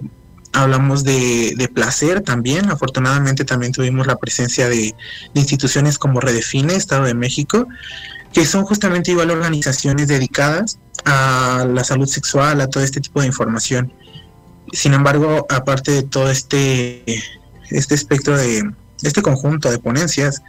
hablamos 0.54 1.04
de, 1.04 1.70
placer 1.74 2.22
también. 2.22 2.70
Afortunadamente 2.70 3.46
también 3.46 3.72
tuvimos 3.72 4.08
la 4.08 4.18
presencia 4.18 4.68
de, 4.68 4.94
instituciones 5.34 5.98
como 5.98 6.20
Redefine, 6.20 6.76
Estado 6.76 7.06
de 7.06 7.14
México, 7.14 7.68
que 8.34 8.46
son 8.46 8.66
justamente 8.66 9.12
igual 9.12 9.32
organizaciones 9.32 10.08
dedicadas 10.08 10.80
a 11.06 11.66
la 11.70 11.84
salud 11.84 12.08
sexual, 12.08 12.62
a 12.62 12.68
todo 12.68 12.84
este 12.84 13.02
tipo 13.02 13.22
de 13.22 13.28
información. 13.28 13.94
Sin 14.72 14.94
embargo, 14.94 15.46
aparte 15.50 15.92
de 15.92 16.04
todo 16.04 16.30
este, 16.30 17.04
este 17.70 17.96
espectro 17.96 18.38
de 18.38 18.64
este 19.02 19.22
conjunto 19.22 19.70
de 19.70 19.80
ponencias, 19.80 20.42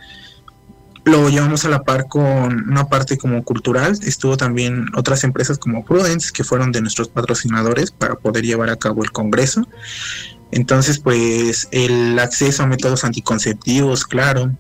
lo 1.05 1.29
llevamos 1.29 1.65
a 1.65 1.69
la 1.69 1.83
par 1.83 2.07
con 2.07 2.71
una 2.71 2.87
parte 2.87 3.19
como 3.19 3.43
cultural. 3.45 3.99
Estuvo 4.03 4.37
también 4.37 4.87
otras 4.97 5.25
empresas 5.25 5.59
como 5.59 5.85
Prudence, 5.85 6.31
que 6.33 6.45
fueron 6.45 6.71
de 6.71 6.81
nuestros 6.81 7.09
patrocinadores 7.09 7.91
para 7.91 8.15
poder 8.15 8.45
llevar 8.45 8.71
a 8.71 8.77
cabo 8.77 9.03
el 9.03 9.11
Congreso. 9.11 9.67
Entonces, 10.53 10.99
pues 10.99 11.69
el 11.73 12.19
acceso 12.19 12.63
a 12.63 12.67
métodos 12.67 13.05
anticonceptivos, 13.05 14.05
claro, 14.05 14.53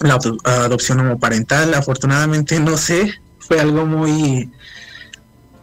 la 0.00 0.18
adopción 0.44 1.00
homoparental, 1.00 1.74
afortunadamente 1.74 2.60
no 2.60 2.76
sé, 2.76 3.20
fue 3.38 3.60
algo 3.60 3.84
muy 3.84 4.50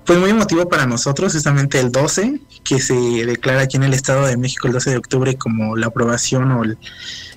fue 0.06 0.20
muy 0.20 0.30
emotivo 0.30 0.70
para 0.70 0.86
nosotros, 0.86 1.34
justamente 1.34 1.80
el 1.80 1.92
12, 1.92 2.40
que 2.64 2.80
se 2.80 2.94
declara 2.94 3.62
aquí 3.62 3.78
en 3.78 3.84
el 3.84 3.94
Estado 3.94 4.28
de 4.28 4.38
México 4.38 4.68
el 4.68 4.74
12 4.74 4.92
de 4.92 4.98
octubre 4.98 5.36
como 5.36 5.76
la 5.76 5.88
aprobación 5.88 6.52
o 6.52 6.64
el 6.64 6.78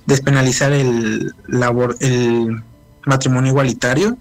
despenalizar 0.04 0.72
el, 0.72 1.34
labor, 1.46 1.96
el 2.00 2.62
matrimonio 3.06 3.52
igualitario. 3.52 4.18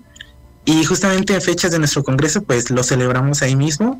Y 0.63 0.83
justamente 0.85 1.33
en 1.33 1.41
fechas 1.41 1.71
de 1.71 1.79
nuestro 1.79 2.03
congreso, 2.03 2.41
pues 2.43 2.69
lo 2.69 2.83
celebramos 2.83 3.41
ahí 3.41 3.55
mismo. 3.55 3.99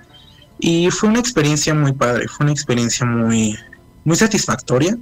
Y 0.60 0.92
fue 0.92 1.10
una 1.10 1.20
experiencia 1.20 1.74
muy 1.74 1.92
padre, 1.92 2.28
fue 2.30 2.46
una 2.46 2.54
experiencia 2.54 3.06
muy, 3.06 3.58
muy 4.06 4.16
satisfactoria. 4.16 4.98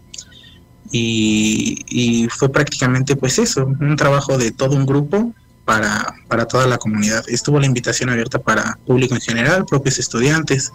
Y, 0.92 1.84
y 1.88 2.30
fue 2.30 2.50
prácticamente 2.50 3.16
pues 3.16 3.38
eso, 3.38 3.66
un 3.66 3.96
trabajo 3.96 4.38
de 4.40 4.52
todo 4.52 4.76
un 4.76 4.86
grupo 4.88 5.34
para, 5.66 6.16
para 6.28 6.46
toda 6.46 6.68
la 6.68 6.78
comunidad. 6.78 7.26
Estuvo 7.28 7.60
la 7.60 7.66
invitación 7.66 8.10
abierta 8.10 8.40
para 8.40 8.78
público 8.86 9.16
en 9.16 9.22
general, 9.22 9.66
propios 9.66 10.00
estudiantes. 10.00 10.72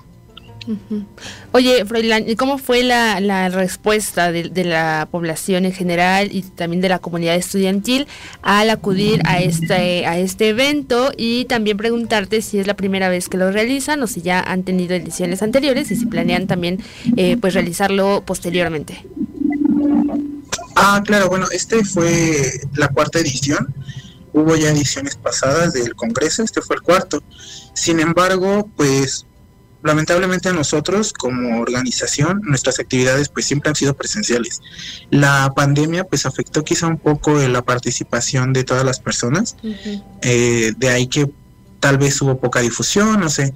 Oye, 1.53 1.85
Froilán, 1.85 2.29
¿y 2.29 2.37
cómo 2.37 2.59
fue 2.59 2.83
la, 2.83 3.49
respuesta 3.49 4.31
de, 4.31 4.65
la 4.65 5.09
población 5.11 5.65
en 5.65 5.73
general 5.73 6.29
y 6.31 6.43
también 6.43 6.81
de 6.81 6.89
la 6.89 6.99
comunidad 6.99 7.35
estudiantil 7.35 8.07
al 8.43 8.71
acudir 8.71 9.23
a 9.25 9.41
este, 9.41 10.07
a 10.07 10.19
este 10.19 10.51
evento? 10.51 11.13
Y 11.17 11.47
también 11.47 11.77
preguntarte 11.77 12.43
si 12.43 12.59
es 12.59 12.67
la 12.67 12.75
primera 12.75 13.09
vez 13.09 13.29
que 13.29 13.39
lo 13.39 13.51
realizan 13.51 14.03
o 14.03 14.07
si 14.07 14.23
ya 14.23 14.41
han 14.41 14.63
tenido 14.63 14.95
ediciones 14.95 15.43
anteriores 15.43 15.91
y 15.91 15.97
si 15.97 16.07
planean 16.07 16.47
también 16.47 16.83
eh, 17.17 17.37
pues 17.41 17.55
realizarlo 17.55 18.23
posteriormente. 18.25 19.05
Ah, 20.77 21.03
claro, 21.05 21.29
bueno, 21.29 21.47
este 21.53 21.85
fue 21.85 22.61
la 22.75 22.89
cuarta 22.89 23.19
edición. 23.19 23.75
Hubo 24.33 24.57
ya 24.57 24.71
ediciones 24.71 25.17
pasadas 25.17 25.73
del 25.73 25.95
Congreso, 25.95 26.43
este 26.43 26.63
fue 26.63 26.77
el 26.77 26.83
cuarto. 26.83 27.23
Sin 27.75 28.01
embargo, 28.01 28.69
pues 28.77 29.27
lamentablemente 29.83 30.49
a 30.49 30.53
nosotros 30.53 31.13
como 31.13 31.61
organización, 31.61 32.43
nuestras 32.45 32.79
actividades 32.81 33.29
pues 33.29 33.47
siempre 33.47 33.71
han 33.71 33.77
sido 33.77 33.95
presenciales. 33.95 34.61
La 35.11 35.53
pandemia 35.55 36.05
pues 36.05 36.27
afectó 36.27 36.65
quizá 36.65 36.87
un 36.87 36.99
poco 36.99 37.39
la 37.39 37.63
participación 37.63 38.53
de 38.53 38.65
todas 38.65 38.85
las 38.85 39.01
personas, 39.01 39.57
eh, 40.23 40.73
de 40.77 40.89
ahí 40.89 41.07
que 41.07 41.31
tal 41.81 41.99
vez 41.99 42.21
hubo 42.21 42.39
poca 42.39 42.61
difusión, 42.61 43.21
no 43.21 43.31
sé, 43.31 43.55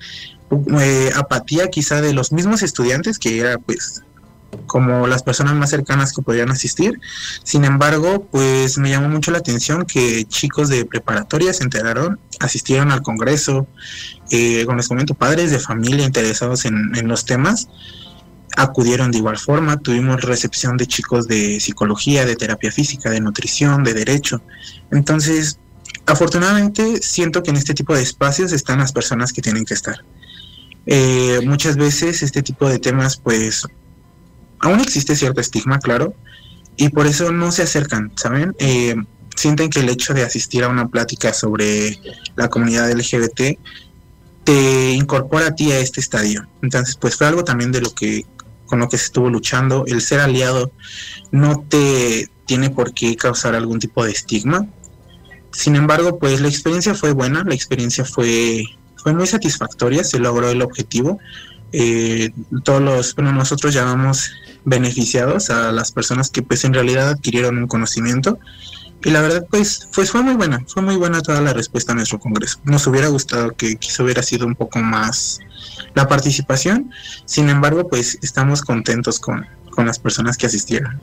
eh, 0.80 1.10
apatía 1.14 1.68
quizá 1.68 2.00
de 2.00 2.14
los 2.14 2.32
mismos 2.32 2.62
estudiantes, 2.62 3.18
que 3.18 3.38
era 3.38 3.58
pues 3.58 4.02
como 4.66 5.06
las 5.06 5.22
personas 5.22 5.54
más 5.54 5.70
cercanas 5.70 6.12
que 6.12 6.22
podían 6.22 6.50
asistir. 6.50 7.00
Sin 7.42 7.64
embargo, 7.64 8.26
pues 8.30 8.78
me 8.78 8.90
llamó 8.90 9.08
mucho 9.08 9.30
la 9.30 9.38
atención 9.38 9.84
que 9.84 10.24
chicos 10.24 10.68
de 10.68 10.84
preparatoria 10.84 11.52
se 11.52 11.64
enteraron, 11.64 12.18
asistieron 12.40 12.90
al 12.90 13.02
Congreso, 13.02 13.66
eh, 14.30 14.64
como 14.64 14.78
les 14.78 14.88
comento, 14.88 15.14
padres 15.14 15.50
de 15.50 15.58
familia 15.58 16.04
interesados 16.04 16.64
en, 16.64 16.92
los 17.08 17.24
temas 17.24 17.68
acudieron 18.56 19.10
de 19.10 19.18
igual 19.18 19.38
forma. 19.38 19.76
Tuvimos 19.78 20.22
recepción 20.22 20.76
de 20.76 20.86
chicos 20.86 21.26
de 21.26 21.58
psicología, 21.58 22.24
de 22.24 22.36
terapia 22.36 22.70
física, 22.70 23.10
de 23.10 23.20
nutrición, 23.20 23.82
de 23.82 23.94
derecho. 23.94 24.42
Entonces, 24.92 25.58
afortunadamente 26.06 27.02
siento 27.02 27.42
que 27.42 27.50
en 27.50 27.56
este 27.56 27.74
tipo 27.74 27.94
de 27.94 28.02
espacios 28.02 28.52
están 28.52 28.78
las 28.78 28.92
personas 28.92 29.32
que 29.32 29.42
tienen 29.42 29.64
que 29.64 29.74
estar. 29.74 30.04
Eh, 30.86 31.40
muchas 31.44 31.76
veces 31.76 32.22
este 32.22 32.42
tipo 32.42 32.68
de 32.68 32.78
temas 32.78 33.16
pues 33.16 33.66
aún 34.64 34.80
existe 34.80 35.14
cierto 35.14 35.40
estigma, 35.40 35.78
claro, 35.78 36.14
y 36.76 36.88
por 36.88 37.06
eso 37.06 37.30
no 37.30 37.52
se 37.52 37.62
acercan, 37.62 38.10
¿saben? 38.16 38.56
Eh, 38.58 38.96
sienten 39.36 39.70
que 39.70 39.80
el 39.80 39.88
hecho 39.88 40.14
de 40.14 40.22
asistir 40.22 40.64
a 40.64 40.68
una 40.68 40.88
plática 40.88 41.32
sobre 41.32 41.98
la 42.34 42.48
comunidad 42.48 42.90
LGBT 42.90 43.58
te 44.44 44.92
incorpora 44.92 45.48
a 45.48 45.54
ti 45.54 45.70
a 45.70 45.78
este 45.78 46.00
estadio. 46.00 46.46
Entonces, 46.62 46.96
pues 46.96 47.16
fue 47.16 47.26
algo 47.26 47.44
también 47.44 47.72
de 47.72 47.80
lo 47.80 47.94
que 47.94 48.26
con 48.66 48.78
lo 48.78 48.88
que 48.88 48.98
se 48.98 49.06
estuvo 49.06 49.28
luchando. 49.30 49.84
El 49.86 50.00
ser 50.00 50.20
aliado 50.20 50.72
no 51.30 51.64
te 51.68 52.28
tiene 52.46 52.70
por 52.70 52.92
qué 52.92 53.16
causar 53.16 53.54
algún 53.54 53.78
tipo 53.78 54.04
de 54.04 54.12
estigma. 54.12 54.66
Sin 55.52 55.76
embargo, 55.76 56.18
pues 56.18 56.40
la 56.40 56.48
experiencia 56.48 56.94
fue 56.94 57.12
buena, 57.12 57.44
la 57.44 57.54
experiencia 57.54 58.04
fue, 58.04 58.64
fue 58.96 59.12
muy 59.14 59.26
satisfactoria, 59.26 60.02
se 60.04 60.18
logró 60.18 60.50
el 60.50 60.62
objetivo. 60.62 61.18
Eh, 61.72 62.30
todos 62.64 62.82
los, 62.82 63.14
bueno, 63.14 63.32
nosotros 63.32 63.74
llamamos 63.74 64.30
beneficiados 64.64 65.50
a 65.50 65.72
las 65.72 65.92
personas 65.92 66.30
que 66.30 66.42
pues 66.42 66.64
en 66.64 66.74
realidad 66.74 67.10
adquirieron 67.10 67.58
un 67.58 67.66
conocimiento 67.66 68.38
y 69.04 69.10
la 69.10 69.20
verdad 69.20 69.46
pues, 69.50 69.88
pues 69.94 70.10
fue 70.10 70.22
muy 70.22 70.34
buena, 70.34 70.64
fue 70.66 70.82
muy 70.82 70.96
buena 70.96 71.20
toda 71.20 71.42
la 71.42 71.52
respuesta 71.52 71.92
a 71.92 71.94
nuestro 71.94 72.18
congreso. 72.18 72.58
Nos 72.64 72.86
hubiera 72.86 73.08
gustado 73.08 73.52
que 73.52 73.76
quizá 73.76 74.02
hubiera 74.02 74.22
sido 74.22 74.46
un 74.46 74.54
poco 74.54 74.78
más 74.78 75.40
la 75.94 76.08
participación, 76.08 76.90
sin 77.26 77.50
embargo 77.50 77.88
pues 77.88 78.18
estamos 78.22 78.62
contentos 78.62 79.20
con, 79.20 79.46
con 79.74 79.86
las 79.86 79.98
personas 79.98 80.36
que 80.36 80.46
asistieron. 80.46 80.98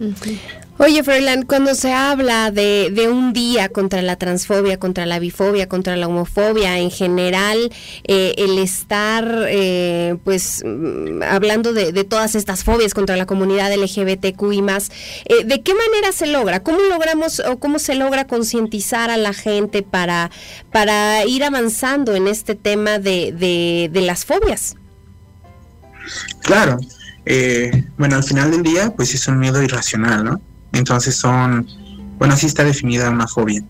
Oye, 0.77 1.03
Froilán, 1.03 1.43
cuando 1.43 1.75
se 1.75 1.93
habla 1.93 2.49
de, 2.49 2.89
de, 2.91 3.07
un 3.07 3.33
día 3.33 3.69
contra 3.69 4.01
la 4.01 4.15
transfobia, 4.15 4.79
contra 4.79 5.05
la 5.05 5.19
bifobia, 5.19 5.69
contra 5.69 5.95
la 5.95 6.07
homofobia 6.07 6.79
en 6.79 6.89
general, 6.89 7.71
eh, 8.05 8.33
el 8.37 8.57
estar, 8.57 9.45
eh, 9.47 10.17
pues, 10.23 10.63
mm, 10.65 11.21
hablando 11.21 11.73
de, 11.73 11.91
de, 11.91 12.03
todas 12.03 12.33
estas 12.33 12.63
fobias 12.63 12.95
contra 12.95 13.15
la 13.15 13.27
comunidad 13.27 13.71
LGBTQI 13.71 14.61
más, 14.63 14.89
eh, 15.25 15.43
¿de 15.43 15.61
qué 15.61 15.73
manera 15.75 16.11
se 16.13 16.25
logra? 16.25 16.63
¿Cómo 16.63 16.79
logramos 16.79 17.39
o 17.41 17.59
cómo 17.59 17.77
se 17.77 17.93
logra 17.93 18.25
concientizar 18.25 19.11
a 19.11 19.17
la 19.17 19.33
gente 19.33 19.83
para, 19.83 20.31
para 20.71 21.25
ir 21.25 21.43
avanzando 21.43 22.15
en 22.15 22.27
este 22.27 22.55
tema 22.55 22.97
de, 22.97 23.89
de 23.91 24.01
las 24.01 24.25
fobias? 24.25 24.77
Claro, 26.41 26.79
eh, 27.25 27.85
bueno, 27.97 28.15
al 28.15 28.23
final 28.23 28.51
del 28.51 28.63
día, 28.63 28.93
pues 28.95 29.13
es 29.13 29.27
un 29.27 29.39
miedo 29.39 29.61
irracional, 29.61 30.23
¿no? 30.23 30.41
Entonces 30.73 31.15
son, 31.15 31.67
bueno, 32.17 32.33
así 32.33 32.45
está 32.45 32.63
definida 32.63 33.09
una 33.09 33.27
fobia. 33.27 33.63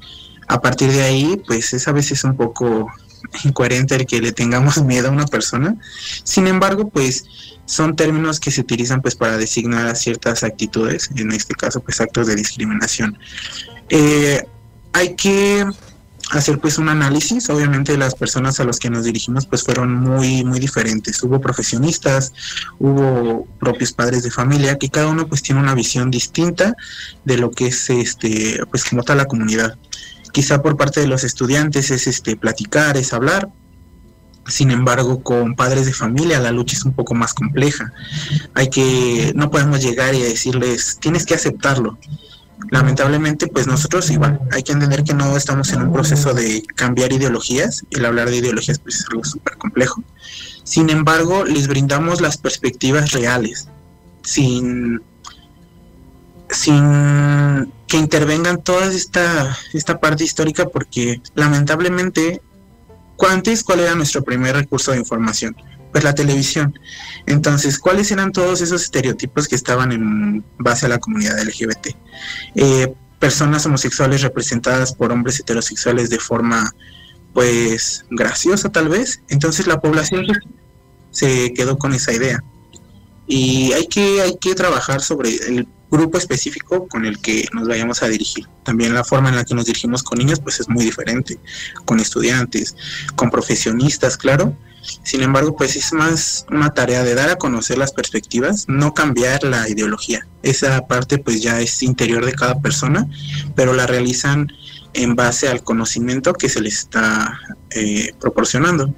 A 0.47 0.61
partir 0.61 0.91
de 0.91 1.03
ahí, 1.03 1.41
pues 1.47 1.73
es 1.73 1.87
a 1.87 1.91
veces 1.91 2.23
un 2.23 2.35
poco 2.35 2.87
incoherente 3.43 3.95
el 3.95 4.05
que 4.05 4.21
le 4.21 4.31
tengamos 4.31 4.81
miedo 4.83 5.09
a 5.09 5.11
una 5.11 5.25
persona. 5.25 5.75
Sin 6.23 6.47
embargo, 6.47 6.89
pues 6.89 7.25
son 7.65 7.95
términos 7.95 8.39
que 8.39 8.51
se 8.51 8.61
utilizan 8.61 9.01
pues 9.01 9.15
para 9.15 9.37
designar 9.37 9.87
a 9.87 9.95
ciertas 9.95 10.43
actitudes, 10.43 11.09
en 11.15 11.31
este 11.31 11.55
caso 11.55 11.79
pues 11.79 12.01
actos 12.01 12.27
de 12.27 12.35
discriminación. 12.35 13.17
Eh, 13.89 14.43
hay 14.93 15.15
que 15.15 15.65
hacer 16.31 16.59
pues 16.59 16.77
un 16.77 16.89
análisis. 16.89 17.49
Obviamente 17.49 17.97
las 17.97 18.15
personas 18.15 18.59
a 18.59 18.63
las 18.63 18.79
que 18.79 18.89
nos 18.89 19.05
dirigimos 19.05 19.45
pues 19.45 19.63
fueron 19.63 19.93
muy 19.93 20.43
muy 20.43 20.59
diferentes. 20.59 21.21
Hubo 21.23 21.39
profesionistas, 21.39 22.33
hubo 22.79 23.47
propios 23.59 23.91
padres 23.91 24.23
de 24.23 24.31
familia 24.31 24.77
que 24.77 24.89
cada 24.89 25.07
uno 25.07 25.27
pues 25.27 25.41
tiene 25.41 25.61
una 25.61 25.75
visión 25.75 26.11
distinta 26.11 26.75
de 27.25 27.37
lo 27.37 27.51
que 27.51 27.67
es 27.67 27.89
este 27.89 28.59
pues 28.69 28.85
como 28.85 29.03
tal 29.03 29.17
la 29.17 29.25
comunidad. 29.25 29.77
Quizá 30.31 30.61
por 30.61 30.77
parte 30.77 31.01
de 31.01 31.07
los 31.07 31.23
estudiantes 31.23 31.91
es 31.91 32.07
este 32.07 32.37
platicar, 32.37 32.95
es 32.95 33.11
hablar, 33.11 33.49
sin 34.47 34.71
embargo, 34.71 35.21
con 35.21 35.55
padres 35.55 35.85
de 35.85 35.93
familia 35.93 36.39
la 36.39 36.51
lucha 36.51 36.75
es 36.75 36.83
un 36.83 36.93
poco 36.93 37.13
más 37.13 37.33
compleja. 37.33 37.91
Hay 38.53 38.69
que, 38.69 39.31
no 39.35 39.51
podemos 39.51 39.81
llegar 39.81 40.15
y 40.15 40.21
decirles, 40.21 40.97
tienes 40.99 41.25
que 41.25 41.35
aceptarlo. 41.35 41.97
Lamentablemente, 42.69 43.47
pues 43.47 43.67
nosotros 43.67 44.09
igual, 44.11 44.39
hay 44.51 44.63
que 44.63 44.71
entender 44.71 45.03
que 45.03 45.13
no 45.13 45.35
estamos 45.35 45.71
en 45.73 45.81
un 45.83 45.93
proceso 45.93 46.33
de 46.33 46.63
cambiar 46.75 47.11
ideologías. 47.11 47.83
El 47.89 48.05
hablar 48.05 48.29
de 48.29 48.37
ideologías 48.37 48.79
pues 48.79 48.95
es 48.99 49.07
algo 49.09 49.23
súper 49.23 49.57
complejo. 49.57 50.03
Sin 50.63 50.89
embargo, 50.89 51.43
les 51.45 51.67
brindamos 51.67 52.21
las 52.21 52.37
perspectivas 52.37 53.11
reales, 53.11 53.67
sin, 54.23 55.01
sin 56.49 57.73
que 57.87 57.97
intervengan 57.97 58.61
toda 58.61 58.85
esta, 58.87 59.57
esta 59.73 59.99
parte 59.99 60.23
histórica, 60.23 60.67
porque 60.67 61.21
lamentablemente 61.35 62.41
¿cuál 63.63 63.81
era 63.81 63.93
nuestro 63.93 64.23
primer 64.23 64.55
recurso 64.55 64.91
de 64.91 64.97
información? 64.97 65.55
Pues 65.91 66.03
la 66.03 66.15
televisión. 66.15 66.79
Entonces, 67.25 67.77
¿cuáles 67.79 68.11
eran 68.11 68.31
todos 68.31 68.61
esos 68.61 68.83
estereotipos 68.83 69.47
que 69.47 69.55
estaban 69.55 69.91
en 69.91 70.43
base 70.57 70.85
a 70.85 70.89
la 70.89 70.99
comunidad 70.99 71.41
LGBT? 71.41 71.95
Eh, 72.55 72.93
personas 73.19 73.65
homosexuales 73.65 74.21
representadas 74.21 74.93
por 74.93 75.11
hombres 75.11 75.39
heterosexuales 75.39 76.09
de 76.09 76.19
forma, 76.19 76.73
pues, 77.33 78.05
graciosa 78.09 78.71
tal 78.71 78.89
vez. 78.89 79.21
Entonces 79.27 79.67
la 79.67 79.81
población 79.81 80.25
se 81.11 81.53
quedó 81.53 81.77
con 81.77 81.93
esa 81.93 82.13
idea. 82.13 82.43
Y 83.27 83.71
hay 83.73 83.87
que, 83.87 84.21
hay 84.21 84.37
que 84.39 84.55
trabajar 84.55 85.01
sobre 85.01 85.29
el 85.29 85.67
grupo 85.91 86.17
específico 86.17 86.87
con 86.87 87.05
el 87.05 87.19
que 87.19 87.47
nos 87.53 87.67
vayamos 87.67 88.01
a 88.01 88.07
dirigir. 88.07 88.47
También 88.63 88.93
la 88.93 89.03
forma 89.03 89.29
en 89.29 89.35
la 89.35 89.43
que 89.43 89.53
nos 89.53 89.65
dirigimos 89.65 90.03
con 90.03 90.17
niños 90.17 90.39
pues 90.39 90.59
es 90.61 90.69
muy 90.69 90.85
diferente, 90.85 91.37
con 91.85 91.99
estudiantes, 91.99 92.75
con 93.15 93.29
profesionistas, 93.29 94.17
claro. 94.17 94.55
Sin 95.03 95.21
embargo, 95.21 95.55
pues 95.55 95.75
es 95.75 95.93
más 95.93 96.45
una 96.49 96.69
tarea 96.71 97.03
de 97.03 97.15
dar 97.15 97.29
a 97.29 97.35
conocer 97.35 97.77
las 97.77 97.91
perspectivas, 97.91 98.65
no 98.67 98.93
cambiar 98.93 99.43
la 99.43 99.69
ideología. 99.69 100.27
Esa 100.43 100.87
parte 100.87 101.17
pues 101.17 101.41
ya 101.41 101.59
es 101.59 101.83
interior 101.83 102.25
de 102.25 102.33
cada 102.33 102.59
persona, 102.59 103.07
pero 103.55 103.73
la 103.73 103.87
realizan 103.87 104.51
en 104.93 105.15
base 105.15 105.47
al 105.47 105.63
conocimiento 105.63 106.33
que 106.33 106.49
se 106.49 106.61
les 106.61 106.79
está 106.79 107.39
eh, 107.71 108.13
proporcionando. 108.19 108.93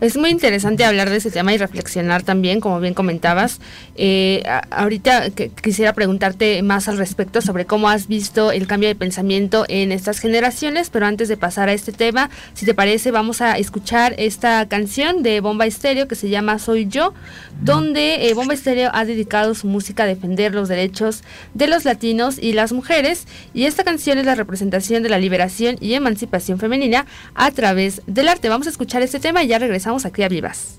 Es 0.00 0.16
muy 0.16 0.30
interesante 0.30 0.84
hablar 0.84 1.10
de 1.10 1.16
ese 1.16 1.32
tema 1.32 1.52
y 1.52 1.58
reflexionar 1.58 2.22
también, 2.22 2.60
como 2.60 2.78
bien 2.78 2.94
comentabas. 2.94 3.58
Eh, 3.96 4.44
ahorita 4.70 5.30
quisiera 5.60 5.92
preguntarte 5.92 6.62
más 6.62 6.86
al 6.86 6.98
respecto 6.98 7.40
sobre 7.40 7.66
cómo 7.66 7.88
has 7.88 8.06
visto 8.06 8.52
el 8.52 8.68
cambio 8.68 8.88
de 8.88 8.94
pensamiento 8.94 9.64
en 9.66 9.90
estas 9.90 10.20
generaciones, 10.20 10.90
pero 10.90 11.06
antes 11.06 11.26
de 11.26 11.36
pasar 11.36 11.68
a 11.68 11.72
este 11.72 11.90
tema, 11.90 12.30
si 12.54 12.64
te 12.64 12.74
parece, 12.74 13.10
vamos 13.10 13.40
a 13.40 13.58
escuchar 13.58 14.14
esta 14.18 14.68
canción 14.68 15.24
de 15.24 15.40
Bomba 15.40 15.66
Estéreo 15.66 16.06
que 16.06 16.14
se 16.14 16.28
llama 16.28 16.60
Soy 16.60 16.86
Yo, 16.86 17.12
donde 17.60 18.28
eh, 18.28 18.34
Bomba 18.34 18.54
Estéreo 18.54 18.92
ha 18.94 19.04
dedicado 19.04 19.56
su 19.56 19.66
música 19.66 20.04
a 20.04 20.06
defender 20.06 20.54
los 20.54 20.68
derechos 20.68 21.24
de 21.54 21.66
los 21.66 21.84
latinos 21.84 22.38
y 22.40 22.52
las 22.52 22.72
mujeres, 22.72 23.26
y 23.52 23.64
esta 23.64 23.82
canción 23.82 24.18
es 24.18 24.26
la 24.26 24.36
representación 24.36 25.02
de 25.02 25.08
la 25.08 25.18
liberación 25.18 25.76
y 25.80 25.94
emancipación 25.94 26.60
femenina 26.60 27.04
a 27.34 27.50
través 27.50 28.00
del 28.06 28.28
arte. 28.28 28.48
Vamos 28.48 28.68
a 28.68 28.70
escuchar 28.70 29.02
este 29.02 29.18
tema 29.18 29.42
y 29.42 29.48
ya 29.48 29.58
regresamos 29.58 29.87
Vamos 29.88 30.04
aquí 30.04 30.22
a 30.22 30.28
Vivas. 30.28 30.78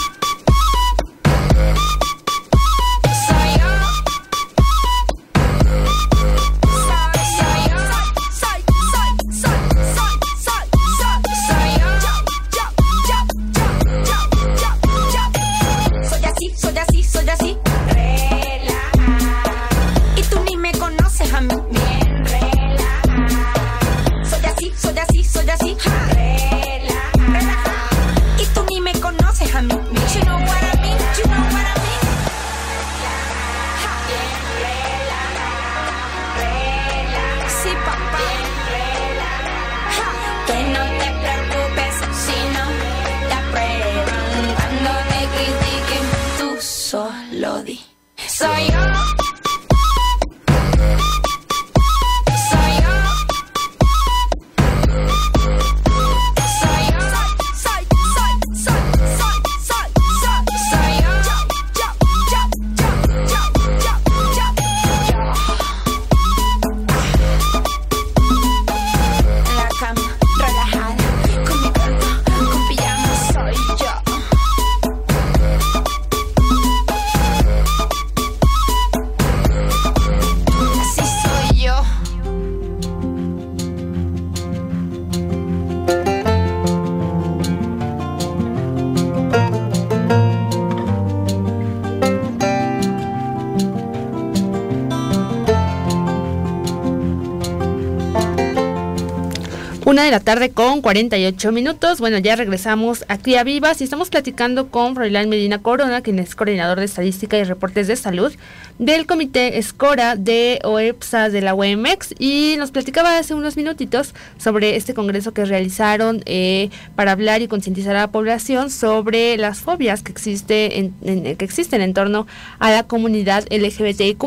De 100.01 100.09
la 100.09 100.19
tarde 100.19 100.49
con 100.49 100.81
48 100.81 101.51
minutos. 101.51 101.99
Bueno, 101.99 102.17
ya 102.17 102.35
regresamos 102.35 103.05
aquí 103.07 103.35
a 103.35 103.43
Vivas 103.43 103.81
y 103.81 103.83
estamos 103.83 104.09
platicando 104.09 104.69
con 104.69 104.95
Froilán 104.95 105.29
Medina 105.29 105.61
Corona, 105.61 106.01
quien 106.01 106.17
es 106.17 106.33
coordinador 106.33 106.79
de 106.79 106.85
estadística 106.85 107.37
y 107.37 107.43
reportes 107.43 107.85
de 107.85 107.95
salud 107.95 108.33
del 108.79 109.05
Comité 109.05 109.59
Escora 109.59 110.15
de 110.15 110.59
OEPSA 110.63 111.29
de 111.29 111.41
la 111.41 111.53
UEMEX 111.53 112.15
y 112.17 112.55
nos 112.57 112.71
platicaba 112.71 113.19
hace 113.19 113.35
unos 113.35 113.55
minutitos 113.55 114.15
sobre 114.39 114.75
este 114.75 114.95
congreso 114.95 115.33
que 115.33 115.45
realizaron 115.45 116.23
eh, 116.25 116.71
para 116.95 117.11
hablar 117.11 117.43
y 117.43 117.47
concientizar 117.47 117.95
a 117.95 117.99
la 117.99 118.11
población 118.11 118.71
sobre 118.71 119.37
las 119.37 119.59
fobias 119.59 120.01
que, 120.01 120.11
existe 120.11 120.79
en, 120.79 121.37
que 121.37 121.45
existen 121.45 121.81
en 121.81 121.93
torno 121.93 122.25
a 122.57 122.71
la 122.71 122.87
comunidad 122.87 123.45
LGBTIQ+. 123.51 124.25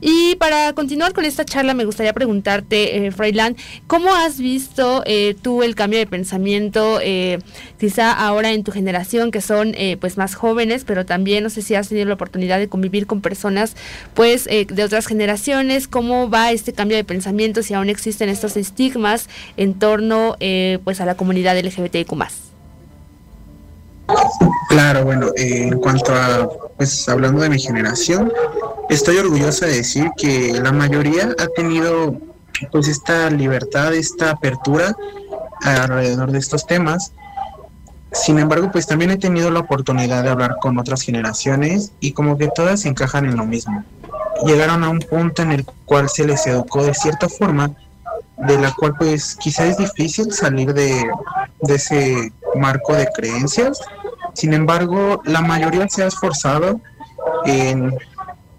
Y 0.00 0.36
para 0.36 0.72
continuar 0.72 1.12
con 1.12 1.26
esta 1.26 1.44
charla 1.44 1.74
me 1.74 1.84
gustaría 1.84 2.14
preguntarte, 2.14 3.06
eh, 3.06 3.12
¿cómo 3.86 4.14
has 4.14 4.38
visto 4.38 5.01
eh, 5.06 5.36
tú 5.40 5.62
el 5.62 5.74
cambio 5.74 5.98
de 5.98 6.06
pensamiento, 6.06 6.98
eh, 7.02 7.38
quizá 7.78 8.12
ahora 8.12 8.52
en 8.52 8.64
tu 8.64 8.72
generación 8.72 9.30
que 9.30 9.40
son 9.40 9.74
eh, 9.76 9.96
pues 10.00 10.16
más 10.16 10.34
jóvenes, 10.34 10.84
pero 10.84 11.06
también 11.06 11.44
no 11.44 11.50
sé 11.50 11.62
si 11.62 11.74
has 11.74 11.88
tenido 11.88 12.06
la 12.06 12.14
oportunidad 12.14 12.58
de 12.58 12.68
convivir 12.68 13.06
con 13.06 13.20
personas 13.20 13.76
pues 14.14 14.44
de 14.44 14.84
otras 14.84 15.06
generaciones, 15.06 15.88
cómo 15.88 16.28
va 16.28 16.52
este 16.52 16.72
cambio 16.72 16.96
de 16.96 17.04
pensamiento, 17.04 17.62
si 17.62 17.74
aún 17.74 17.88
existen 17.88 18.28
estos 18.28 18.56
estigmas 18.56 19.28
en 19.56 19.74
torno 19.74 20.36
pues 20.84 21.00
a 21.00 21.06
la 21.06 21.14
comunidad 21.14 21.58
LGBTIQ+. 21.58 22.14
Claro, 24.68 25.04
bueno, 25.04 25.30
en 25.36 25.78
cuanto 25.78 26.14
a, 26.14 26.48
pues 26.76 27.08
hablando 27.08 27.42
de 27.42 27.50
mi 27.50 27.58
generación, 27.58 28.32
estoy 28.88 29.18
orgullosa 29.18 29.66
de 29.66 29.76
decir 29.76 30.10
que 30.16 30.52
la 30.52 30.72
mayoría 30.72 31.34
ha 31.38 31.46
tenido 31.48 32.16
pues 32.70 32.88
esta 32.88 33.30
libertad, 33.30 33.94
esta 33.94 34.30
apertura 34.30 34.94
alrededor 35.62 36.30
de 36.32 36.38
estos 36.38 36.66
temas. 36.66 37.12
Sin 38.12 38.38
embargo, 38.38 38.70
pues 38.70 38.86
también 38.86 39.10
he 39.10 39.16
tenido 39.16 39.50
la 39.50 39.60
oportunidad 39.60 40.22
de 40.22 40.30
hablar 40.30 40.56
con 40.60 40.78
otras 40.78 41.02
generaciones 41.02 41.92
y 42.00 42.12
como 42.12 42.36
que 42.36 42.48
todas 42.48 42.84
encajan 42.84 43.24
en 43.24 43.36
lo 43.36 43.46
mismo. 43.46 43.84
Llegaron 44.44 44.84
a 44.84 44.90
un 44.90 44.98
punto 44.98 45.42
en 45.42 45.52
el 45.52 45.64
cual 45.86 46.08
se 46.08 46.26
les 46.26 46.46
educó 46.46 46.84
de 46.84 46.94
cierta 46.94 47.28
forma, 47.28 47.70
de 48.36 48.58
la 48.58 48.72
cual 48.74 48.94
pues 48.98 49.36
quizá 49.36 49.66
es 49.66 49.78
difícil 49.78 50.32
salir 50.32 50.74
de, 50.74 51.02
de 51.62 51.74
ese 51.74 52.32
marco 52.54 52.94
de 52.94 53.06
creencias. 53.14 53.78
Sin 54.34 54.52
embargo, 54.52 55.22
la 55.24 55.40
mayoría 55.40 55.88
se 55.88 56.02
ha 56.02 56.06
esforzado 56.06 56.80
en, 57.44 57.94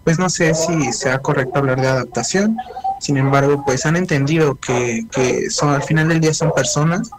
pues 0.04 0.18
no 0.18 0.28
sé 0.30 0.54
si 0.54 0.92
sea 0.92 1.18
correcto 1.18 1.58
hablar 1.58 1.80
de 1.80 1.88
adaptación, 1.88 2.56
sin 3.04 3.18
embargo, 3.18 3.62
pues 3.66 3.84
han 3.84 3.96
entendido 3.96 4.54
que, 4.54 5.04
son, 5.50 5.74
al 5.74 5.82
final 5.82 6.08
del 6.08 6.20
día 6.20 6.32
son 6.32 6.52
personas. 6.52 7.10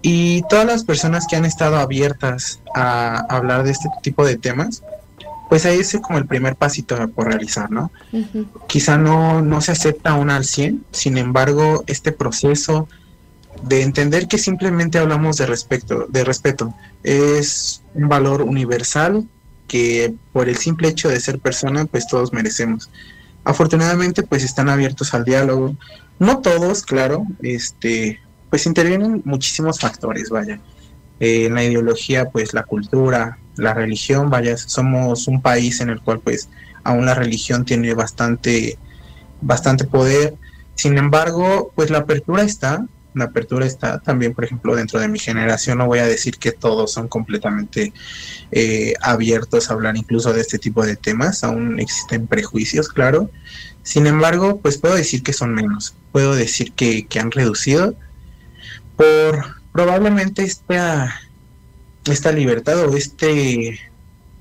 Y 0.00 0.42
todas 0.48 0.64
las 0.64 0.82
personas 0.82 1.26
que 1.26 1.36
han 1.36 1.44
estado 1.44 1.76
abiertas 1.76 2.60
a 2.74 3.18
hablar 3.28 3.64
de 3.64 3.72
este 3.72 3.90
tipo 4.02 4.24
de 4.24 4.38
temas, 4.38 4.82
pues 5.50 5.66
ahí 5.66 5.80
es 5.80 5.98
como 6.02 6.18
el 6.18 6.26
primer 6.26 6.56
pasito 6.56 6.96
por 7.08 7.26
realizar, 7.26 7.70
¿no? 7.70 7.90
Quizá 8.66 8.96
no, 8.96 9.42
no 9.42 9.60
se 9.60 9.72
acepta 9.72 10.10
aún 10.10 10.30
al 10.30 10.46
100, 10.46 10.86
sin 10.90 11.18
embargo, 11.18 11.84
este 11.86 12.10
proceso 12.10 12.88
de 13.62 13.82
entender 13.82 14.26
que 14.26 14.38
simplemente 14.38 14.98
hablamos 14.98 15.36
de 15.36 15.44
respeto, 15.46 16.06
de 16.08 16.24
respeto, 16.24 16.74
es 17.02 17.82
un 17.92 18.08
valor 18.08 18.40
universal 18.40 19.26
que 19.68 20.14
por 20.32 20.48
el 20.48 20.56
simple 20.56 20.88
hecho 20.88 21.10
de 21.10 21.20
ser 21.20 21.40
persona, 21.40 21.84
pues 21.84 22.06
todos 22.06 22.32
merecemos 22.32 22.90
afortunadamente 23.44 24.22
pues 24.22 24.42
están 24.42 24.68
abiertos 24.68 25.14
al 25.14 25.24
diálogo. 25.24 25.76
No 26.18 26.40
todos, 26.40 26.82
claro, 26.82 27.26
este, 27.42 28.20
pues 28.50 28.66
intervienen 28.66 29.22
muchísimos 29.24 29.80
factores, 29.80 30.30
vaya. 30.30 30.60
Eh, 31.20 31.48
la 31.50 31.62
ideología, 31.62 32.30
pues 32.30 32.54
la 32.54 32.64
cultura, 32.64 33.38
la 33.56 33.74
religión, 33.74 34.30
vaya, 34.30 34.56
somos 34.56 35.28
un 35.28 35.40
país 35.40 35.80
en 35.80 35.90
el 35.90 36.00
cual 36.00 36.20
pues 36.20 36.48
aún 36.82 37.06
la 37.06 37.14
religión 37.14 37.64
tiene 37.64 37.94
bastante, 37.94 38.78
bastante 39.40 39.84
poder. 39.84 40.34
Sin 40.74 40.98
embargo, 40.98 41.72
pues 41.74 41.90
la 41.90 41.98
apertura 41.98 42.42
está, 42.42 42.86
la 43.14 43.26
apertura 43.26 43.64
está 43.66 43.98
también, 44.00 44.34
por 44.34 44.44
ejemplo, 44.44 44.74
dentro 44.74 45.00
de 45.00 45.08
mi 45.08 45.18
generación, 45.18 45.78
no 45.78 45.86
voy 45.86 46.00
a 46.00 46.06
decir 46.06 46.38
que 46.38 46.52
todos 46.52 46.92
son 46.92 47.08
completamente 47.08 47.92
eh, 48.50 48.94
abiertos 49.00 49.70
a 49.70 49.74
hablar 49.74 49.96
incluso 49.96 50.32
de 50.32 50.40
este 50.40 50.58
tipo 50.58 50.84
de 50.84 50.96
temas, 50.96 51.44
aún 51.44 51.78
existen 51.80 52.26
prejuicios, 52.26 52.88
claro. 52.88 53.30
Sin 53.82 54.06
embargo, 54.06 54.60
pues 54.60 54.78
puedo 54.78 54.94
decir 54.94 55.22
que 55.22 55.32
son 55.32 55.54
menos, 55.54 55.94
puedo 56.12 56.34
decir 56.34 56.72
que, 56.72 57.06
han 57.20 57.30
reducido 57.30 57.94
por 58.96 59.44
probablemente 59.72 60.42
esta, 60.42 61.20
esta 62.04 62.32
libertad 62.32 62.86
o 62.86 62.96
este 62.96 63.78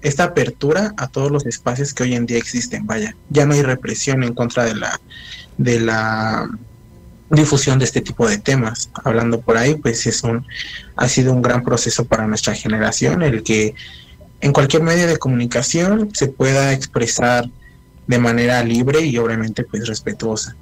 esta 0.01 0.25
apertura 0.25 0.93
a 0.97 1.07
todos 1.07 1.31
los 1.31 1.45
espacios 1.45 1.93
que 1.93 2.03
hoy 2.03 2.13
en 2.13 2.25
día 2.25 2.37
existen, 2.37 2.85
vaya, 2.85 3.15
ya 3.29 3.45
no 3.45 3.53
hay 3.53 3.61
represión 3.61 4.23
en 4.23 4.33
contra 4.33 4.65
de 4.65 4.75
la 4.75 4.99
de 5.57 5.79
la 5.79 6.49
difusión 7.35 7.79
de 7.79 7.85
este 7.85 8.01
tipo 8.01 8.27
de 8.27 8.37
temas. 8.37 8.89
Hablando 9.03 9.41
por 9.41 9.57
ahí, 9.57 9.75
pues 9.75 10.05
es 10.07 10.23
un, 10.23 10.45
ha 10.95 11.07
sido 11.09 11.33
un 11.33 11.41
gran 11.41 11.63
proceso 11.63 12.05
para 12.05 12.27
nuestra 12.27 12.53
generación 12.53 13.23
el 13.23 13.43
que 13.43 13.75
en 14.41 14.53
cualquier 14.53 14.83
medio 14.83 15.07
de 15.07 15.17
comunicación 15.17 16.09
se 16.13 16.27
pueda 16.27 16.73
expresar 16.73 17.49
de 18.07 18.17
manera 18.19 18.63
libre 18.63 19.01
y 19.01 19.17
obviamente 19.17 19.63
pues 19.63 19.87
respetuosa. 19.87 20.55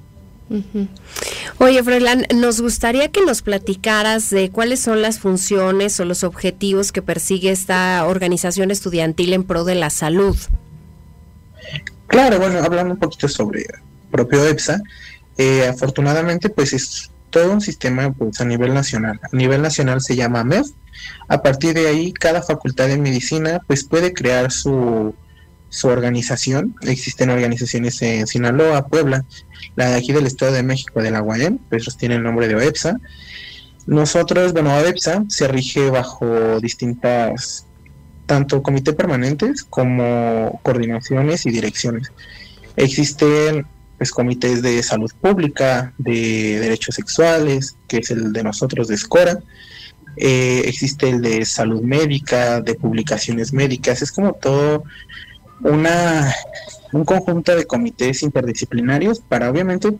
Oye, 1.58 1.82
Froilán, 1.82 2.26
nos 2.34 2.60
gustaría 2.60 3.08
que 3.08 3.24
nos 3.24 3.40
platicaras 3.40 4.28
de 4.28 4.50
cuáles 4.50 4.80
son 4.80 5.00
las 5.00 5.18
funciones 5.18 5.98
o 5.98 6.04
los 6.04 6.24
objetivos 6.24 6.92
que 6.92 7.00
persigue 7.00 7.50
esta 7.50 8.04
organización 8.06 8.70
estudiantil 8.70 9.32
en 9.32 9.44
pro 9.44 9.64
de 9.64 9.76
la 9.76 9.88
salud. 9.88 10.36
Claro, 12.06 12.38
bueno, 12.38 12.58
hablando 12.58 12.94
un 12.94 13.00
poquito 13.00 13.28
sobre 13.28 13.64
propio 14.10 14.46
EPSA, 14.46 14.82
eh, 15.38 15.66
afortunadamente, 15.68 16.48
pues 16.48 16.72
es 16.72 17.10
todo 17.30 17.52
un 17.52 17.60
sistema 17.60 18.12
pues, 18.12 18.40
a 18.40 18.44
nivel 18.44 18.74
nacional. 18.74 19.18
A 19.22 19.36
nivel 19.36 19.62
nacional 19.62 20.00
se 20.00 20.14
llama 20.16 20.44
MEF. 20.44 20.68
A 21.28 21.42
partir 21.42 21.74
de 21.74 21.88
ahí, 21.88 22.12
cada 22.12 22.42
facultad 22.42 22.88
de 22.88 22.98
medicina 22.98 23.60
pues 23.66 23.84
puede 23.84 24.12
crear 24.12 24.52
su, 24.52 25.14
su 25.68 25.88
organización. 25.88 26.76
Existen 26.82 27.30
organizaciones 27.30 28.00
en 28.02 28.26
Sinaloa, 28.26 28.86
Puebla, 28.86 29.24
la 29.74 29.88
de 29.88 29.94
aquí 29.96 30.12
del 30.12 30.26
Estado 30.26 30.52
de 30.52 30.62
México, 30.62 31.02
de 31.02 31.10
la 31.10 31.22
UAM, 31.22 31.58
pues 31.70 31.96
tiene 31.96 32.16
el 32.16 32.22
nombre 32.22 32.46
de 32.46 32.54
OEPSA. 32.54 33.00
Nosotros, 33.86 34.52
bueno, 34.52 34.76
OEPSA 34.76 35.24
se 35.28 35.48
rige 35.48 35.90
bajo 35.90 36.60
distintas, 36.60 37.66
tanto 38.26 38.62
comité 38.62 38.92
permanentes 38.92 39.64
como 39.64 40.60
coordinaciones 40.62 41.46
y 41.46 41.50
direcciones. 41.50 42.12
Existen 42.76 43.66
pues, 44.02 44.10
comités 44.10 44.62
de 44.62 44.82
salud 44.82 45.12
pública, 45.20 45.94
de 45.96 46.58
derechos 46.58 46.96
sexuales, 46.96 47.76
que 47.86 47.98
es 47.98 48.10
el 48.10 48.32
de 48.32 48.42
nosotros 48.42 48.88
de 48.88 48.96
Escora. 48.96 49.38
Eh, 50.16 50.62
existe 50.66 51.08
el 51.08 51.22
de 51.22 51.44
salud 51.44 51.82
médica, 51.82 52.60
de 52.60 52.74
publicaciones 52.74 53.52
médicas, 53.52 54.02
es 54.02 54.10
como 54.10 54.32
todo 54.32 54.82
una 55.60 56.34
un 56.90 57.04
conjunto 57.04 57.54
de 57.54 57.64
comités 57.64 58.24
interdisciplinarios 58.24 59.20
para 59.20 59.48
obviamente 59.48 59.96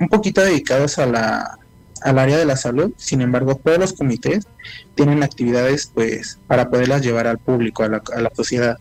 un 0.00 0.08
poquito 0.08 0.40
dedicados 0.40 0.98
a 0.98 1.06
la 1.06 1.58
al 2.02 2.18
área 2.18 2.38
de 2.38 2.44
la 2.44 2.56
salud, 2.56 2.92
sin 2.96 3.20
embargo 3.20 3.54
todos 3.54 3.78
los 3.78 3.92
comités 3.92 4.48
tienen 4.96 5.22
actividades 5.22 5.92
pues 5.94 6.40
para 6.48 6.70
poderlas 6.70 7.02
llevar 7.02 7.28
al 7.28 7.38
público, 7.38 7.84
a 7.84 7.88
la, 7.88 8.02
a 8.16 8.20
la 8.20 8.32
sociedad. 8.34 8.78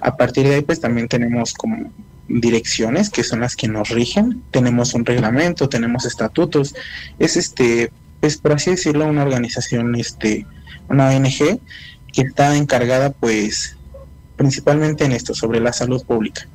A 0.00 0.16
partir 0.16 0.48
de 0.48 0.54
ahí 0.54 0.62
pues 0.62 0.80
también 0.80 1.08
tenemos 1.08 1.52
como 1.52 1.92
direcciones 2.40 3.10
que 3.10 3.24
son 3.24 3.40
las 3.40 3.56
que 3.56 3.68
nos 3.68 3.90
rigen, 3.90 4.42
tenemos 4.50 4.94
un 4.94 5.04
reglamento, 5.04 5.68
tenemos 5.68 6.06
estatutos, 6.06 6.74
es 7.18 7.36
este, 7.36 7.92
pues 8.20 8.38
por 8.38 8.52
así 8.52 8.70
decirlo, 8.70 9.06
una 9.06 9.22
organización, 9.22 9.94
este, 9.94 10.46
una 10.88 11.08
ONG 11.08 11.60
que 12.12 12.22
está 12.22 12.56
encargada 12.56 13.10
pues 13.10 13.76
principalmente 14.36 15.04
en 15.04 15.12
esto, 15.12 15.34
sobre 15.34 15.60
la 15.60 15.72
salud 15.72 16.04
pública. 16.04 16.48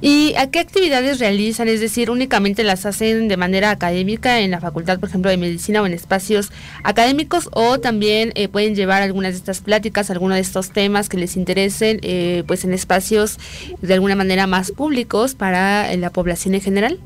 ¿Y 0.00 0.34
a 0.36 0.50
qué 0.50 0.60
actividades 0.60 1.18
realizan? 1.18 1.68
Es 1.68 1.80
decir, 1.80 2.10
únicamente 2.10 2.64
las 2.64 2.86
hacen 2.86 3.28
de 3.28 3.36
manera 3.36 3.70
académica 3.70 4.40
en 4.40 4.50
la 4.50 4.60
facultad, 4.60 4.98
por 4.98 5.08
ejemplo, 5.08 5.30
de 5.30 5.36
medicina 5.36 5.82
o 5.82 5.86
en 5.86 5.92
espacios 5.92 6.50
académicos, 6.82 7.48
o 7.52 7.78
también 7.80 8.32
eh, 8.34 8.48
pueden 8.48 8.74
llevar 8.74 9.02
algunas 9.02 9.32
de 9.32 9.38
estas 9.38 9.60
pláticas, 9.60 10.10
algunos 10.10 10.36
de 10.36 10.42
estos 10.42 10.70
temas 10.70 11.08
que 11.08 11.18
les 11.18 11.36
interesen, 11.36 11.98
eh, 12.02 12.44
pues 12.46 12.64
en 12.64 12.72
espacios 12.72 13.38
de 13.82 13.94
alguna 13.94 14.16
manera 14.16 14.46
más 14.46 14.70
públicos 14.72 15.34
para 15.34 15.92
eh, 15.92 15.96
la 15.98 16.10
población 16.10 16.54
en 16.54 16.60
general. 16.62 17.00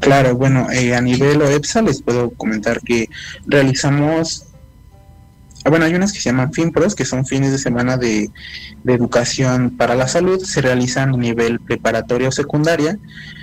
Claro, 0.00 0.34
bueno, 0.34 0.66
a 0.68 1.00
nivel 1.02 1.42
OEPSA 1.42 1.82
les 1.82 2.00
puedo 2.00 2.30
comentar 2.30 2.80
que 2.80 3.10
realizamos 3.46 4.49
bueno, 5.68 5.84
hay 5.84 5.94
unas 5.94 6.12
que 6.12 6.20
se 6.20 6.30
llaman 6.30 6.52
FinPros, 6.52 6.94
que 6.94 7.04
son 7.04 7.26
fines 7.26 7.52
de 7.52 7.58
semana 7.58 7.96
de, 7.96 8.30
educación 8.86 9.76
para 9.76 9.94
la 9.94 10.08
salud, 10.08 10.42
se 10.42 10.62
realizan 10.62 11.10
a 11.10 11.16
nivel 11.16 11.60
preparatoria 11.60 12.28
o 12.28 12.32
secundaria, 12.32 12.98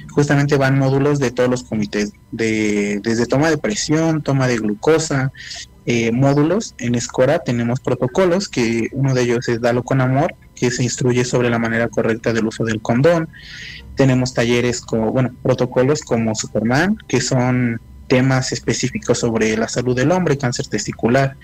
justamente 0.09 0.57
van 0.57 0.79
módulos 0.79 1.19
de 1.19 1.31
todos 1.31 1.49
los 1.49 1.63
comités, 1.63 2.13
de, 2.31 2.99
desde 3.03 3.27
toma 3.27 3.49
de 3.49 3.57
presión, 3.59 4.23
toma 4.23 4.47
de 4.47 4.57
glucosa, 4.57 5.31
eh, 5.85 6.11
módulos. 6.11 6.75
En 6.79 6.95
Escora 6.95 7.39
tenemos 7.39 7.79
protocolos, 7.79 8.49
que 8.49 8.89
uno 8.91 9.13
de 9.13 9.21
ellos 9.21 9.47
es 9.47 9.61
Dalo 9.61 9.83
con 9.83 10.01
Amor, 10.01 10.35
que 10.55 10.71
se 10.71 10.83
instruye 10.83 11.23
sobre 11.23 11.49
la 11.49 11.59
manera 11.59 11.87
correcta 11.87 12.33
del 12.33 12.47
uso 12.47 12.65
del 12.65 12.81
condón. 12.81 13.29
Tenemos 13.95 14.33
talleres, 14.33 14.81
como, 14.81 15.11
bueno, 15.11 15.31
protocolos 15.43 16.01
como 16.01 16.35
Superman, 16.35 16.97
que 17.07 17.21
son 17.21 17.79
temas 18.07 18.51
específicos 18.51 19.19
sobre 19.19 19.55
la 19.55 19.67
salud 19.67 19.95
del 19.95 20.11
hombre, 20.11 20.37
cáncer 20.37 20.67
testicular, 20.67 21.37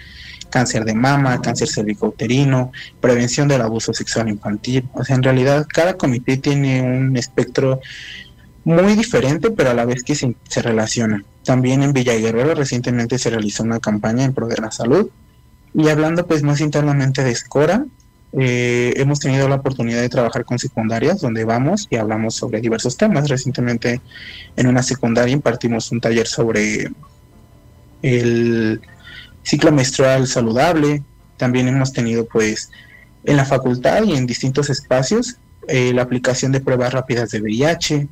cáncer 0.54 0.86
de 0.86 0.93
mama, 0.93 1.41
cáncer 1.41 1.68
cervicouterino, 1.68 2.72
prevención 3.01 3.47
del 3.47 3.64
abuso 3.64 3.91
sexual 3.91 4.30
infantil. 4.30 4.88
O 4.93 5.04
sea, 5.04 5.16
en 5.16 5.24
realidad 5.24 5.66
cada 5.68 5.95
comité 5.95 6.38
tiene 6.38 6.84
un 6.84 7.18
espectro 7.18 7.80
muy 8.64 8.93
diferente, 8.95 9.49
pero 9.49 9.72
a 9.72 9.74
la 9.74 9.86
vez 9.86 10.04
que 10.04 10.14
se, 10.14 10.36
relaciona. 10.62 11.24
También 11.43 11.82
en 11.82 11.91
Villa 11.91 12.14
Guerrero 12.14 12.54
recientemente 12.54 13.18
se 13.18 13.32
realizó 13.32 13.64
una 13.64 13.80
campaña 13.80 14.26
en 14.26 14.34
pro 14.36 14.47
de 14.47 14.58
la 14.58 14.70
salud. 14.70 15.10
Y 15.74 15.88
hablando 15.89 16.28
pues 16.28 16.43
más 16.43 16.62
internamente 16.62 17.24
de 17.24 17.32
Escora, 17.32 17.86
eh, 18.34 18.93
hemos 18.97 19.20
tenido 19.20 19.49
la 19.49 19.56
oportunidad 19.56 20.01
de 20.01 20.10
trabajar 20.10 20.45
con 20.45 20.60
secundarias 20.60 21.20
donde 21.20 21.45
vamos 21.45 21.88
y 21.89 21.95
hablamos 21.95 22.36
sobre 22.36 22.62
diversos 22.62 22.95
temas. 22.95 23.28
Recientemente 23.28 24.01
en 24.56 24.68
una 24.68 24.84
secundaria 24.84 25.34
impartimos 25.34 25.91
un 25.91 25.99
taller 25.99 26.28
sobre 26.28 26.91
el 28.04 28.82
ciclo 29.44 29.72
menstrual 29.72 30.28
saludable. 30.28 31.04
También 31.38 31.68
hemos 31.68 31.94
tenido 31.94 32.26
pues 32.26 32.72
en 33.24 33.38
la 33.38 33.46
facultad 33.46 34.04
y 34.04 34.16
en 34.16 34.26
distintos 34.26 34.70
espacios 34.70 35.38
eh, 35.68 35.94
la 35.94 36.02
aplicación 36.02 36.52
de 36.52 36.60
pruebas 36.60 36.94
rápidas 36.94 37.32
de 37.32 37.41
VIH, 37.41 38.08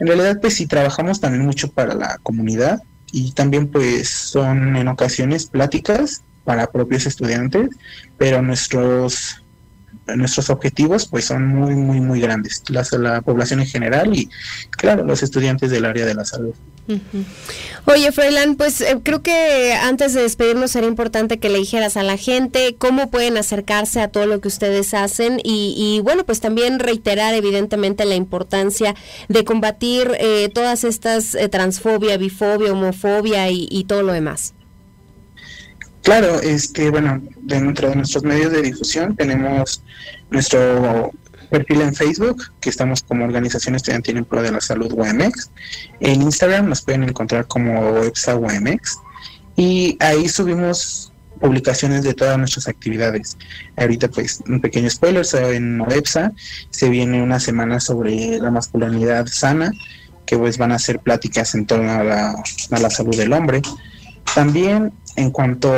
en 0.00 0.06
realidad, 0.06 0.40
pues 0.40 0.54
sí, 0.54 0.66
trabajamos 0.66 1.20
también 1.20 1.44
mucho 1.44 1.70
para 1.70 1.94
la 1.94 2.18
comunidad 2.22 2.82
y 3.12 3.32
también 3.32 3.68
pues 3.68 4.08
son 4.08 4.76
en 4.76 4.88
ocasiones 4.88 5.46
pláticas 5.46 6.22
para 6.44 6.68
propios 6.68 7.04
estudiantes, 7.06 7.68
pero 8.16 8.40
nuestros 8.40 9.39
nuestros 10.16 10.50
objetivos 10.50 11.06
pues 11.06 11.24
son 11.24 11.46
muy 11.46 11.74
muy 11.74 12.00
muy 12.00 12.20
grandes. 12.20 12.62
La, 12.68 12.86
la 12.98 13.20
población 13.22 13.60
en 13.60 13.66
general 13.66 14.16
y 14.16 14.28
claro 14.70 15.04
los 15.04 15.22
estudiantes 15.22 15.70
del 15.70 15.84
área 15.84 16.06
de 16.06 16.14
la 16.14 16.24
salud. 16.24 16.54
Oye, 17.84 18.10
Freiland, 18.12 18.56
pues 18.56 18.80
eh, 18.80 18.98
creo 19.02 19.22
que 19.22 19.74
antes 19.74 20.12
de 20.12 20.22
despedirnos 20.22 20.72
sería 20.72 20.88
importante 20.88 21.38
que 21.38 21.48
le 21.48 21.58
dijeras 21.58 21.96
a 21.96 22.02
la 22.02 22.16
gente 22.16 22.74
cómo 22.76 23.10
pueden 23.10 23.36
acercarse 23.36 24.00
a 24.00 24.08
todo 24.08 24.26
lo 24.26 24.40
que 24.40 24.48
ustedes 24.48 24.92
hacen 24.94 25.40
y, 25.44 26.00
bueno, 26.02 26.24
pues 26.24 26.40
también 26.40 26.78
reiterar 26.78 27.34
evidentemente 27.34 28.04
la 28.04 28.16
importancia 28.16 28.94
de 29.28 29.44
combatir 29.44 30.16
eh, 30.18 30.50
todas 30.52 30.84
estas 30.84 31.34
eh, 31.34 31.48
transfobia, 31.48 32.16
bifobia, 32.16 32.72
homofobia 32.72 33.50
y, 33.50 33.68
y 33.70 33.84
todo 33.84 34.02
lo 34.02 34.12
demás. 34.12 34.54
Claro, 36.02 36.40
este, 36.40 36.90
bueno, 36.90 37.22
dentro 37.42 37.90
de 37.90 37.96
nuestros 37.96 38.24
medios 38.24 38.52
de 38.52 38.62
difusión 38.62 39.14
tenemos 39.16 39.82
nuestro 40.30 41.12
perfil 41.50 41.82
en 41.82 41.94
Facebook, 41.94 42.42
que 42.60 42.70
estamos 42.70 43.02
como 43.02 43.24
Organización 43.24 43.74
Estudiantil 43.74 44.16
en 44.16 44.24
Pro 44.24 44.42
de 44.42 44.52
la 44.52 44.60
Salud 44.60 44.92
UMX. 44.92 45.50
En 46.00 46.22
Instagram 46.22 46.68
nos 46.68 46.82
pueden 46.82 47.02
encontrar 47.02 47.46
como 47.46 47.98
EPSA 47.98 48.36
UMX. 48.36 48.98
Y 49.56 49.96
ahí 50.00 50.28
subimos 50.28 51.12
publicaciones 51.40 52.02
de 52.02 52.14
todas 52.14 52.38
nuestras 52.38 52.68
actividades. 52.68 53.36
Ahorita, 53.76 54.08
pues, 54.08 54.42
un 54.46 54.60
pequeño 54.60 54.88
spoiler, 54.88 55.26
en 55.52 55.80
OEPSA 55.80 56.32
se 56.70 56.88
viene 56.88 57.22
una 57.22 57.40
semana 57.40 57.80
sobre 57.80 58.38
la 58.38 58.50
masculinidad 58.50 59.26
sana, 59.26 59.72
que 60.24 60.38
pues 60.38 60.58
van 60.58 60.72
a 60.72 60.78
ser 60.78 61.00
pláticas 61.00 61.54
en 61.54 61.66
torno 61.66 61.90
a 61.90 62.78
la 62.78 62.90
salud 62.90 63.16
del 63.16 63.32
hombre. 63.32 63.60
También 64.34 64.92
en 65.16 65.30
cuanto 65.30 65.72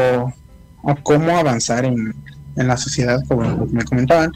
a 0.84 0.94
cómo 1.02 1.36
avanzar 1.36 1.84
en, 1.84 2.14
en 2.56 2.68
la 2.68 2.76
sociedad, 2.76 3.20
como 3.28 3.66
me 3.66 3.84
comentaban, 3.84 4.32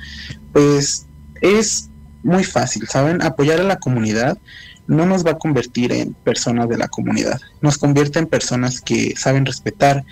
pues 0.53 1.07
es 1.41 1.91
muy 2.23 2.45
fácil, 2.45 2.87
¿saben? 2.89 3.23
Apoyar 3.23 3.61
a 3.61 3.65
la 3.65 3.77
comunidad 3.77 4.39
no 4.87 5.07
nos 5.07 5.27
va 5.27 5.33
a 5.33 5.39
convertir 5.39 5.93
en 5.93 6.15
personas 6.15 6.69
de 6.69 6.77
la 6.77 6.89
comunidad, 6.89 7.41
nos 7.61 7.79
convierte 7.79 8.19
en 8.19 8.27
personas 8.27 8.81
que 8.81 9.15
saben 9.17 9.47
respetar, 9.47 10.05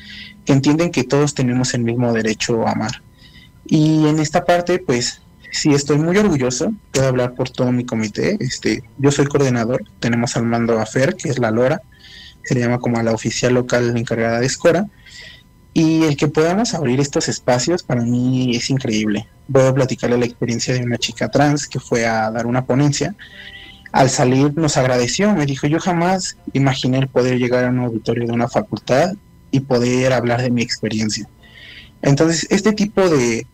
que 0.44 0.52
entienden 0.52 0.90
que 0.90 1.04
todos 1.04 1.34
tenemos 1.34 1.74
el 1.74 1.82
mismo 1.82 2.12
derecho 2.12 2.66
a 2.66 2.72
amar. 2.72 3.02
Y 3.66 4.06
en 4.08 4.18
esta 4.18 4.44
parte, 4.44 4.78
pues 4.78 5.22
sí 5.50 5.72
estoy 5.72 5.98
muy 5.98 6.16
orgulloso, 6.18 6.72
puedo 6.92 7.06
hablar 7.06 7.34
por 7.34 7.50
todo 7.50 7.70
mi 7.70 7.84
comité, 7.84 8.36
este, 8.40 8.82
yo 8.98 9.10
soy 9.10 9.26
coordinador, 9.26 9.84
tenemos 10.00 10.36
al 10.36 10.44
mando 10.44 10.80
a 10.80 10.86
Fer, 10.86 11.14
que 11.14 11.28
es 11.28 11.38
la 11.38 11.50
Lora, 11.50 11.80
se 12.44 12.54
le 12.54 12.60
llama 12.60 12.78
como 12.78 12.98
a 12.98 13.02
la 13.02 13.12
oficial 13.12 13.54
local 13.54 13.96
encargada 13.96 14.40
de 14.40 14.46
Escora, 14.46 14.86
y 15.72 16.04
el 16.04 16.16
que 16.16 16.28
podamos 16.28 16.72
abrir 16.72 17.00
estos 17.00 17.28
espacios 17.28 17.82
para 17.82 18.02
mí 18.02 18.54
es 18.54 18.70
increíble. 18.70 19.26
Voy 19.48 19.64
a 19.64 19.74
platicarle 19.74 20.16
la 20.16 20.24
experiencia 20.24 20.72
de 20.72 20.84
una 20.84 20.98
chica 20.98 21.28
trans 21.28 21.66
que 21.66 21.80
fue 21.80 22.06
a 22.06 22.30
dar 22.30 22.46
una 22.46 22.64
ponencia. 22.64 23.16
Al 23.90 24.08
salir 24.08 24.56
nos 24.56 24.76
agradeció, 24.76 25.34
me 25.34 25.46
dijo, 25.46 25.66
yo 25.66 25.80
jamás 25.80 26.36
imaginé 26.52 27.06
poder 27.08 27.38
llegar 27.38 27.64
a 27.64 27.70
un 27.70 27.80
auditorio 27.80 28.26
de 28.26 28.32
una 28.32 28.48
facultad 28.48 29.14
y 29.50 29.60
poder 29.60 30.12
hablar 30.12 30.42
de 30.42 30.50
mi 30.50 30.62
experiencia. 30.62 31.28
Entonces, 32.02 32.46
este 32.50 32.72
tipo 32.72 33.08
de, 33.08 33.46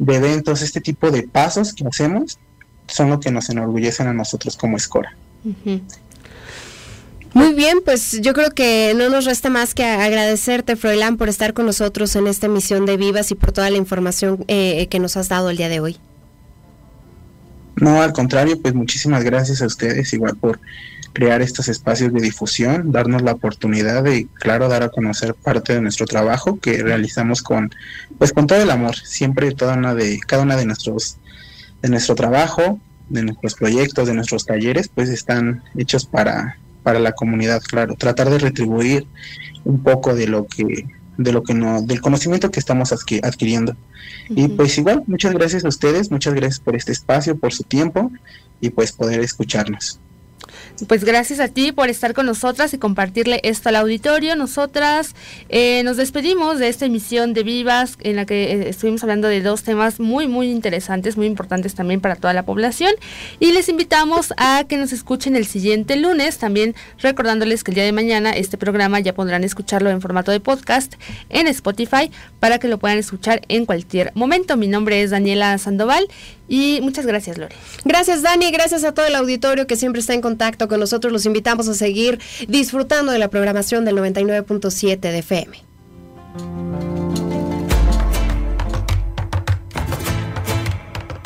eventos, 0.00 0.62
este 0.62 0.80
tipo 0.80 1.10
de 1.10 1.28
pasos 1.28 1.72
que 1.72 1.86
hacemos 1.86 2.38
son 2.88 3.10
lo 3.10 3.20
que 3.20 3.30
nos 3.30 3.50
enorgullecen 3.50 4.08
a 4.08 4.12
nosotros 4.12 4.56
como 4.56 4.76
Escora. 4.76 5.16
Muy 7.34 7.54
bien, 7.54 7.78
pues 7.84 8.20
yo 8.20 8.32
creo 8.32 8.50
que 8.50 8.94
no 8.96 9.10
nos 9.10 9.24
resta 9.24 9.50
más 9.50 9.74
que 9.74 9.84
agradecerte, 9.84 10.76
Froilán, 10.76 11.16
por 11.16 11.28
estar 11.28 11.52
con 11.52 11.66
nosotros 11.66 12.16
en 12.16 12.26
esta 12.26 12.46
emisión 12.46 12.86
de 12.86 12.96
Vivas 12.96 13.30
y 13.30 13.34
por 13.34 13.52
toda 13.52 13.70
la 13.70 13.76
información 13.76 14.44
eh, 14.48 14.86
que 14.88 14.98
nos 14.98 15.16
has 15.16 15.28
dado 15.28 15.50
el 15.50 15.56
día 15.56 15.68
de 15.68 15.80
hoy. 15.80 15.98
No, 17.76 18.02
al 18.02 18.12
contrario, 18.12 18.60
pues 18.60 18.74
muchísimas 18.74 19.22
gracias 19.24 19.62
a 19.62 19.66
ustedes, 19.66 20.12
igual 20.12 20.36
por 20.36 20.58
crear 21.12 21.42
estos 21.42 21.68
espacios 21.68 22.12
de 22.12 22.20
difusión, 22.20 22.92
darnos 22.92 23.22
la 23.22 23.32
oportunidad 23.32 24.02
de, 24.02 24.26
claro, 24.34 24.68
dar 24.68 24.82
a 24.82 24.88
conocer 24.88 25.34
parte 25.34 25.74
de 25.74 25.80
nuestro 25.80 26.06
trabajo 26.06 26.58
que 26.58 26.82
realizamos 26.82 27.42
con, 27.42 27.70
pues 28.18 28.32
con 28.32 28.46
todo 28.46 28.60
el 28.60 28.70
amor, 28.70 28.96
siempre 28.96 29.52
toda 29.52 29.74
una 29.74 29.94
de, 29.94 30.18
cada 30.26 30.42
una 30.42 30.56
de 30.56 30.64
nuestros, 30.64 31.18
de 31.82 31.88
nuestro 31.88 32.14
trabajo, 32.14 32.80
de 33.08 33.22
nuestros 33.22 33.54
proyectos, 33.54 34.08
de 34.08 34.14
nuestros 34.14 34.44
talleres, 34.44 34.88
pues 34.88 35.08
están 35.08 35.62
hechos 35.76 36.04
para 36.04 36.58
para 36.82 36.98
la 36.98 37.12
comunidad, 37.12 37.60
claro, 37.62 37.94
tratar 37.94 38.30
de 38.30 38.38
retribuir 38.38 39.06
un 39.64 39.82
poco 39.82 40.14
de 40.14 40.26
lo 40.26 40.46
que 40.46 40.86
de 41.16 41.32
lo 41.32 41.42
que 41.42 41.52
no 41.52 41.82
del 41.82 42.00
conocimiento 42.00 42.50
que 42.50 42.60
estamos 42.60 42.92
adquiriendo. 42.92 43.76
Y 44.28 44.48
pues 44.48 44.78
igual, 44.78 45.02
muchas 45.06 45.34
gracias 45.34 45.64
a 45.64 45.68
ustedes, 45.68 46.10
muchas 46.10 46.34
gracias 46.34 46.60
por 46.60 46.76
este 46.76 46.92
espacio, 46.92 47.36
por 47.36 47.52
su 47.52 47.64
tiempo 47.64 48.12
y 48.60 48.70
pues 48.70 48.92
poder 48.92 49.20
escucharnos. 49.20 50.00
Pues 50.86 51.02
gracias 51.02 51.40
a 51.40 51.48
ti 51.48 51.72
por 51.72 51.88
estar 51.88 52.14
con 52.14 52.26
nosotras 52.26 52.72
y 52.72 52.78
compartirle 52.78 53.40
esto 53.42 53.68
al 53.68 53.76
auditorio. 53.76 54.36
Nosotras 54.36 55.16
eh, 55.48 55.82
nos 55.82 55.96
despedimos 55.96 56.60
de 56.60 56.68
esta 56.68 56.86
emisión 56.86 57.34
de 57.34 57.42
Vivas 57.42 57.96
en 58.00 58.14
la 58.14 58.26
que 58.26 58.52
eh, 58.52 58.68
estuvimos 58.68 59.02
hablando 59.02 59.26
de 59.26 59.42
dos 59.42 59.64
temas 59.64 59.98
muy, 59.98 60.28
muy 60.28 60.48
interesantes, 60.50 61.16
muy 61.16 61.26
importantes 61.26 61.74
también 61.74 62.00
para 62.00 62.14
toda 62.14 62.32
la 62.32 62.44
población. 62.44 62.92
Y 63.40 63.50
les 63.50 63.68
invitamos 63.68 64.32
a 64.36 64.64
que 64.68 64.76
nos 64.76 64.92
escuchen 64.92 65.34
el 65.34 65.46
siguiente 65.46 65.96
lunes, 65.96 66.38
también 66.38 66.76
recordándoles 67.00 67.64
que 67.64 67.72
el 67.72 67.74
día 67.74 67.84
de 67.84 67.92
mañana 67.92 68.30
este 68.30 68.56
programa 68.56 69.00
ya 69.00 69.14
podrán 69.14 69.42
escucharlo 69.42 69.90
en 69.90 70.00
formato 70.00 70.30
de 70.30 70.38
podcast 70.38 70.94
en 71.28 71.48
Spotify 71.48 72.12
para 72.38 72.60
que 72.60 72.68
lo 72.68 72.78
puedan 72.78 72.98
escuchar 72.98 73.42
en 73.48 73.66
cualquier 73.66 74.12
momento. 74.14 74.56
Mi 74.56 74.68
nombre 74.68 75.02
es 75.02 75.10
Daniela 75.10 75.58
Sandoval 75.58 76.06
y 76.48 76.80
muchas 76.82 77.06
gracias, 77.06 77.38
Lore. 77.38 77.54
Gracias, 77.84 78.22
Dani. 78.22 78.50
Gracias 78.50 78.84
a 78.84 78.92
todo 78.92 79.06
el 79.06 79.14
auditorio 79.14 79.66
que 79.66 79.76
siempre 79.76 80.00
está 80.00 80.14
en 80.14 80.22
contacto 80.22 80.66
con 80.66 80.80
nosotros. 80.80 81.12
Los 81.12 81.26
invitamos 81.26 81.68
a 81.68 81.74
seguir 81.74 82.18
disfrutando 82.48 83.12
de 83.12 83.18
la 83.18 83.28
programación 83.28 83.84
del 83.84 83.96
99.7 83.98 84.98
de 84.98 85.18
FM. 85.18 85.58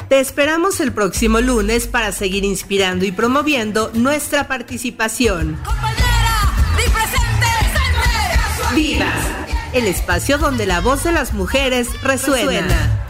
Te 0.09 0.21
esperamos 0.21 0.81
el 0.81 0.93
próximo 0.93 1.41
lunes 1.41 1.87
para 1.87 2.13
seguir 2.13 2.45
inspirando 2.45 3.07
y 3.07 3.13
promoviendo 3.13 3.91
nuestra 3.95 4.47
participación. 4.47 5.59
Vivas, 8.75 9.27
el 9.73 9.87
espacio 9.87 10.37
donde 10.37 10.67
la 10.67 10.81
voz 10.81 11.05
de 11.05 11.13
las 11.13 11.33
mujeres 11.33 11.89
resuena. 12.03 13.07